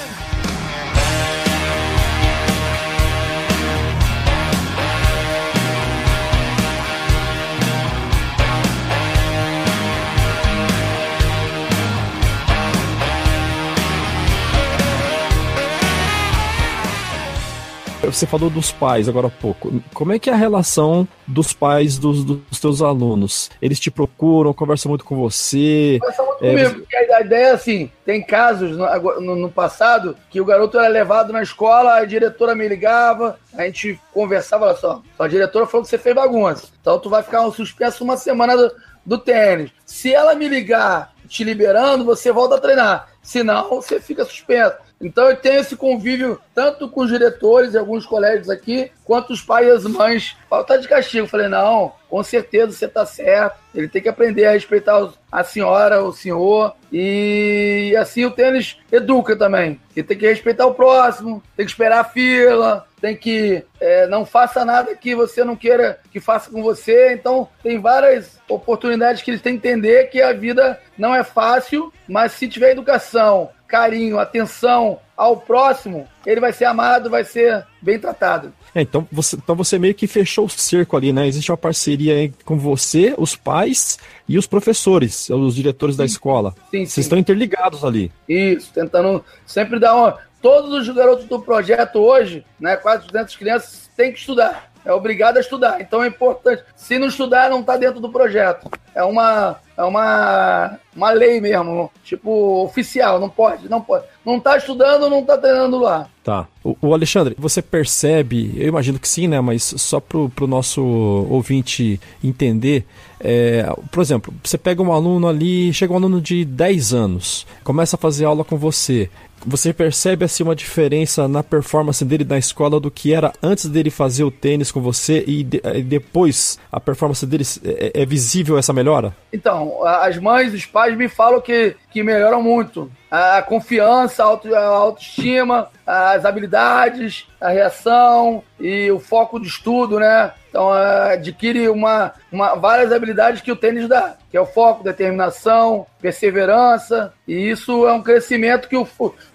Você 18.13 18.27
falou 18.27 18.51
dos 18.51 18.71
pais 18.71 19.09
agora 19.09 19.29
há 19.29 19.31
pouco. 19.31 19.83
Como 19.95 20.13
é 20.13 20.19
que 20.19 20.29
é 20.29 20.33
a 20.35 20.37
relação 20.37 21.09
dos 21.27 21.55
pais 21.55 21.99
dos, 21.99 22.23
dos 22.23 22.61
teus 22.61 22.83
alunos? 22.83 23.51
Eles 23.61 23.81
te 23.81 23.91
procuram, 23.91 24.53
conversam 24.53 24.91
muito 24.91 25.05
com 25.05 25.17
você? 25.17 25.99
Conversam 25.99 26.27
muito 26.27 26.45
é, 26.45 26.51
comigo, 26.51 26.81
porque 26.81 26.97
a 26.97 27.21
ideia 27.23 27.47
é 27.47 27.51
assim, 27.53 27.91
tem 28.05 28.23
casos 28.23 28.77
no, 28.77 29.21
no, 29.21 29.37
no, 29.37 29.51
passado 29.51 30.15
que 30.29 30.41
o 30.41 30.45
garoto 30.45 30.79
era 30.79 30.89
levado 30.89 31.33
na 31.33 31.43
escola, 31.43 31.95
a 31.95 32.05
diretora 32.05 32.55
me 32.55 32.69
ligava, 32.69 33.39
a 33.55 33.65
gente 33.65 33.99
conversava, 34.13 34.67
olha 34.67 34.77
só, 34.77 35.03
a 35.19 35.27
diretora 35.27 35.67
falou 35.67 35.83
que 35.83 35.91
você 35.91 35.99
fez 35.99 36.15
bagunça, 36.15 36.69
então 36.81 36.99
tu 36.99 37.09
vai 37.09 37.23
ficar 37.23 37.47
um 37.47 37.53
suspenso 37.53 38.05
uma 38.05 38.19
semana 38.19 38.57
do, 38.57 38.71
do 39.07 39.19
tênis. 39.19 39.71
Se 39.87 40.13
ela 40.15 40.35
me 40.35 40.49
ligar 40.49 41.13
te 41.33 41.45
liberando, 41.45 42.05
você 42.05 42.31
volta 42.31 42.57
a 42.57 42.61
treinar. 42.61 43.09
Se 43.23 43.43
não, 43.43 43.71
você 43.71 43.99
fica 43.99 44.25
suspenso. 44.25 44.77
Então 45.03 45.29
eu 45.29 45.37
tenho 45.37 45.61
esse 45.61 45.75
convívio 45.75 46.41
tanto 46.55 46.89
com 46.89 47.03
os 47.03 47.11
diretores 47.11 47.75
e 47.75 47.79
alguns 47.79 48.07
colégios 48.07 48.49
aqui, 48.49 48.91
quanto 49.05 49.33
os 49.33 49.43
pais 49.43 49.67
e 49.67 49.71
as 49.71 49.85
mães. 49.85 50.37
Falta 50.49 50.79
de 50.79 50.87
castigo. 50.87 51.27
falei, 51.27 51.49
não, 51.49 51.93
com 52.09 52.23
certeza 52.23 52.73
você 52.73 52.85
está 52.85 53.05
certo. 53.05 53.59
Ele 53.75 53.89
tem 53.89 54.01
que 54.01 54.09
aprender 54.09 54.45
a 54.45 54.53
respeitar 54.53 55.11
a 55.31 55.43
senhora, 55.43 56.03
o 56.03 56.13
senhor. 56.13 56.75
E 56.93 57.97
assim 57.99 58.25
o 58.25 58.31
tênis 58.31 58.79
educa 58.93 59.35
também. 59.35 59.81
Ele 59.97 60.07
tem 60.07 60.17
que 60.17 60.27
respeitar 60.27 60.67
o 60.67 60.75
próximo, 60.75 61.43
tem 61.57 61.67
que 61.67 61.73
esperar 61.73 62.01
a 62.01 62.05
fila, 62.05 62.87
tem 63.01 63.17
que 63.17 63.65
é, 63.81 64.07
não 64.07 64.25
faça 64.25 64.65
nada 64.65 64.95
que 64.95 65.15
você 65.15 65.43
não 65.43 65.57
queira 65.57 65.99
que 66.13 66.21
faça 66.21 66.51
com 66.51 66.63
você. 66.63 67.15
Então 67.15 67.49
tem 67.63 67.81
várias 67.81 68.39
oportunidades 68.49 69.23
que 69.23 69.31
eles 69.31 69.43
têm 69.43 69.59
que 69.59 69.67
entender 69.67 70.11
que 70.11 70.21
a 70.21 70.33
vida 70.33 70.79
não 70.97 71.15
é 71.15 71.25
fácil, 71.25 71.93
mas 72.07 72.33
se 72.33 72.47
tiver 72.47 72.71
educação, 72.71 73.51
carinho, 73.73 74.19
atenção 74.19 74.99
ao 75.17 75.35
próximo, 75.35 76.07
ele 76.27 76.41
vai 76.41 76.53
ser 76.53 76.67
amado, 76.67 77.09
vai 77.09 77.25
ser 77.25 77.67
bem 77.81 77.99
tratado. 77.99 78.53
É, 78.75 78.83
então 78.83 79.09
você, 79.11 79.35
então 79.37 79.57
você 79.57 79.79
meio 79.79 79.95
que 79.95 80.07
fechou 80.07 80.45
o 80.45 80.51
cerco 80.51 80.95
ali, 80.95 81.11
né? 81.11 81.27
Existe 81.27 81.51
uma 81.51 81.57
parceria 81.57 82.31
com 82.45 82.59
você, 82.59 83.15
os 83.17 83.35
pais 83.35 83.99
e 84.29 84.37
os 84.37 84.47
professores, 84.47 85.31
os 85.31 85.55
diretores 85.55 85.95
sim. 85.95 85.99
da 85.99 86.05
escola. 86.05 86.55
Sim, 86.71 86.85
Vocês 86.85 86.93
sim. 86.93 87.01
estão 87.01 87.19
interligados 87.19 87.83
ali. 87.83 88.13
Isso, 88.29 88.71
tentando 88.75 89.25
sempre 89.47 89.81
dar 89.81 89.97
uma. 89.97 90.19
Todos 90.43 90.87
os 90.87 90.95
garotos 90.95 91.25
do 91.25 91.41
projeto 91.41 91.97
hoje, 91.97 92.45
né, 92.61 92.77
quase 92.77 93.07
200 93.07 93.37
crianças, 93.37 93.91
têm 93.97 94.13
que 94.13 94.19
estudar 94.19 94.72
é 94.85 94.93
obrigado 94.93 95.37
a 95.37 95.41
estudar. 95.41 95.81
Então 95.81 96.03
é 96.03 96.09
importante. 96.09 96.63
Se 96.77 96.99
não 96.99 97.09
estudar, 97.09 97.51
não 97.51 97.61
está 97.61 97.77
dentro 97.77 98.01
do 98.01 98.11
projeto. 98.11 98.69
É 98.95 99.03
uma, 99.03 99.57
é 99.77 99.83
uma, 99.83 100.79
uma 100.95 101.11
lei 101.13 101.41
mesmo, 101.41 101.91
tipo 102.05 102.63
oficial. 102.65 103.19
Não 103.19 103.29
pode, 103.29 103.69
não 103.69 103.81
pode. 103.81 104.05
Não 104.25 104.37
está 104.37 104.57
estudando, 104.57 105.09
não 105.09 105.21
está 105.21 105.39
treinando 105.39 105.79
lá. 105.79 106.09
Tá. 106.23 106.47
O, 106.63 106.77
o, 106.81 106.95
Alexandre, 106.95 107.35
você 107.39 107.61
percebe, 107.61 108.55
eu 108.57 108.69
imagino 108.69 108.99
que 108.99 109.09
sim, 109.09 109.27
né? 109.27 109.41
Mas 109.41 109.75
só 109.77 109.99
para 109.99 110.19
o 110.19 110.47
nosso 110.47 110.83
ouvinte 110.83 112.01
entender, 112.23 112.87
é, 113.19 113.67
por 113.91 114.01
exemplo, 114.01 114.33
você 114.43 114.59
pega 114.59 114.83
um 114.83 114.93
aluno 114.93 115.27
ali, 115.27 115.73
chega 115.73 115.93
um 115.93 115.97
aluno 115.97 116.21
de 116.21 116.45
10 116.45 116.95
anos, 116.95 117.47
começa 117.65 117.97
a 117.97 117.99
fazer 117.99 118.25
aula 118.25 118.45
com 118.45 118.57
você 118.57 119.11
você 119.47 119.73
percebe 119.73 120.25
assim 120.25 120.43
uma 120.43 120.55
diferença 120.55 121.27
na 121.29 121.43
performance 121.43 122.05
dele 122.05 122.25
na 122.25 122.39
escola 122.39 122.79
do 122.81 122.91
que 122.91 123.13
era 123.13 123.33
antes 123.43 123.67
dele 123.67 123.91
fazer 123.91 124.25
o 124.25 124.31
tênis 124.31 124.71
com 124.71 124.81
você 124.81 125.25
e, 125.27 125.43
de, 125.43 125.61
e 125.75 125.83
depois 125.83 126.59
a 126.71 126.81
performance 126.81 127.25
dele 127.27 127.45
é, 127.65 128.03
é, 128.03 128.07
visível 128.07 128.59
essa 128.59 128.73
melhora? 128.73 129.15
Então, 129.33 129.85
as 129.85 130.19
mães, 130.19 130.53
os 130.55 130.67
pais 130.67 130.97
me 130.97 131.09
falam 131.09 131.41
que, 131.41 131.77
que 131.91 132.03
melhoram 132.03 132.43
muito. 132.43 132.91
A 133.11 133.43
confiança, 133.43 134.23
a, 134.23 134.27
auto, 134.27 134.55
a 134.55 134.65
autoestima, 134.65 135.69
as 135.87 136.25
habilidades, 136.25 137.27
a 137.41 137.51
reação 137.51 138.43
e 138.59 138.91
o 138.91 138.99
foco 138.99 139.39
de 139.39 139.49
estudo, 139.49 139.99
né? 139.99 140.33
Então, 140.53 140.77
é, 140.77 141.15
adquire 141.15 141.67
uma, 141.71 142.13
uma, 142.31 142.55
várias 142.57 142.93
habilidades 142.93 143.41
que 143.41 143.51
o 143.51 143.57
tênis 143.57 143.89
dá, 143.89 144.17
que 144.31 144.37
é 144.37 144.41
o 144.41 144.45
foco, 144.45 144.85
determinação, 144.85 145.87
perseverança, 145.99 147.15
e 147.27 147.49
isso 147.49 147.89
é 147.89 147.93
um 147.95 148.03
crescimento 148.03 148.69
que 148.69 148.77
o, 148.77 148.87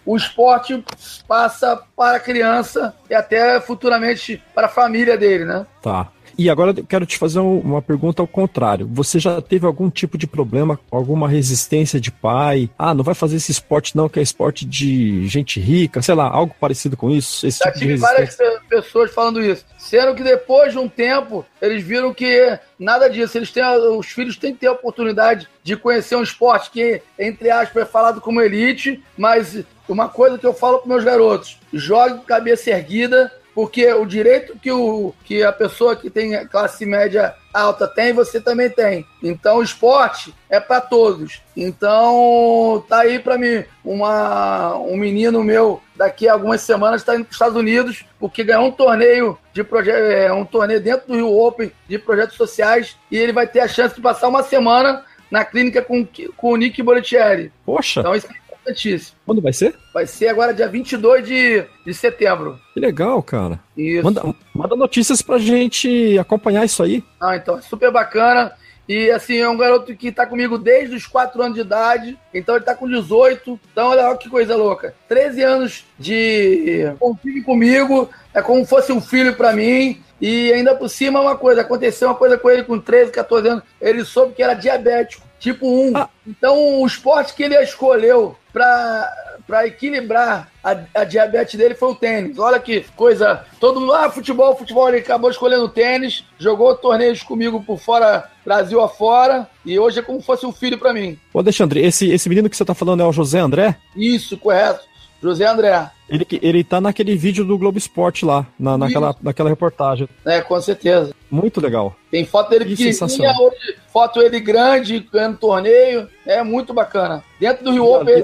o 0.06 0.16
esporte 0.16 0.86
passa 1.28 1.82
para 1.96 2.18
a 2.18 2.20
criança 2.20 2.94
e 3.10 3.16
até 3.16 3.60
futuramente 3.60 4.44
para 4.54 4.68
a 4.68 4.70
família 4.70 5.18
dele, 5.18 5.44
né? 5.44 5.66
Tá. 5.82 6.08
E 6.38 6.50
agora 6.50 6.71
eu 6.78 6.86
quero 6.86 7.06
te 7.06 7.17
fazer 7.17 7.39
uma 7.39 7.82
pergunta 7.82 8.21
ao 8.21 8.28
contrário. 8.28 8.88
Você 8.93 9.17
já 9.17 9.41
teve 9.41 9.65
algum 9.65 9.89
tipo 9.89 10.17
de 10.17 10.28
problema, 10.28 10.80
alguma 10.91 11.28
resistência 11.28 12.00
de 12.00 12.12
pai? 12.12 12.69
Ah, 12.78 12.93
não 12.93 13.04
vai 13.04 13.15
fazer 13.15 13.38
esse 13.38 13.52
esporte 13.52 13.97
não, 13.97 14.08
que 14.08 14.19
é 14.19 14.21
esporte 14.21 14.63
de 14.63 15.28
gente 15.28 15.60
rica, 15.60 16.02
sei 16.02 16.13
lá, 16.13 16.30
algo 16.30 16.56
parecido 16.60 16.95
com 16.95 17.10
isso? 17.10 17.45
Esse 17.45 17.60
já 17.60 17.71
tipo 17.71 17.80
tive 17.80 17.97
várias 17.97 18.38
pessoas 18.69 19.12
falando 19.12 19.41
isso. 19.41 19.65
Sendo 19.80 20.13
que 20.13 20.23
depois 20.23 20.73
de 20.73 20.78
um 20.78 20.88
tempo, 20.88 21.43
eles 21.60 21.84
viram 21.84 22.13
que 22.13 22.60
nada 22.78 23.10
disso. 23.10 23.38
Eles 23.38 23.52
têm, 23.52 23.63
os 23.97 24.08
filhos 24.08 24.38
têm 24.38 24.54
que 24.54 24.60
ter 24.60 24.67
a 24.67 24.73
oportunidade 24.73 25.47
de 25.63 25.76
conhecer 25.76 26.15
um 26.15 26.23
esporte 26.23 26.69
que, 26.69 27.02
entre 27.17 27.50
aspas, 27.50 27.84
é 27.84 27.86
falado 27.86 28.21
como 28.21 28.41
elite, 28.41 29.04
mas 29.17 29.63
uma 29.89 30.08
coisa 30.08 30.38
que 30.38 30.45
eu 30.45 30.54
falo 30.54 30.80
para 30.80 30.89
meus 30.89 31.04
garotos: 31.04 31.58
jogue 31.73 32.19
com 32.19 32.26
cabeça 32.26 32.69
erguida, 32.69 33.32
porque 33.58 33.91
o 33.91 34.06
direito 34.06 34.56
que, 34.62 34.72
o, 34.72 35.15
que 35.26 35.41
a 35.41 35.52
pessoa 35.52 35.96
que 35.96 36.12
tem 36.12 36.46
classe 36.46 36.86
média 36.86 37.34
alta 37.52 37.88
tem, 37.88 38.13
você 38.13 38.39
também 38.39 38.70
tem. 38.70 39.04
Então, 39.24 39.58
o 39.58 39.63
esporte 39.63 40.32
é 40.48 40.60
para 40.60 40.80
todos. 40.80 41.41
Então, 41.56 42.86
tá 42.88 43.00
aí 43.00 43.17
para 43.17 43.36
mim 43.36 43.65
uma, 43.84 44.78
um 44.78 44.96
menino 44.96 45.43
meu 45.43 45.82
daqui 45.96 46.28
a 46.28 46.34
algumas 46.34 46.62
semanas 46.62 47.02
está 47.02 47.15
indo 47.15 47.24
para 47.24 47.32
os 47.32 47.36
Estados 47.36 47.58
Unidos 47.58 48.06
porque 48.20 48.43
ganhou 48.43 48.67
um 48.67 48.72
torneio 48.72 49.36
de 49.52 49.63
projeto, 49.63 50.04
é, 50.04 50.32
um 50.32 50.46
torneio 50.46 50.80
dentro 50.80 51.08
do 51.08 51.15
Rio 51.15 51.36
Open 51.36 51.72
de 51.89 51.98
projetos 51.98 52.38
sociais 52.38 52.96
e 53.10 53.17
ele 53.17 53.34
vai 53.34 53.48
ter 53.48 53.62
a 53.62 53.67
chance 53.67 53.96
de 53.96 54.02
passar 54.02 54.28
uma 54.28 54.43
semana 54.43 55.04
na 55.32 55.43
clínica 55.43 55.82
com, 55.82 56.08
com 56.38 56.52
o 56.52 56.58
Nick 56.58 56.84
Boletieri. 56.84 57.52
Poxa! 57.65 58.02
Então, 58.02 58.13
isso 58.13 58.28
é 58.28 58.47
importantíssimo. 58.68 59.18
Quando 59.26 59.42
vai 59.42 59.54
ser? 59.54 59.76
Vai 59.94 60.06
ser 60.06 60.28
agora 60.28 60.54
dia 60.54 60.68
22 60.68 61.26
de, 61.26 61.64
de 61.86 61.94
setembro. 61.94 62.60
Que 62.74 62.80
legal, 62.80 63.22
cara. 63.24 63.60
Isso. 63.76 64.04
Manda, 64.04 64.36
manda 64.54 64.76
notícias 64.76 65.22
pra 65.22 65.38
gente 65.38 66.18
acompanhar 66.20 66.66
isso 66.66 66.84
aí. 66.84 67.04
Ah, 67.20 67.36
então, 67.36 67.58
é 67.58 67.62
super 67.62 67.92
bacana. 67.92 68.54
E 68.88 69.12
assim, 69.12 69.36
é 69.38 69.50
um 69.50 69.58
garoto 69.58 69.94
que 69.96 70.14
tá 70.14 70.26
comigo 70.26 70.58
desde 70.58 70.96
os 70.96 71.06
4 71.06 71.42
anos 71.42 71.56
de 71.56 71.62
idade. 71.62 72.18
Então 72.34 72.56
ele 72.56 72.64
tá 72.64 72.74
com 72.74 72.88
18. 72.88 73.60
Então, 73.72 73.90
olha 73.90 74.16
que 74.16 74.30
coisa 74.30 74.56
louca. 74.56 74.96
13 75.10 75.44
anos 75.44 75.86
de 76.00 76.94
convive 76.98 77.44
comigo. 77.44 78.10
É 78.34 78.42
como 78.42 78.64
se 78.64 78.70
fosse 78.70 78.92
um 78.94 79.02
filho 79.02 79.36
para 79.36 79.52
mim. 79.52 80.02
E 80.22 80.52
ainda 80.54 80.74
por 80.74 80.90
cima, 80.90 81.22
uma 81.22 81.36
coisa, 81.36 81.62
aconteceu 81.62 82.08
uma 82.08 82.16
coisa 82.16 82.38
com 82.38 82.50
ele 82.50 82.64
com 82.64 82.80
13, 82.80 83.12
14 83.12 83.50
anos. 83.50 83.64
Ele 83.80 84.04
soube 84.04 84.34
que 84.34 84.42
era 84.42 84.54
diabético, 84.54 85.27
tipo 85.39 85.67
1. 85.67 85.97
Ah. 85.97 86.10
Então, 86.26 86.82
o 86.82 86.86
esporte 86.86 87.34
que 87.34 87.43
ele 87.43 87.56
escolheu 87.62 88.36
para 88.52 89.67
equilibrar 89.67 90.52
a, 90.63 90.78
a, 90.93 91.04
diabetes 91.04 91.56
dele 91.56 91.76
foi 91.76 91.91
o 91.91 91.95
tênis. 91.95 92.38
Olha 92.38 92.60
que 92.60 92.86
coisa. 92.95 93.45
Todo 93.60 93.80
mundo, 93.80 93.93
ah, 93.93 94.10
futebol, 94.10 94.56
futebol. 94.56 94.89
Ele 94.89 94.97
acabou 94.97 95.30
escolhendo 95.30 95.69
tênis, 95.69 96.26
jogou 96.38 96.76
torneios 96.76 97.23
comigo 97.23 97.63
por 97.63 97.80
fora, 97.80 98.30
Brasil 98.43 98.82
afora, 98.82 99.47
e 99.65 99.78
hoje 99.80 100.00
é 100.00 100.02
como 100.02 100.19
se 100.19 100.26
fosse 100.26 100.45
um 100.45 100.52
filho 100.52 100.78
para 100.78 100.93
mim. 100.93 101.17
Ô, 101.34 101.39
Alexandre, 101.39 101.86
esse, 101.86 102.10
esse 102.10 102.28
menino 102.28 102.50
que 102.50 102.58
você 102.58 102.65
tá 102.65 102.73
falando 102.73 103.04
é 103.04 103.06
o 103.06 103.13
José 103.13 103.39
André? 103.39 103.78
Isso, 103.95 104.38
correto. 104.38 104.86
José 105.22 105.46
André. 105.46 105.90
Ele, 106.10 106.26
ele 106.42 106.64
tá 106.64 106.80
naquele 106.80 107.16
vídeo 107.16 107.44
do 107.44 107.58
Globo 107.58 107.78
Esporte 107.78 108.26
lá, 108.26 108.46
na, 108.58 108.78
naquela, 108.78 109.16
naquela 109.22 109.50
reportagem. 109.50 110.08
É, 110.26 110.40
com 110.42 110.60
certeza. 110.62 111.14
Muito 111.30 111.60
legal. 111.60 111.96
Tem 112.10 112.26
foto 112.26 112.50
dele 112.50 112.66
pequenininha, 112.66 113.34
hoje 113.42 113.76
foto 113.98 114.22
ele 114.22 114.40
grande, 114.40 115.00
ganhando 115.12 115.40
torneio. 115.40 116.08
É 116.24 116.44
muito 116.44 116.72
bacana. 116.72 117.24
Dentro 117.40 117.66
do 117.66 117.72
Rio 117.72 117.86
Open, 117.86 118.24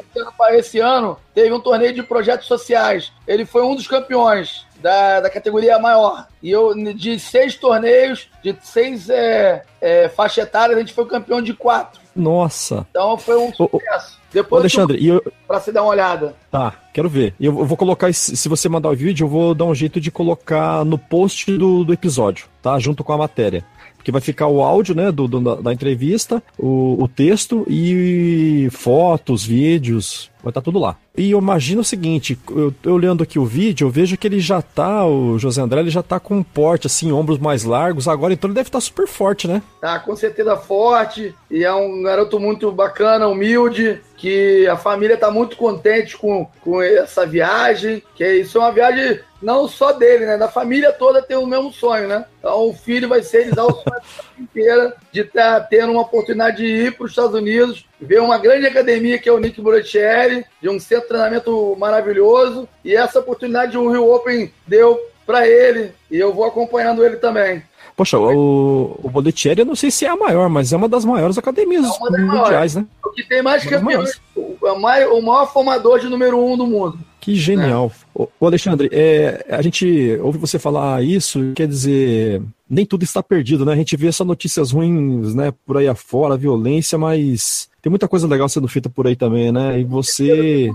esse 0.51 0.79
ano, 0.79 1.17
teve 1.33 1.51
um 1.51 1.59
torneio 1.59 1.91
de 1.91 2.03
projetos 2.03 2.45
sociais. 2.47 3.11
Ele 3.27 3.43
foi 3.43 3.63
um 3.63 3.73
dos 3.73 3.87
campeões 3.87 4.67
da, 4.79 5.21
da 5.21 5.31
categoria 5.31 5.79
maior. 5.79 6.27
E 6.43 6.51
eu, 6.51 6.75
de 6.93 7.17
seis 7.17 7.55
torneios, 7.55 8.29
de 8.43 8.55
seis 8.61 9.09
é, 9.09 9.63
é, 9.81 10.09
faixa 10.09 10.41
etária, 10.41 10.75
a 10.75 10.79
gente 10.79 10.93
foi 10.93 11.07
campeão 11.07 11.41
de 11.41 11.55
quatro. 11.55 11.99
Nossa. 12.15 12.85
Então 12.91 13.17
foi 13.17 13.37
um 13.37 13.51
sucesso. 13.51 14.21
Depois, 14.33 14.59
Ô, 14.59 14.63
Alexandre, 14.63 14.97
tu... 14.97 15.05
eu... 15.05 15.33
pra 15.47 15.59
você 15.59 15.71
dar 15.71 15.83
uma 15.83 15.91
olhada. 15.91 16.35
Tá, 16.49 16.73
quero 16.93 17.07
ver. 17.07 17.35
Eu 17.39 17.53
vou 17.65 17.77
colocar, 17.77 18.11
se 18.13 18.49
você 18.49 18.67
mandar 18.67 18.89
o 18.89 18.95
vídeo, 18.95 19.25
eu 19.25 19.29
vou 19.29 19.53
dar 19.53 19.65
um 19.65 19.75
jeito 19.75 20.01
de 20.01 20.09
colocar 20.09 20.83
no 20.83 20.97
post 20.97 21.55
do, 21.57 21.83
do 21.83 21.93
episódio, 21.93 22.47
tá? 22.61 22.79
Junto 22.79 23.03
com 23.03 23.13
a 23.13 23.17
matéria 23.17 23.63
porque 24.03 24.11
vai 24.11 24.19
ficar 24.19 24.47
o 24.47 24.61
áudio, 24.61 24.93
né, 24.93 25.13
do, 25.13 25.29
do 25.29 25.55
da, 25.61 25.71
entrevista, 25.71 26.43
o, 26.59 27.01
o, 27.01 27.07
texto 27.07 27.65
e 27.69 28.67
fotos, 28.69 29.45
vídeos, 29.45 30.29
vai 30.43 30.51
estar 30.51 30.59
tá 30.59 30.65
tudo 30.65 30.77
lá. 30.77 30.97
E 31.17 31.31
eu 31.31 31.39
imagino 31.39 31.79
o 31.79 31.85
seguinte, 31.85 32.37
eu, 32.49 32.73
eu 32.83 32.93
olhando 32.93 33.23
aqui 33.23 33.39
o 33.39 33.45
vídeo, 33.45 33.87
eu 33.87 33.89
vejo 33.89 34.17
que 34.17 34.27
ele 34.27 34.41
já 34.41 34.61
tá, 34.61 35.05
o 35.05 35.39
José 35.39 35.61
André, 35.61 35.79
ele 35.79 35.89
já 35.89 36.03
tá 36.03 36.19
com 36.19 36.35
um 36.35 36.43
porte, 36.43 36.85
assim, 36.85 37.13
ombros 37.13 37.39
mais 37.39 37.63
largos, 37.63 38.09
agora 38.09 38.33
então 38.33 38.49
ele 38.49 38.55
deve 38.55 38.67
estar 38.67 38.79
tá 38.79 38.81
super 38.81 39.07
forte, 39.07 39.47
né? 39.47 39.61
Tá, 39.79 39.97
com 39.99 40.13
certeza 40.17 40.57
forte, 40.57 41.33
e 41.49 41.63
é 41.63 41.73
um 41.73 42.03
garoto 42.03 42.37
muito 42.41 42.69
bacana, 42.73 43.29
humilde, 43.29 44.01
que 44.23 44.65
a 44.69 44.77
família 44.77 45.17
tá 45.17 45.29
muito 45.29 45.57
contente 45.57 46.15
com, 46.15 46.47
com 46.61 46.81
essa 46.81 47.25
viagem, 47.25 48.01
que 48.15 48.25
isso 48.25 48.57
é 48.57 48.61
uma 48.61 48.71
viagem 48.71 49.19
não 49.41 49.67
só 49.67 49.91
dele, 49.91 50.25
né? 50.25 50.37
Da 50.37 50.47
família 50.47 50.93
toda 50.93 51.21
tem 51.21 51.35
o 51.35 51.45
mesmo 51.45 51.73
sonho, 51.73 52.07
né? 52.07 52.23
Então 52.39 52.69
o 52.69 52.73
filho 52.73 53.09
vai 53.09 53.21
ser 53.21 53.39
realizar 53.39 53.65
o 53.65 53.73
sonho 53.73 54.01
inteira 54.39 54.95
de 55.11 55.25
tá 55.25 55.59
tendo 55.59 55.91
uma 55.91 56.03
oportunidade 56.03 56.55
de 56.55 56.67
ir 56.67 56.95
para 56.95 57.03
os 57.03 57.11
Estados 57.11 57.35
Unidos, 57.35 57.85
ver 57.99 58.21
uma 58.21 58.37
grande 58.37 58.65
academia 58.65 59.19
que 59.19 59.27
é 59.27 59.31
o 59.33 59.39
Nick 59.39 59.59
Buratieri, 59.59 60.45
de 60.61 60.69
um 60.69 60.79
centro 60.79 61.03
de 61.03 61.09
treinamento 61.09 61.75
maravilhoso, 61.77 62.65
e 62.81 62.95
essa 62.95 63.19
oportunidade 63.19 63.77
o 63.77 63.91
Rio 63.91 64.09
Open 64.09 64.53
deu 64.65 64.97
para 65.25 65.45
ele, 65.45 65.91
e 66.09 66.17
eu 66.17 66.33
vou 66.33 66.45
acompanhando 66.45 67.05
ele 67.05 67.17
também. 67.17 67.61
Poxa, 67.95 68.17
o, 68.17 68.99
o 69.03 69.09
Boletieri, 69.09 69.61
eu 69.61 69.65
não 69.65 69.75
sei 69.75 69.91
se 69.91 70.05
é 70.05 70.09
a 70.09 70.15
maior, 70.15 70.49
mas 70.49 70.73
é 70.73 70.77
uma 70.77 70.89
das 70.89 71.05
maiores 71.05 71.37
academias 71.37 71.85
é 71.85 72.21
mundiais, 72.21 72.75
né? 72.75 72.85
O 73.05 73.09
que 73.11 73.23
tem 73.23 73.41
mais 73.41 73.63
que 73.63 73.75
o, 73.75 74.57
o 74.61 75.21
maior 75.21 75.51
formador 75.51 75.99
de 75.99 76.09
número 76.09 76.43
um 76.43 76.57
do 76.57 76.65
mundo. 76.65 76.97
Que 77.19 77.35
genial. 77.35 77.91
É. 78.19 78.27
Ô, 78.39 78.45
Alexandre, 78.45 78.89
é, 78.91 79.45
a 79.49 79.61
gente 79.61 80.17
ouve 80.21 80.37
você 80.37 80.59
falar 80.59 81.01
isso, 81.03 81.53
quer 81.55 81.67
dizer, 81.67 82.41
nem 82.69 82.85
tudo 82.85 83.03
está 83.03 83.23
perdido, 83.23 83.63
né? 83.63 83.71
A 83.71 83.77
gente 83.77 83.95
vê 83.95 84.11
só 84.11 84.25
notícias 84.25 84.71
ruins, 84.71 85.33
né, 85.33 85.53
por 85.65 85.77
aí 85.77 85.87
afora, 85.87 86.35
violência, 86.35 86.97
mas 86.97 87.69
tem 87.81 87.89
muita 87.89 88.07
coisa 88.07 88.27
legal 88.27 88.49
sendo 88.49 88.67
feita 88.67 88.89
por 88.89 89.07
aí 89.07 89.15
também, 89.15 89.51
né? 89.51 89.79
E 89.79 89.83
você. 89.83 90.69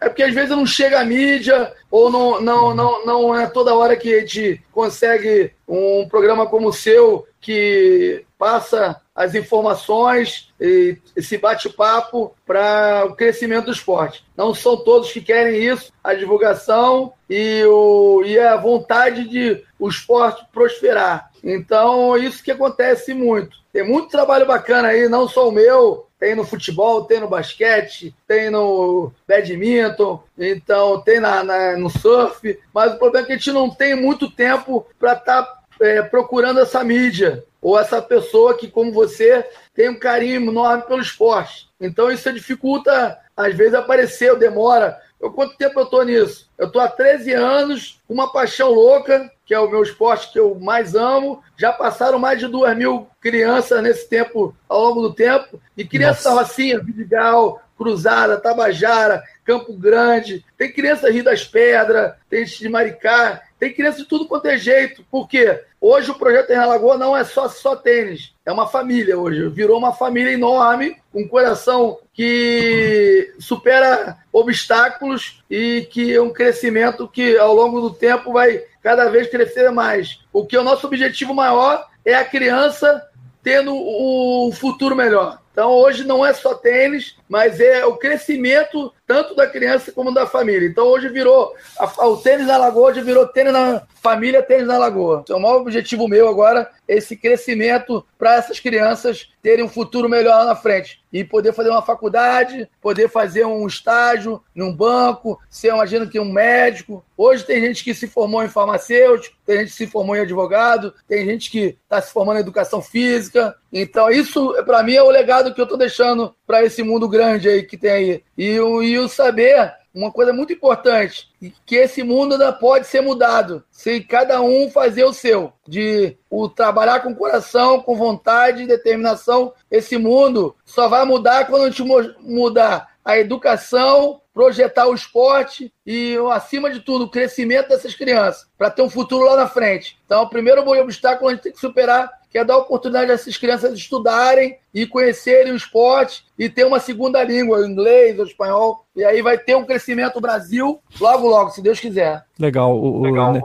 É 0.00 0.08
porque 0.08 0.22
às 0.22 0.34
vezes 0.34 0.50
não 0.50 0.66
chega 0.66 1.00
a 1.00 1.04
mídia, 1.04 1.72
ou 1.90 2.10
não, 2.10 2.40
não, 2.40 2.74
não, 2.74 3.06
não 3.06 3.38
é 3.38 3.46
toda 3.46 3.74
hora 3.74 3.96
que 3.96 4.14
a 4.14 4.20
gente 4.20 4.62
consegue 4.72 5.52
um 5.66 6.06
programa 6.08 6.46
como 6.46 6.68
o 6.68 6.72
seu, 6.72 7.26
que 7.40 8.24
passa 8.38 9.00
as 9.14 9.34
informações 9.34 10.52
e 10.60 10.98
esse 11.14 11.38
bate-papo 11.38 12.34
para 12.44 13.06
o 13.06 13.14
crescimento 13.14 13.66
do 13.66 13.72
esporte. 13.72 14.24
Não 14.36 14.52
são 14.52 14.76
todos 14.76 15.12
que 15.12 15.20
querem 15.20 15.62
isso, 15.64 15.92
a 16.02 16.14
divulgação 16.14 17.12
e, 17.30 17.62
o, 17.64 18.22
e 18.24 18.38
a 18.38 18.56
vontade 18.56 19.28
de 19.28 19.62
o 19.78 19.88
esporte 19.88 20.44
prosperar. 20.52 21.30
Então, 21.42 22.16
isso 22.16 22.42
que 22.42 22.50
acontece 22.50 23.14
muito. 23.14 23.58
Tem 23.72 23.86
muito 23.86 24.08
trabalho 24.08 24.46
bacana 24.46 24.88
aí, 24.88 25.08
não 25.08 25.28
só 25.28 25.48
o 25.48 25.52
meu, 25.52 26.06
tem 26.24 26.34
no 26.34 26.42
futebol, 26.42 27.04
tem 27.04 27.20
no 27.20 27.28
basquete, 27.28 28.16
tem 28.26 28.48
no 28.48 29.12
badminton, 29.28 30.22
então 30.38 30.98
tem 31.02 31.20
na, 31.20 31.44
na 31.44 31.76
no 31.76 31.90
surf, 31.90 32.58
mas 32.72 32.94
o 32.94 32.98
problema 32.98 33.26
é 33.26 33.26
que 33.26 33.32
a 33.34 33.36
gente 33.36 33.52
não 33.52 33.68
tem 33.68 33.94
muito 33.94 34.30
tempo 34.30 34.86
para 34.98 35.12
estar 35.12 35.42
tá, 35.42 35.58
é, 35.82 36.00
procurando 36.00 36.60
essa 36.60 36.82
mídia 36.82 37.44
ou 37.60 37.78
essa 37.78 38.00
pessoa 38.00 38.56
que, 38.56 38.68
como 38.68 38.90
você, 38.90 39.46
tem 39.74 39.90
um 39.90 39.98
carinho 39.98 40.50
enorme 40.50 40.84
pelo 40.84 41.02
esporte. 41.02 41.68
Então 41.78 42.10
isso 42.10 42.32
dificulta, 42.32 43.18
às 43.36 43.54
vezes, 43.54 43.74
aparecer, 43.74 44.34
demora. 44.38 44.98
Eu, 45.24 45.32
quanto 45.32 45.56
tempo 45.56 45.80
eu 45.80 45.84
estou 45.84 46.04
nisso? 46.04 46.50
Eu 46.58 46.66
estou 46.66 46.82
há 46.82 46.86
13 46.86 47.32
anos, 47.32 47.98
uma 48.06 48.30
paixão 48.30 48.70
louca, 48.70 49.32
que 49.46 49.54
é 49.54 49.58
o 49.58 49.70
meu 49.70 49.82
esporte 49.82 50.30
que 50.30 50.38
eu 50.38 50.54
mais 50.60 50.94
amo. 50.94 51.42
Já 51.56 51.72
passaram 51.72 52.18
mais 52.18 52.38
de 52.38 52.46
duas 52.46 52.76
mil 52.76 53.08
crianças 53.22 53.82
nesse 53.82 54.06
tempo, 54.06 54.54
ao 54.68 54.82
longo 54.82 55.00
do 55.00 55.14
tempo. 55.14 55.58
E 55.74 55.82
crianças 55.82 56.24
da 56.24 56.32
Rocinha, 56.32 56.78
Vidigal, 56.78 57.62
Cruzada, 57.74 58.36
Tabajara, 58.36 59.22
Campo 59.46 59.72
Grande. 59.72 60.44
Tem 60.58 60.70
criança 60.70 61.10
Rio 61.10 61.24
das 61.24 61.42
Pedras, 61.42 62.12
tem 62.28 62.44
de 62.44 62.68
Maricá. 62.68 63.40
Tem 63.64 63.72
criança 63.72 63.96
de 63.96 64.04
tudo 64.04 64.26
quanto 64.26 64.44
é 64.44 64.58
jeito. 64.58 65.02
Por 65.10 65.26
quê? 65.26 65.58
Hoje 65.80 66.10
o 66.10 66.14
projeto 66.14 66.50
em 66.50 66.54
Alagoa 66.54 66.98
não 66.98 67.16
é 67.16 67.24
só, 67.24 67.48
só 67.48 67.74
tênis, 67.74 68.34
é 68.44 68.52
uma 68.52 68.68
família 68.68 69.18
hoje. 69.18 69.48
Virou 69.48 69.78
uma 69.78 69.94
família 69.94 70.32
enorme, 70.32 70.98
um 71.14 71.26
coração 71.26 71.98
que 72.12 73.32
supera 73.38 74.18
obstáculos 74.30 75.42
e 75.48 75.88
que 75.90 76.14
é 76.14 76.20
um 76.20 76.28
crescimento 76.28 77.08
que 77.08 77.38
ao 77.38 77.54
longo 77.54 77.80
do 77.80 77.88
tempo 77.88 78.34
vai 78.34 78.62
cada 78.82 79.08
vez 79.08 79.28
crescer 79.30 79.70
mais. 79.70 80.20
O 80.30 80.44
que 80.44 80.56
é 80.56 80.60
o 80.60 80.64
nosso 80.64 80.86
objetivo 80.86 81.32
maior 81.32 81.88
é 82.04 82.14
a 82.14 82.22
criança 82.22 83.02
tendo 83.42 83.74
o 83.74 84.52
futuro 84.52 84.94
melhor. 84.94 85.40
Então 85.52 85.70
hoje 85.70 86.04
não 86.04 86.26
é 86.26 86.34
só 86.34 86.52
tênis, 86.52 87.16
mas 87.28 87.60
é 87.60 87.84
o 87.84 87.96
crescimento 87.96 88.92
tanto 89.06 89.34
da 89.34 89.46
criança 89.46 89.92
como 89.92 90.12
da 90.12 90.26
família. 90.26 90.66
Então 90.66 90.86
hoje 90.86 91.08
virou 91.08 91.54
a, 91.78 92.06
o 92.06 92.16
tênis 92.16 92.46
na 92.46 92.56
lagoa, 92.56 92.90
hoje 92.90 93.02
virou 93.02 93.26
tênis 93.26 93.52
na 93.52 93.82
família, 94.02 94.42
tênis 94.42 94.66
na 94.66 94.78
lagoa. 94.78 95.22
Então, 95.24 95.38
o 95.38 95.40
maior 95.40 95.60
objetivo 95.60 96.06
meu 96.06 96.28
agora 96.28 96.70
é 96.86 96.96
esse 96.96 97.16
crescimento 97.16 98.04
para 98.18 98.34
essas 98.34 98.60
crianças 98.60 99.30
terem 99.42 99.64
um 99.64 99.68
futuro 99.68 100.08
melhor 100.08 100.38
lá 100.38 100.44
na 100.44 100.56
frente 100.56 101.02
e 101.10 101.24
poder 101.24 101.52
fazer 101.52 101.70
uma 101.70 101.80
faculdade, 101.80 102.68
poder 102.82 103.08
fazer 103.08 103.46
um 103.46 103.66
estágio 103.66 104.42
num 104.54 104.74
banco, 104.74 105.38
ser, 105.48 105.68
imagino 105.68 106.08
que 106.08 106.20
um 106.20 106.30
médico. 106.30 107.04
Hoje 107.16 107.44
tem 107.44 107.60
gente 107.60 107.84
que 107.84 107.94
se 107.94 108.06
formou 108.06 108.42
em 108.42 108.48
farmacêutico, 108.48 109.36
tem 109.46 109.60
gente 109.60 109.70
que 109.70 109.76
se 109.76 109.86
formou 109.86 110.16
em 110.16 110.20
advogado, 110.20 110.92
tem 111.08 111.24
gente 111.24 111.50
que 111.50 111.78
está 111.82 112.00
se 112.00 112.12
formando 112.12 112.38
em 112.38 112.40
educação 112.40 112.82
física. 112.82 113.54
Então, 113.72 114.10
isso, 114.10 114.54
para 114.64 114.82
mim, 114.82 114.94
é 114.94 115.02
o 115.02 115.10
legado 115.10 115.54
que 115.54 115.60
eu 115.60 115.64
estou 115.64 115.78
deixando 115.78 116.34
para 116.46 116.64
esse 116.64 116.82
mundo 116.82 117.08
grande 117.14 117.48
aí 117.48 117.62
que 117.62 117.76
tem 117.76 117.90
aí. 117.90 118.24
E, 118.36 118.54
e 118.54 118.98
o 118.98 119.08
saber 119.08 119.72
uma 119.94 120.10
coisa 120.10 120.32
muito 120.32 120.52
importante, 120.52 121.30
que 121.64 121.76
esse 121.76 122.02
mundo 122.02 122.32
ainda 122.32 122.52
pode 122.52 122.86
ser 122.88 123.00
mudado, 123.00 123.62
se 123.70 124.00
cada 124.00 124.42
um 124.42 124.68
fazer 124.68 125.04
o 125.04 125.12
seu, 125.12 125.52
de 125.68 126.16
o 126.28 126.48
trabalhar 126.48 127.00
com 127.00 127.14
coração, 127.14 127.80
com 127.80 127.94
vontade, 127.94 128.66
determinação. 128.66 129.52
Esse 129.70 129.96
mundo 129.96 130.56
só 130.64 130.88
vai 130.88 131.04
mudar 131.04 131.46
quando 131.46 131.62
a 131.62 131.70
gente 131.70 131.84
mudar 132.20 132.92
a 133.04 133.16
educação, 133.18 134.20
projetar 134.32 134.88
o 134.88 134.94
esporte 134.94 135.72
e, 135.86 136.16
acima 136.32 136.70
de 136.70 136.80
tudo, 136.80 137.04
o 137.04 137.10
crescimento 137.10 137.68
dessas 137.68 137.94
crianças, 137.94 138.48
para 138.58 138.70
ter 138.70 138.82
um 138.82 138.90
futuro 138.90 139.26
lá 139.26 139.36
na 139.36 139.46
frente. 139.46 139.96
Então, 140.04 140.22
o 140.22 140.28
primeiro 140.28 140.68
obstáculo 140.68 141.28
a 141.28 141.34
gente 141.34 141.42
tem 141.42 141.52
que 141.52 141.60
superar 141.60 142.10
que 142.34 142.38
é 142.38 142.44
dar 142.44 142.58
oportunidade 142.58 143.12
a 143.12 143.14
essas 143.14 143.36
crianças 143.36 143.72
estudarem 143.74 144.56
e 144.74 144.88
conhecerem 144.88 145.52
o 145.52 145.56
esporte 145.56 146.24
e 146.36 146.48
ter 146.48 146.66
uma 146.66 146.80
segunda 146.80 147.22
língua, 147.22 147.60
o 147.60 147.64
inglês, 147.64 148.18
o 148.18 148.24
espanhol. 148.24 148.84
E 148.96 149.04
aí 149.04 149.22
vai 149.22 149.38
ter 149.38 149.54
um 149.54 149.64
crescimento 149.64 150.16
no 150.16 150.20
Brasil 150.20 150.80
logo, 151.00 151.28
logo, 151.28 151.50
se 151.50 151.62
Deus 151.62 151.78
quiser. 151.78 152.24
Legal. 152.36 152.76
O, 152.76 153.02
Legal. 153.02 153.34
Né? 153.34 153.40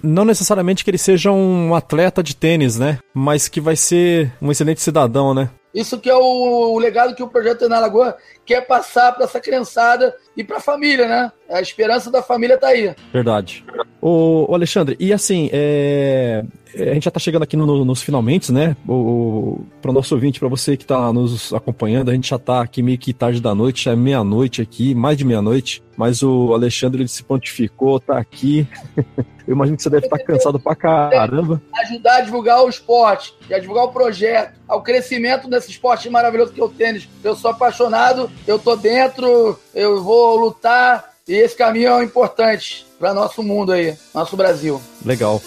Não 0.00 0.24
necessariamente 0.24 0.84
que 0.84 0.90
ele 0.92 0.96
seja 0.96 1.32
um 1.32 1.74
atleta 1.74 2.22
de 2.22 2.36
tênis, 2.36 2.78
né? 2.78 3.00
Mas 3.12 3.48
que 3.48 3.60
vai 3.60 3.74
ser 3.74 4.32
um 4.40 4.52
excelente 4.52 4.80
cidadão, 4.80 5.34
né? 5.34 5.50
Isso 5.74 5.98
que 5.98 6.10
é 6.10 6.14
o, 6.14 6.72
o 6.74 6.78
legado 6.78 7.14
que 7.14 7.22
o 7.22 7.28
Projeto 7.28 7.68
na 7.68 7.78
Lagoa 7.78 8.16
quer 8.44 8.66
passar 8.66 9.12
para 9.12 9.24
essa 9.24 9.40
criançada 9.40 10.14
e 10.36 10.42
para 10.42 10.56
a 10.56 10.60
família, 10.60 11.06
né? 11.06 11.32
A 11.48 11.60
esperança 11.60 12.10
da 12.10 12.22
família 12.22 12.58
tá 12.58 12.68
aí. 12.68 12.94
Verdade. 13.12 13.64
O, 14.00 14.50
o 14.50 14.54
Alexandre, 14.54 14.96
e 14.98 15.12
assim, 15.12 15.48
é, 15.52 16.44
é, 16.74 16.90
a 16.90 16.94
gente 16.94 17.04
já 17.04 17.08
está 17.08 17.20
chegando 17.20 17.42
aqui 17.42 17.56
no, 17.56 17.84
nos 17.84 18.02
finalmente, 18.02 18.52
né? 18.52 18.76
Para 18.84 19.90
o 19.90 19.92
nosso 19.92 20.14
ouvinte, 20.14 20.40
para 20.40 20.48
você 20.48 20.76
que 20.76 20.84
está 20.84 21.12
nos 21.12 21.52
acompanhando, 21.52 22.10
a 22.10 22.14
gente 22.14 22.28
já 22.28 22.36
está 22.36 22.62
aqui 22.62 22.82
meio 22.82 22.98
que 22.98 23.12
tarde 23.12 23.40
da 23.40 23.54
noite, 23.54 23.84
já 23.84 23.92
é 23.92 23.96
meia-noite 23.96 24.62
aqui, 24.62 24.94
mais 24.94 25.16
de 25.16 25.24
meia-noite, 25.24 25.82
mas 25.96 26.22
o 26.22 26.52
Alexandre 26.52 27.02
ele 27.02 27.08
se 27.08 27.22
pontificou, 27.22 27.98
está 27.98 28.18
aqui. 28.18 28.66
Eu 29.50 29.56
imagino 29.56 29.76
que 29.76 29.82
você 29.82 29.90
deve 29.90 30.06
estar 30.06 30.16
tá 30.16 30.24
cansado 30.24 30.60
pra 30.60 30.76
caramba. 30.76 31.60
Ajudar 31.82 32.18
a 32.18 32.20
divulgar 32.20 32.62
o 32.62 32.68
esporte, 32.68 33.34
a 33.52 33.58
divulgar 33.58 33.84
o 33.84 33.92
projeto, 33.92 34.54
ao 34.68 34.80
crescimento 34.80 35.50
desse 35.50 35.72
esporte 35.72 36.08
maravilhoso 36.08 36.52
que 36.52 36.60
é 36.60 36.64
o 36.64 36.68
tênis. 36.68 37.08
Eu 37.24 37.34
sou 37.34 37.50
apaixonado, 37.50 38.30
eu 38.46 38.60
tô 38.60 38.76
dentro, 38.76 39.58
eu 39.74 40.04
vou 40.04 40.36
lutar 40.36 41.14
e 41.26 41.34
esse 41.34 41.56
caminho 41.56 41.94
é 41.94 42.04
importante 42.04 42.86
para 42.96 43.12
nosso 43.12 43.42
mundo 43.42 43.72
aí, 43.72 43.96
nosso 44.14 44.36
Brasil. 44.36 44.80
Legal. 45.04 45.42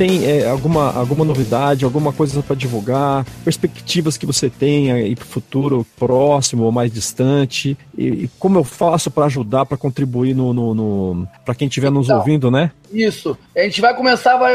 Tem 0.00 0.24
é, 0.24 0.48
alguma, 0.48 0.90
alguma 0.96 1.26
novidade, 1.26 1.84
alguma 1.84 2.10
coisa 2.10 2.42
para 2.42 2.56
divulgar, 2.56 3.22
perspectivas 3.44 4.16
que 4.16 4.24
você 4.24 4.48
tem 4.48 4.90
aí 4.90 5.14
para 5.14 5.24
o 5.24 5.28
futuro 5.28 5.86
próximo 5.98 6.64
ou 6.64 6.72
mais 6.72 6.90
distante? 6.90 7.76
E, 7.98 8.06
e 8.06 8.30
como 8.38 8.58
eu 8.58 8.64
faço 8.64 9.10
para 9.10 9.26
ajudar, 9.26 9.66
para 9.66 9.76
contribuir 9.76 10.34
no, 10.34 10.54
no, 10.54 10.74
no 10.74 11.28
para 11.44 11.54
quem 11.54 11.68
estiver 11.68 11.90
nos 11.90 12.06
então, 12.06 12.16
ouvindo, 12.16 12.50
né? 12.50 12.70
Isso. 12.90 13.36
A 13.54 13.60
gente 13.60 13.82
vai 13.82 13.94
começar 13.94 14.38
vai, 14.38 14.54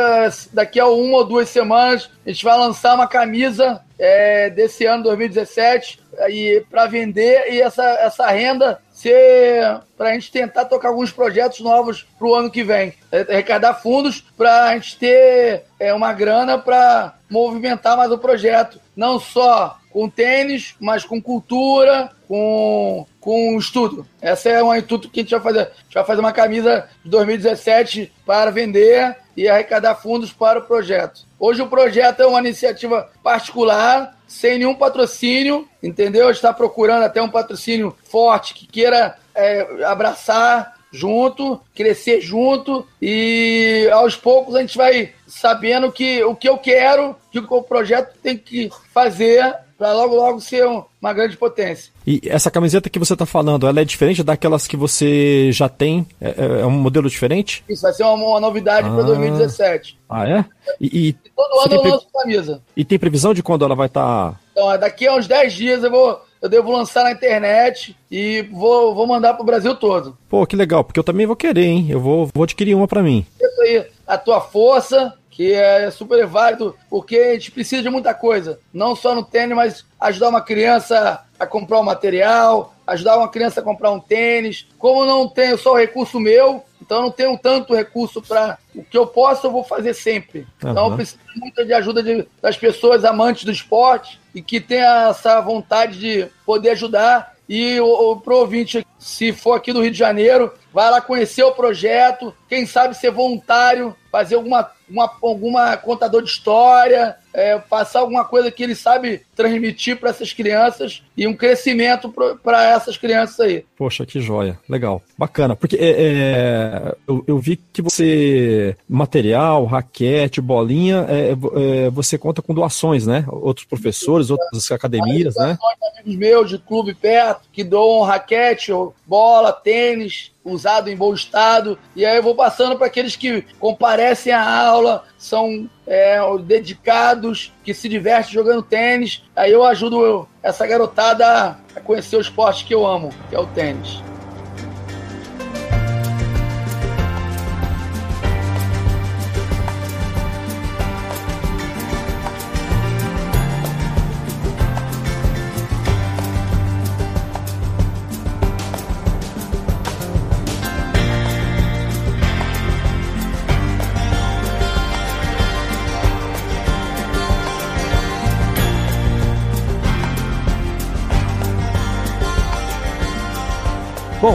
daqui 0.52 0.80
a 0.80 0.88
uma 0.88 1.18
ou 1.18 1.24
duas 1.24 1.48
semanas. 1.48 2.10
A 2.26 2.30
gente 2.32 2.44
vai 2.44 2.58
lançar 2.58 2.96
uma 2.96 3.06
camisa 3.06 3.82
é, 4.00 4.50
desse 4.50 4.84
ano 4.88 5.04
2017 5.04 6.00
e 6.28 6.64
para 6.72 6.88
vender 6.88 7.54
e 7.54 7.62
essa, 7.62 7.84
essa 7.84 8.28
renda 8.32 8.80
ser 9.06 9.82
para 9.96 10.10
a 10.10 10.14
gente 10.14 10.32
tentar 10.32 10.66
tocar 10.66 10.90
alguns 10.90 11.12
projetos 11.12 11.60
novos 11.60 12.08
para 12.18 12.28
o 12.28 12.34
ano 12.34 12.50
que 12.50 12.64
vem, 12.64 12.94
é, 13.12 13.22
arrecadar 13.22 13.76
fundos 13.76 14.22
para 14.36 14.66
a 14.66 14.74
gente 14.74 14.98
ter 14.98 15.64
é, 15.80 15.94
uma 15.94 16.12
grana 16.12 16.58
para 16.58 17.14
movimentar 17.30 17.96
mais 17.96 18.12
o 18.12 18.18
projeto, 18.18 18.80
não 18.96 19.20
só 19.20 19.78
com 19.92 20.10
tênis, 20.10 20.76
mas 20.80 21.06
com 21.06 21.22
cultura, 21.22 22.12
com, 22.28 23.06
com 23.22 23.58
estudo. 23.58 24.08
Essa 24.20 24.50
é 24.50 24.64
um 24.64 24.76
intuito 24.76 25.10
que 25.10 25.20
a 25.20 25.24
gente 25.24 25.32
vai 25.32 25.40
fazer. 25.40 25.60
A 25.60 25.84
gente 25.84 25.94
vai 25.94 26.04
fazer 26.04 26.20
uma 26.20 26.34
camisa 26.34 26.90
de 27.04 27.10
2017 27.12 28.12
para 28.26 28.52
vender 28.52 29.16
e 29.38 29.48
arrecadar 29.48 29.96
fundos 29.96 30.34
para 30.34 30.60
o 30.60 30.64
projeto. 30.64 31.22
Hoje 31.40 31.62
o 31.62 31.68
projeto 31.68 32.22
é 32.22 32.26
uma 32.26 32.40
iniciativa 32.40 33.10
particular, 33.24 34.15
sem 34.36 34.58
nenhum 34.58 34.76
patrocínio, 34.76 35.68
entendeu? 35.82 36.30
Está 36.30 36.54
procurando 36.54 37.04
até 37.04 37.22
um 37.22 37.30
patrocínio 37.30 37.96
forte 38.04 38.54
que 38.54 38.68
queira 38.68 39.18
é, 39.34 39.84
abraçar 39.86 40.76
junto, 40.92 41.60
crescer 41.74 42.22
junto 42.22 42.88
e 43.02 43.90
aos 43.92 44.16
poucos 44.16 44.56
a 44.56 44.62
gente 44.62 44.78
vai 44.78 45.14
sabendo 45.28 45.92
que 45.92 46.24
o 46.24 46.36
que 46.36 46.48
eu 46.48 46.58
quero, 46.58 47.16
que 47.32 47.40
o 47.40 47.62
projeto 47.62 48.16
tem 48.22 48.38
que 48.38 48.70
fazer 48.94 49.56
para 49.78 49.94
logo 49.94 50.16
logo 50.16 50.40
ser 50.40 50.66
uma 50.66 51.14
grande 51.14 51.38
potência. 51.38 51.92
E 52.06 52.22
essa 52.26 52.50
camiseta 52.50 52.90
que 52.90 53.00
você 53.00 53.14
está 53.14 53.26
falando, 53.26 53.68
ela 53.68 53.82
é 53.82 53.86
diferente 53.86 54.24
daquelas 54.24 54.68
que 54.68 54.78
você 54.78 55.52
já 55.52 55.68
tem? 55.68 56.08
É, 56.20 56.30
é, 56.30 56.62
é 56.62 56.66
um 56.66 56.72
modelo 56.72 57.10
diferente? 57.10 57.64
Isso 57.68 57.82
vai 57.82 57.94
ser 57.94 58.04
uma, 58.04 58.14
uma 58.14 58.40
novidade 58.40 58.88
ah. 58.88 58.92
para 58.92 59.04
2017. 59.04 59.98
Ah, 60.10 60.28
é? 60.28 60.46
E, 60.80 61.10
e 61.10 61.14
todo 61.14 61.66
ano 61.66 61.74
eu 61.74 61.82
pre... 61.82 61.92
lanço 61.92 62.08
camisa. 62.14 62.62
E 62.76 62.86
tem 62.86 63.00
previsão 63.00 63.34
de 63.34 63.44
quando 63.44 63.66
ela 63.66 63.76
vai 63.76 63.88
estar? 63.88 64.32
Tá... 64.32 64.40
Então, 64.52 64.80
daqui 64.80 65.08
a 65.08 65.16
uns 65.16 65.28
10 65.28 65.54
dias 65.54 65.84
eu 65.84 65.92
vou 65.92 66.22
eu 66.46 66.50
devo 66.50 66.72
lançar 66.72 67.04
na 67.04 67.12
internet 67.12 67.98
e 68.12 68.44
vou, 68.52 68.94
vou 68.94 69.08
mandar 69.08 69.34
pro 69.34 69.44
Brasil 69.44 69.74
todo. 69.76 70.16
Pô, 70.30 70.46
que 70.46 70.56
legal, 70.56 70.84
porque 70.84 71.00
eu 71.00 71.04
também 71.04 71.26
vou 71.26 71.36
querer, 71.36 71.66
hein? 71.66 71.88
Eu 71.90 72.00
vou, 72.00 72.30
vou 72.32 72.44
adquirir 72.44 72.76
uma 72.76 72.88
para 72.88 73.02
mim. 73.02 73.26
Isso 73.42 73.62
aí, 73.62 73.84
a 74.06 74.16
tua 74.16 74.40
força, 74.40 75.12
que 75.36 75.52
é 75.52 75.92
super 75.92 76.26
válido, 76.26 76.78
porque 76.90 77.18
a 77.18 77.34
gente 77.34 77.52
precisa 77.52 77.84
de 77.84 77.90
muita 77.90 78.14
coisa. 78.14 78.58
Não 78.74 78.96
só 78.96 79.14
no 79.14 79.22
tênis, 79.22 79.56
mas 79.56 79.86
ajudar 80.00 80.30
uma 80.30 80.42
criança 80.42 81.26
a 81.38 81.46
comprar 81.46 81.82
um 81.82 81.84
material, 81.84 82.74
ajudar 82.88 83.18
uma 83.18 83.28
criança 83.28 83.60
a 83.60 83.64
comprar 83.64 83.92
um 83.92 84.00
tênis. 84.00 84.66
Como 84.80 85.06
não 85.06 85.28
tenho 85.28 85.58
só 85.58 85.74
o 85.74 85.78
recurso 85.78 86.22
meu, 86.22 86.64
então 86.82 87.02
não 87.02 87.12
tenho 87.12 87.38
tanto 87.38 87.76
recurso 87.76 88.22
para 88.22 88.58
o 88.74 88.82
que 88.82 88.98
eu 88.98 89.06
posso, 89.06 89.48
eu 89.48 89.52
vou 89.52 89.66
fazer 89.66 89.94
sempre. 89.94 90.48
Uhum. 90.64 90.72
Então 90.72 90.90
eu 90.90 90.96
preciso 90.96 91.20
muito 91.36 91.66
de 91.66 91.74
ajuda 91.74 92.02
de, 92.02 92.26
das 92.42 92.56
pessoas 92.56 93.04
amantes 93.04 93.44
do 93.44 93.52
esporte 93.52 94.22
e 94.34 94.42
que 94.42 94.62
tenham 94.62 95.10
essa 95.10 95.42
vontade 95.42 96.00
de 96.00 96.28
poder 96.46 96.70
ajudar. 96.70 97.36
E 97.50 97.78
o, 97.82 98.12
o 98.12 98.22
pro 98.22 98.38
ouvinte, 98.38 98.88
se 99.06 99.32
for 99.32 99.54
aqui 99.54 99.72
do 99.72 99.84
Rio 99.84 99.92
de 99.92 99.98
Janeiro, 100.00 100.52
vai 100.74 100.90
lá 100.90 101.00
conhecer 101.00 101.44
o 101.44 101.52
projeto, 101.52 102.34
quem 102.50 102.66
sabe 102.66 102.98
ser 102.98 103.12
voluntário, 103.12 103.96
fazer 104.12 104.34
alguma, 104.34 104.68
uma, 104.90 105.12
alguma 105.22 105.78
contador 105.78 106.24
de 106.24 106.30
história, 106.30 107.16
é, 107.32 107.60
passar 107.60 108.00
alguma 108.00 108.26
coisa 108.26 108.50
que 108.50 108.64
ele 108.64 108.74
sabe 108.74 109.22
transmitir 109.36 110.00
para 110.00 110.10
essas 110.10 110.34
crianças 110.34 111.04
e 111.16 111.28
um 111.28 111.36
crescimento 111.36 112.12
para 112.44 112.64
essas 112.64 112.98
crianças 112.98 113.40
aí. 113.42 113.64
Poxa, 113.78 114.08
que 114.08 114.20
joia. 114.20 114.58
Legal. 114.68 115.04
Bacana. 115.16 115.56
Porque 115.56 115.76
é, 115.76 115.90
é, 115.90 116.96
eu, 117.08 117.24
eu, 117.28 117.38
vi 117.38 117.58
que 117.58 117.84
você, 117.84 118.76
material, 118.90 119.66
raquete, 119.66 120.42
bolinha, 120.42 121.06
é, 121.08 121.32
é, 121.32 121.90
você 121.92 122.18
conta 122.18 122.42
com 122.42 122.56
doações, 122.56 123.06
né? 123.06 123.24
Outros 123.28 123.68
professores, 123.68 124.32
outras 124.32 124.72
academias, 124.72 125.36
né? 125.36 125.60
amigos 126.06 126.16
meus 126.16 126.50
de 126.50 126.58
clube 126.58 126.94
perto 126.94 127.50
que 127.52 127.64
doam 127.64 128.04
raquete, 128.04 128.72
bola, 129.06 129.54
tênis, 129.54 130.32
usado 130.44 130.90
em 130.90 130.96
bom 130.96 131.14
estado. 131.14 131.78
E 131.96 132.06
aí 132.06 132.18
eu 132.18 132.24
vou 132.24 132.36
passando 132.36 132.78
para 132.78 132.88
aqueles 132.88 133.16
que 133.16 133.44
comparecem 133.60 134.34
à 134.34 134.68
aula, 134.68 135.04
são 135.18 135.70
é, 135.86 136.20
dedicados, 136.44 137.54
que 137.64 137.74
se 137.74 137.88
divertem 137.88 138.34
jogando 138.34 138.64
tênis. 138.64 139.24
Aí 139.36 139.52
eu 139.52 139.64
ajudo 139.64 140.28
essa 140.42 140.66
garotada 140.66 141.58
a 141.76 141.80
conhecer 141.82 142.18
o 142.18 142.22
esporte 142.22 142.66
que 142.66 142.74
eu 142.74 142.86
amo, 142.86 143.10
que 143.30 143.36
é 143.36 143.40
o 143.40 143.48
tênis. 143.48 144.02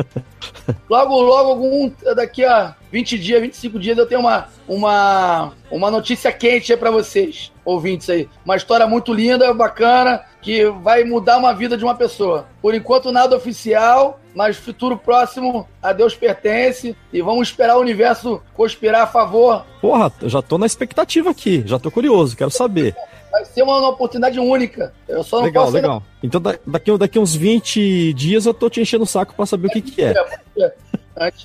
logo, 0.89 1.21
logo, 1.21 1.51
algum, 1.51 1.93
daqui 2.17 2.45
a 2.45 2.75
20 2.91 3.19
dias, 3.19 3.41
25 3.43 3.79
dias, 3.79 3.97
eu 4.05 4.09
tenho 4.09 4.21
uma, 4.21 4.49
uma, 4.69 5.53
uma 5.71 5.91
notícia 5.91 6.31
quente 6.31 6.73
aí 6.73 6.79
pra 6.79 6.91
vocês, 6.91 7.51
ouvintes 7.65 8.09
aí. 8.09 8.29
Uma 8.45 8.57
história 8.57 8.87
muito 8.87 9.13
linda, 9.13 9.53
bacana, 9.53 10.23
que 10.41 10.67
vai 10.67 11.05
mudar 11.05 11.39
uma 11.39 11.53
vida 11.53 11.77
de 11.77 11.85
uma 11.85 11.95
pessoa. 11.95 12.47
Por 12.61 12.75
enquanto, 12.75 13.11
nada 13.11 13.37
oficial, 13.37 14.21
mas 14.35 14.57
futuro 14.57 14.97
próximo 14.97 15.67
a 15.83 15.93
Deus 15.93 16.15
pertence 16.15 16.95
e 17.13 17.23
vamos 17.23 17.49
esperar 17.49 17.77
o 17.77 17.81
universo 17.81 18.43
conspirar 18.55 19.03
a 19.03 19.07
favor. 19.07 19.65
Porra, 19.81 20.13
eu 20.21 20.29
já 20.29 20.43
tô 20.43 20.59
na 20.59 20.67
expectativa 20.67 21.31
aqui, 21.31 21.63
já 21.67 21.79
tô 21.79 21.91
curioso, 21.91 22.37
quero 22.37 22.51
saber. 22.51 22.95
Vai 23.31 23.45
ser 23.47 23.63
uma, 23.63 23.79
uma 23.79 23.89
oportunidade 23.89 24.39
única. 24.39 24.93
Eu 25.09 25.25
só 25.25 25.39
não 25.39 25.47
legal, 25.47 25.65
posso 25.65 25.75
legal. 25.75 26.03
Então 26.23 26.41
daqui, 26.41 26.97
daqui 26.97 27.19
uns 27.19 27.35
20 27.35 28.13
dias 28.13 28.47
eu 28.47 28.55
tô 28.55 28.71
te 28.71 28.81
enchendo 28.81 29.03
o 29.03 29.07
saco 29.09 29.35
para 29.35 29.47
saber 29.47 29.69
o 29.69 29.71
que 29.71 29.83
que 29.83 30.03
é. 30.03 30.15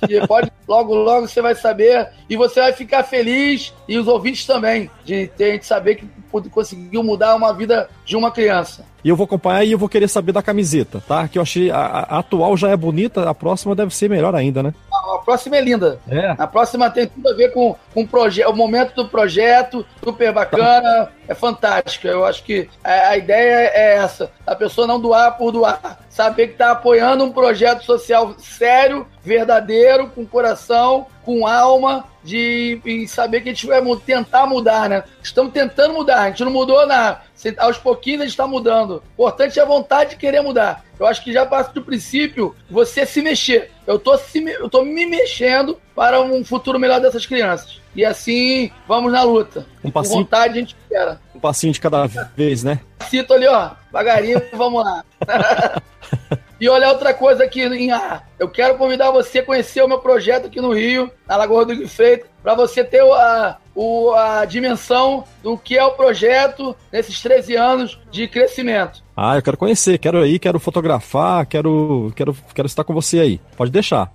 Gente, 0.00 0.26
pode, 0.26 0.50
logo, 0.66 0.94
logo 0.94 1.28
você 1.28 1.40
vai 1.40 1.54
saber 1.54 2.08
e 2.28 2.36
você 2.36 2.60
vai 2.60 2.72
ficar 2.72 3.04
feliz 3.04 3.72
e 3.86 3.96
os 3.98 4.08
ouvintes 4.08 4.44
também 4.44 4.90
de 5.04 5.28
ter 5.28 5.58
de 5.58 5.66
saber 5.66 5.96
que 5.96 6.08
conseguiu 6.50 7.02
mudar 7.02 7.34
uma 7.34 7.52
vida 7.52 7.88
de 8.04 8.16
uma 8.16 8.30
criança. 8.30 8.84
E 9.04 9.08
eu 9.08 9.16
vou 9.16 9.24
acompanhar 9.24 9.64
e 9.64 9.72
eu 9.72 9.78
vou 9.78 9.88
querer 9.88 10.08
saber 10.08 10.32
da 10.32 10.42
camiseta, 10.42 11.02
tá? 11.06 11.26
Que 11.28 11.38
eu 11.38 11.42
achei 11.42 11.70
a, 11.70 11.78
a 11.78 12.18
atual 12.18 12.56
já 12.56 12.68
é 12.70 12.76
bonita, 12.76 13.28
a 13.28 13.34
próxima 13.34 13.74
deve 13.74 13.94
ser 13.94 14.08
melhor 14.08 14.34
ainda, 14.34 14.62
né? 14.62 14.74
A, 14.92 15.18
próxima 15.18 15.56
é 15.56 15.60
linda. 15.60 15.98
É. 16.08 16.34
A 16.38 16.46
próxima 16.46 16.90
tem 16.90 17.06
tudo 17.06 17.28
a 17.28 17.34
ver 17.34 17.52
com, 17.52 17.74
com 17.94 18.02
o, 18.02 18.50
o 18.50 18.56
momento 18.56 18.94
do 18.94 19.08
projeto, 19.08 19.84
super 20.02 20.32
bacana, 20.32 21.10
é 21.26 21.34
fantástica. 21.34 22.08
Eu 22.08 22.24
acho 22.24 22.42
que 22.44 22.68
a, 22.82 23.08
a 23.08 23.16
ideia 23.16 23.70
é 23.72 23.96
essa: 23.96 24.30
a 24.46 24.54
pessoa 24.54 24.86
não 24.86 25.00
doar 25.00 25.36
por 25.36 25.52
doar, 25.52 26.00
saber 26.08 26.48
que 26.48 26.52
está 26.52 26.72
apoiando 26.72 27.24
um 27.24 27.32
projeto 27.32 27.84
social 27.84 28.34
sério, 28.38 29.06
verdadeiro, 29.22 30.08
com 30.08 30.26
coração, 30.26 31.06
com 31.30 31.46
alma, 31.46 32.04
de 32.24 33.06
saber 33.06 33.40
que 33.40 33.50
a 33.50 33.52
gente 33.52 33.66
vai 33.66 33.80
tentar 34.04 34.46
mudar, 34.46 34.88
né? 34.88 35.04
Estamos 35.22 35.52
tentando 35.52 35.94
mudar, 35.94 36.22
a 36.22 36.28
gente 36.28 36.44
não 36.44 36.50
mudou 36.50 36.84
na. 36.86 37.20
Aos 37.58 37.78
pouquinhos 37.78 38.22
a 38.22 38.24
gente 38.24 38.32
está 38.32 38.48
mudando. 38.48 39.02
O 39.16 39.22
importante 39.22 39.58
é 39.58 39.62
a 39.62 39.66
vontade 39.66 40.10
de 40.10 40.16
querer 40.16 40.42
mudar. 40.42 40.84
Eu 40.98 41.06
acho 41.06 41.22
que 41.22 41.32
já 41.32 41.46
passa 41.46 41.72
do 41.72 41.82
princípio 41.82 42.54
você 42.68 43.06
se 43.06 43.22
mexer. 43.22 43.70
Eu 43.86 43.98
tô, 43.98 44.18
se, 44.18 44.42
eu 44.44 44.68
tô 44.68 44.82
me 44.84 45.06
mexendo 45.06 45.78
para 45.94 46.20
um 46.20 46.44
futuro 46.44 46.78
melhor 46.80 47.00
dessas 47.00 47.24
crianças. 47.24 47.80
E 47.94 48.04
assim, 48.04 48.70
vamos 48.88 49.12
na 49.12 49.22
luta. 49.22 49.64
Um 49.84 49.90
passinho, 49.90 50.16
Com 50.16 50.22
vontade 50.24 50.54
a 50.54 50.60
gente 50.60 50.76
espera. 50.76 51.20
Um 51.34 51.40
passinho 51.40 51.72
de 51.72 51.80
cada 51.80 52.06
vez, 52.06 52.64
né? 52.64 52.80
Cito 53.08 53.32
ali, 53.32 53.46
ó. 53.46 53.70
Devagarinho, 53.86 54.42
vamos 54.52 54.84
lá. 54.84 55.04
E 56.60 56.68
olha 56.68 56.90
outra 56.90 57.14
coisa 57.14 57.44
aqui 57.44 57.62
em 57.62 57.90
ar. 57.90 58.28
Eu 58.38 58.48
quero 58.48 58.76
convidar 58.76 59.10
você 59.10 59.38
a 59.38 59.44
conhecer 59.44 59.82
o 59.82 59.88
meu 59.88 59.98
projeto 59.98 60.46
aqui 60.46 60.60
no 60.60 60.74
Rio, 60.74 61.10
na 61.26 61.36
Lagoa 61.36 61.64
do 61.64 61.88
Freitas, 61.88 62.28
para 62.42 62.54
você 62.54 62.84
ter 62.84 63.00
a, 63.00 63.56
o, 63.74 64.12
a 64.12 64.44
dimensão 64.44 65.24
do 65.42 65.56
que 65.56 65.78
é 65.78 65.84
o 65.84 65.92
projeto 65.92 66.76
nesses 66.92 67.20
13 67.22 67.56
anos 67.56 67.98
de 68.10 68.28
crescimento. 68.28 69.02
Ah, 69.16 69.36
eu 69.36 69.42
quero 69.42 69.56
conhecer, 69.56 69.98
quero 69.98 70.26
ir, 70.26 70.38
quero 70.38 70.60
fotografar, 70.60 71.46
quero, 71.46 72.12
quero, 72.14 72.36
quero 72.54 72.66
estar 72.66 72.84
com 72.84 72.92
você 72.92 73.20
aí. 73.20 73.40
Pode 73.56 73.70
deixar. 73.70 74.12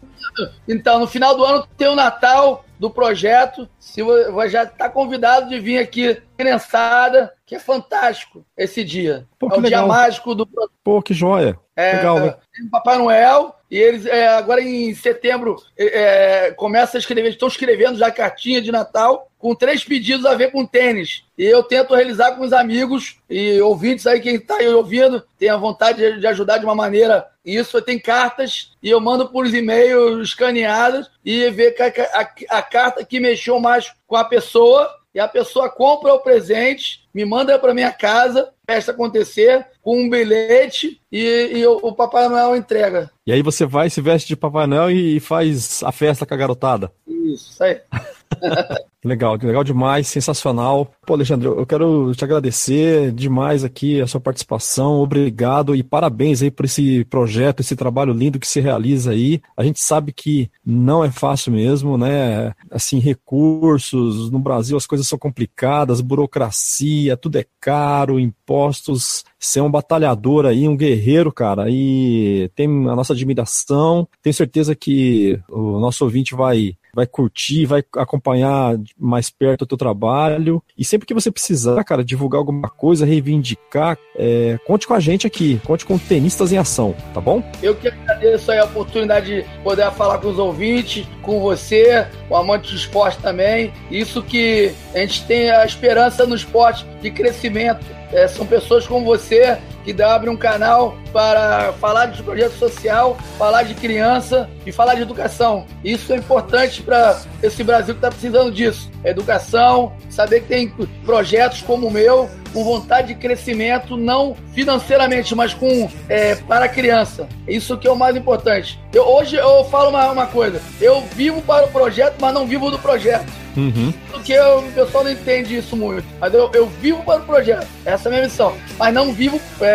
Então, 0.68 1.00
no 1.00 1.08
final 1.08 1.36
do 1.36 1.44
ano 1.44 1.68
tem 1.76 1.88
o 1.88 1.96
Natal 1.96 2.64
do 2.80 2.90
projeto. 2.90 3.68
Se 3.80 4.04
você 4.04 4.50
já 4.50 4.64
está 4.64 4.90
convidado 4.90 5.50
de 5.50 5.60
vir 5.60 5.80
aqui, 5.80 6.22
criançada, 6.38 7.34
que 7.46 7.56
é 7.56 7.60
fantástico 7.60 8.46
esse 8.58 8.84
dia. 8.84 9.28
Pô, 9.40 9.48
é 9.48 9.58
o 9.58 9.62
legal. 9.62 9.84
dia 9.84 9.88
mágico 9.88 10.36
do 10.36 10.48
Pô, 10.84 11.02
que 11.02 11.14
joia. 11.14 11.58
É, 11.76 11.98
legal, 11.98 12.20
né? 12.20 12.36
Papai 12.72 12.98
Noel, 12.98 13.54
e 13.70 13.78
eles 13.78 14.06
é, 14.06 14.28
agora 14.28 14.62
em 14.62 14.96
setembro 14.96 15.58
é, 15.78 16.52
começam 16.52 16.98
a 16.98 17.00
escrever, 17.00 17.30
estão 17.30 17.50
escrevendo 17.50 17.98
já 17.98 18.10
cartinha 18.10 18.62
de 18.62 18.72
Natal 18.72 19.30
com 19.38 19.54
três 19.54 19.84
pedidos 19.84 20.26
a 20.26 20.34
ver 20.34 20.52
com 20.52 20.66
tênis. 20.66 21.24
E 21.38 21.44
eu 21.44 21.62
tento 21.62 21.94
realizar 21.94 22.32
com 22.32 22.46
os 22.46 22.54
amigos 22.54 23.20
e 23.30 23.60
ouvintes 23.60 24.08
aí, 24.08 24.22
quem 24.22 24.36
está 24.36 24.56
aí 24.56 24.70
ouvindo, 24.70 25.22
tem 25.38 25.50
a 25.50 25.58
vontade 25.58 26.20
de 26.20 26.28
ajudar 26.28 26.60
de 26.60 26.66
uma 26.66 26.74
maneira. 26.74 27.28
Isso 27.44 27.82
tem 27.82 28.00
cartas 28.00 28.72
e 28.82 28.90
eu 28.90 29.02
mando 29.02 29.28
por 29.28 29.46
e-mails 29.46 30.30
escaneados 30.30 31.12
e 31.24 31.50
ver 31.50 31.76
a, 31.80 32.22
a, 32.22 32.58
a 32.58 32.62
carta 32.62 33.04
que 33.04 33.20
mexeu 33.20 33.60
mais 33.60 33.94
com 34.08 34.16
a 34.16 34.24
pessoa 34.24 34.90
e 35.14 35.20
a 35.20 35.28
pessoa 35.28 35.70
compra 35.70 36.14
o 36.14 36.20
presente, 36.20 37.08
me 37.14 37.24
manda 37.24 37.58
para 37.58 37.74
minha 37.74 37.92
casa, 37.92 38.50
festa 38.66 38.92
acontecer, 38.92 39.66
com 39.82 40.04
um 40.04 40.10
bilhete 40.10 41.00
e, 41.12 41.52
e 41.54 41.66
o, 41.66 41.80
o, 41.84 41.94
Papai 41.94 42.28
Noel 42.28 42.56
entrega. 42.56 43.10
E 43.26 43.32
aí 43.32 43.42
você 43.42 43.66
vai, 43.66 43.90
se 43.90 44.02
veste 44.02 44.28
de 44.28 44.36
Papai 44.36 44.68
Noel 44.68 44.92
e 44.92 45.20
faz 45.20 45.82
a 45.84 45.92
festa 45.92 46.26
com 46.26 46.34
a 46.34 46.38
garotada. 46.38 46.92
Isso, 47.08 47.52
isso 47.52 47.64
aí. 47.64 47.80
legal, 49.04 49.38
legal 49.42 49.64
demais, 49.64 50.08
sensacional. 50.08 50.92
Pô, 51.06 51.14
Alexandre, 51.14 51.48
eu 51.48 51.66
quero 51.66 52.14
te 52.16 52.24
agradecer 52.24 53.12
demais 53.12 53.64
aqui 53.64 54.02
a 54.02 54.08
sua 54.08 54.20
participação, 54.20 54.94
obrigado 55.00 55.76
e 55.76 55.84
parabéns 55.84 56.42
aí 56.42 56.52
por 56.52 56.66
esse 56.66 57.06
projeto, 57.06 57.60
esse 57.60 57.76
trabalho 57.76 58.14
lindo 58.14 58.40
que 58.40 58.48
se 58.48 58.60
realiza 58.60 59.12
aí. 59.12 59.42
A 59.56 59.64
gente 59.64 59.80
sabe 59.80 60.12
que 60.12 60.50
não 60.66 61.04
é 61.04 61.12
fácil 61.12 61.52
mesmo, 61.52 61.98
né? 61.98 62.54
Assim, 62.72 63.00
recursos, 63.00 64.30
no 64.32 64.40
Brasil 64.40 64.78
as 64.78 64.88
coisas 64.88 65.08
são 65.08 65.18
complicadas, 65.18 66.02
burocracia, 66.02 67.18
tudo 67.18 67.38
é 67.38 67.46
caro, 67.60 68.20
impostos 68.20 69.24
ser 69.40 69.62
um 69.62 69.72
batalhador 69.72 70.46
aí, 70.46 70.68
um 70.68 70.78
guerreiro, 70.78 71.32
cara, 71.32 71.66
e 71.70 72.50
tem 72.56 72.68
a 72.68 72.96
nossa 72.96 73.14
admiração. 73.14 74.08
Tenho 74.22 74.34
certeza 74.34 74.76
que 74.76 75.40
o 75.50 75.80
nosso 75.80 76.04
ouvinte 76.04 76.36
vai 76.36 76.76
vai 76.96 77.06
curtir, 77.06 77.66
vai 77.66 77.84
acompanhar 77.98 78.78
mais 78.98 79.30
perto 79.30 79.64
o 79.64 79.66
teu 79.66 79.78
trabalho. 79.78 80.64
E 80.78 80.86
sempre 80.86 81.06
que 81.06 81.14
você 81.14 81.30
precisar, 81.30 81.84
cara, 81.84 82.06
divulgar 82.06 82.40
alguma 82.40 82.70
coisa, 82.70 83.06
reivindicar, 83.06 83.98
é, 84.16 84.58
conte 84.66 84.88
com 84.88 84.94
a 84.94 85.00
gente 85.02 85.28
aqui, 85.28 85.60
conte 85.66 85.86
com 85.86 85.98
tenistas 85.98 86.54
em 86.54 86.58
ação, 86.58 86.96
tá 87.14 87.20
bom? 87.20 87.44
Eu 87.62 87.76
que 87.76 87.90
agradeço 87.90 88.50
aí 88.50 88.60
a 88.60 88.64
oportunidade 88.64 89.26
de 89.26 89.46
poder 89.62 89.92
falar 89.92 90.20
com 90.20 90.30
os 90.30 90.40
ouvintes, 90.40 91.06
com 91.22 91.42
você, 91.42 92.08
o 92.30 92.38
amante 92.38 92.72
do 92.72 92.78
esporte 92.78 93.20
também. 93.20 93.74
Isso 93.92 94.24
que 94.24 94.72
a 94.94 95.00
gente 95.00 95.26
tem 95.26 95.52
a 95.52 95.66
esperança 95.66 96.26
no 96.26 96.34
esporte 96.34 96.86
de 97.02 97.12
crescimento. 97.12 97.86
É, 98.16 98.30
são 98.30 98.46
pessoas 98.46 98.88
como 98.88 99.06
você 99.06 99.58
que 99.86 100.02
abrem 100.02 100.34
um 100.34 100.38
canal 100.38 100.98
para 101.14 101.72
falar 101.74 102.08
de 102.08 102.24
projeto 102.24 102.54
social, 102.54 103.18
falar 103.38 103.64
de 103.64 103.76
criança 103.76 104.50
e 104.66 104.72
falar 104.72 104.96
de 104.96 105.04
educação. 105.04 105.66
Isso 105.84 106.12
é 106.12 106.18
importante 106.18 106.82
para 106.82 107.22
esse 107.44 107.64
Brasil 107.64 107.94
que 107.94 108.00
está 108.00 108.10
precisando 108.10 108.52
disso. 108.52 108.90
Educação, 109.04 109.94
saber 110.10 110.42
que 110.42 110.48
tem 110.48 110.74
projetos 111.06 111.62
como 111.62 111.88
o 111.88 111.92
meu, 111.92 112.30
com 112.52 112.64
vontade 112.64 113.10
de 113.10 113.16
crescimento, 113.16 113.96
não 113.96 114.36
financeiramente, 114.54 115.36
mas 115.36 115.54
com 115.54 115.90
é, 116.10 116.36
para 116.36 116.66
a 116.66 116.70
criança. 116.70 117.28
Isso 117.48 117.78
que 117.78 117.88
é 117.88 117.92
o 117.92 117.96
mais 117.96 118.16
importante. 118.16 118.80
Eu, 118.92 119.04
hoje 119.04 119.36
eu 119.36 119.66
falo 119.66 119.90
uma, 119.90 120.12
uma 120.12 120.26
coisa: 120.26 120.62
eu 120.82 121.02
vivo 121.16 121.42
para 121.42 121.66
o 121.66 121.72
projeto, 121.72 122.16
mas 122.20 122.34
não 122.34 122.48
vivo 122.48 122.72
do 122.72 122.80
projeto. 122.80 123.32
Uhum. 123.58 123.94
Porque 124.12 124.34
eu, 124.34 124.60
o 124.60 124.72
pessoal 124.72 125.04
não 125.04 125.12
entende 125.12 125.56
isso 125.58 125.76
muito. 125.76 126.06
Mas 126.20 126.34
eu, 126.34 126.50
eu 126.54 126.68
vivo 126.68 127.04
para 127.04 127.22
o 127.22 127.26
projeto. 127.26 127.68
Essa 127.86 128.08
é 128.08 128.12
a 128.12 128.12
minha 128.14 128.26
missão. 128.26 128.56
Mas 128.78 128.94
não 128.94 129.14
vivo, 129.14 129.40
é, 129.62 129.75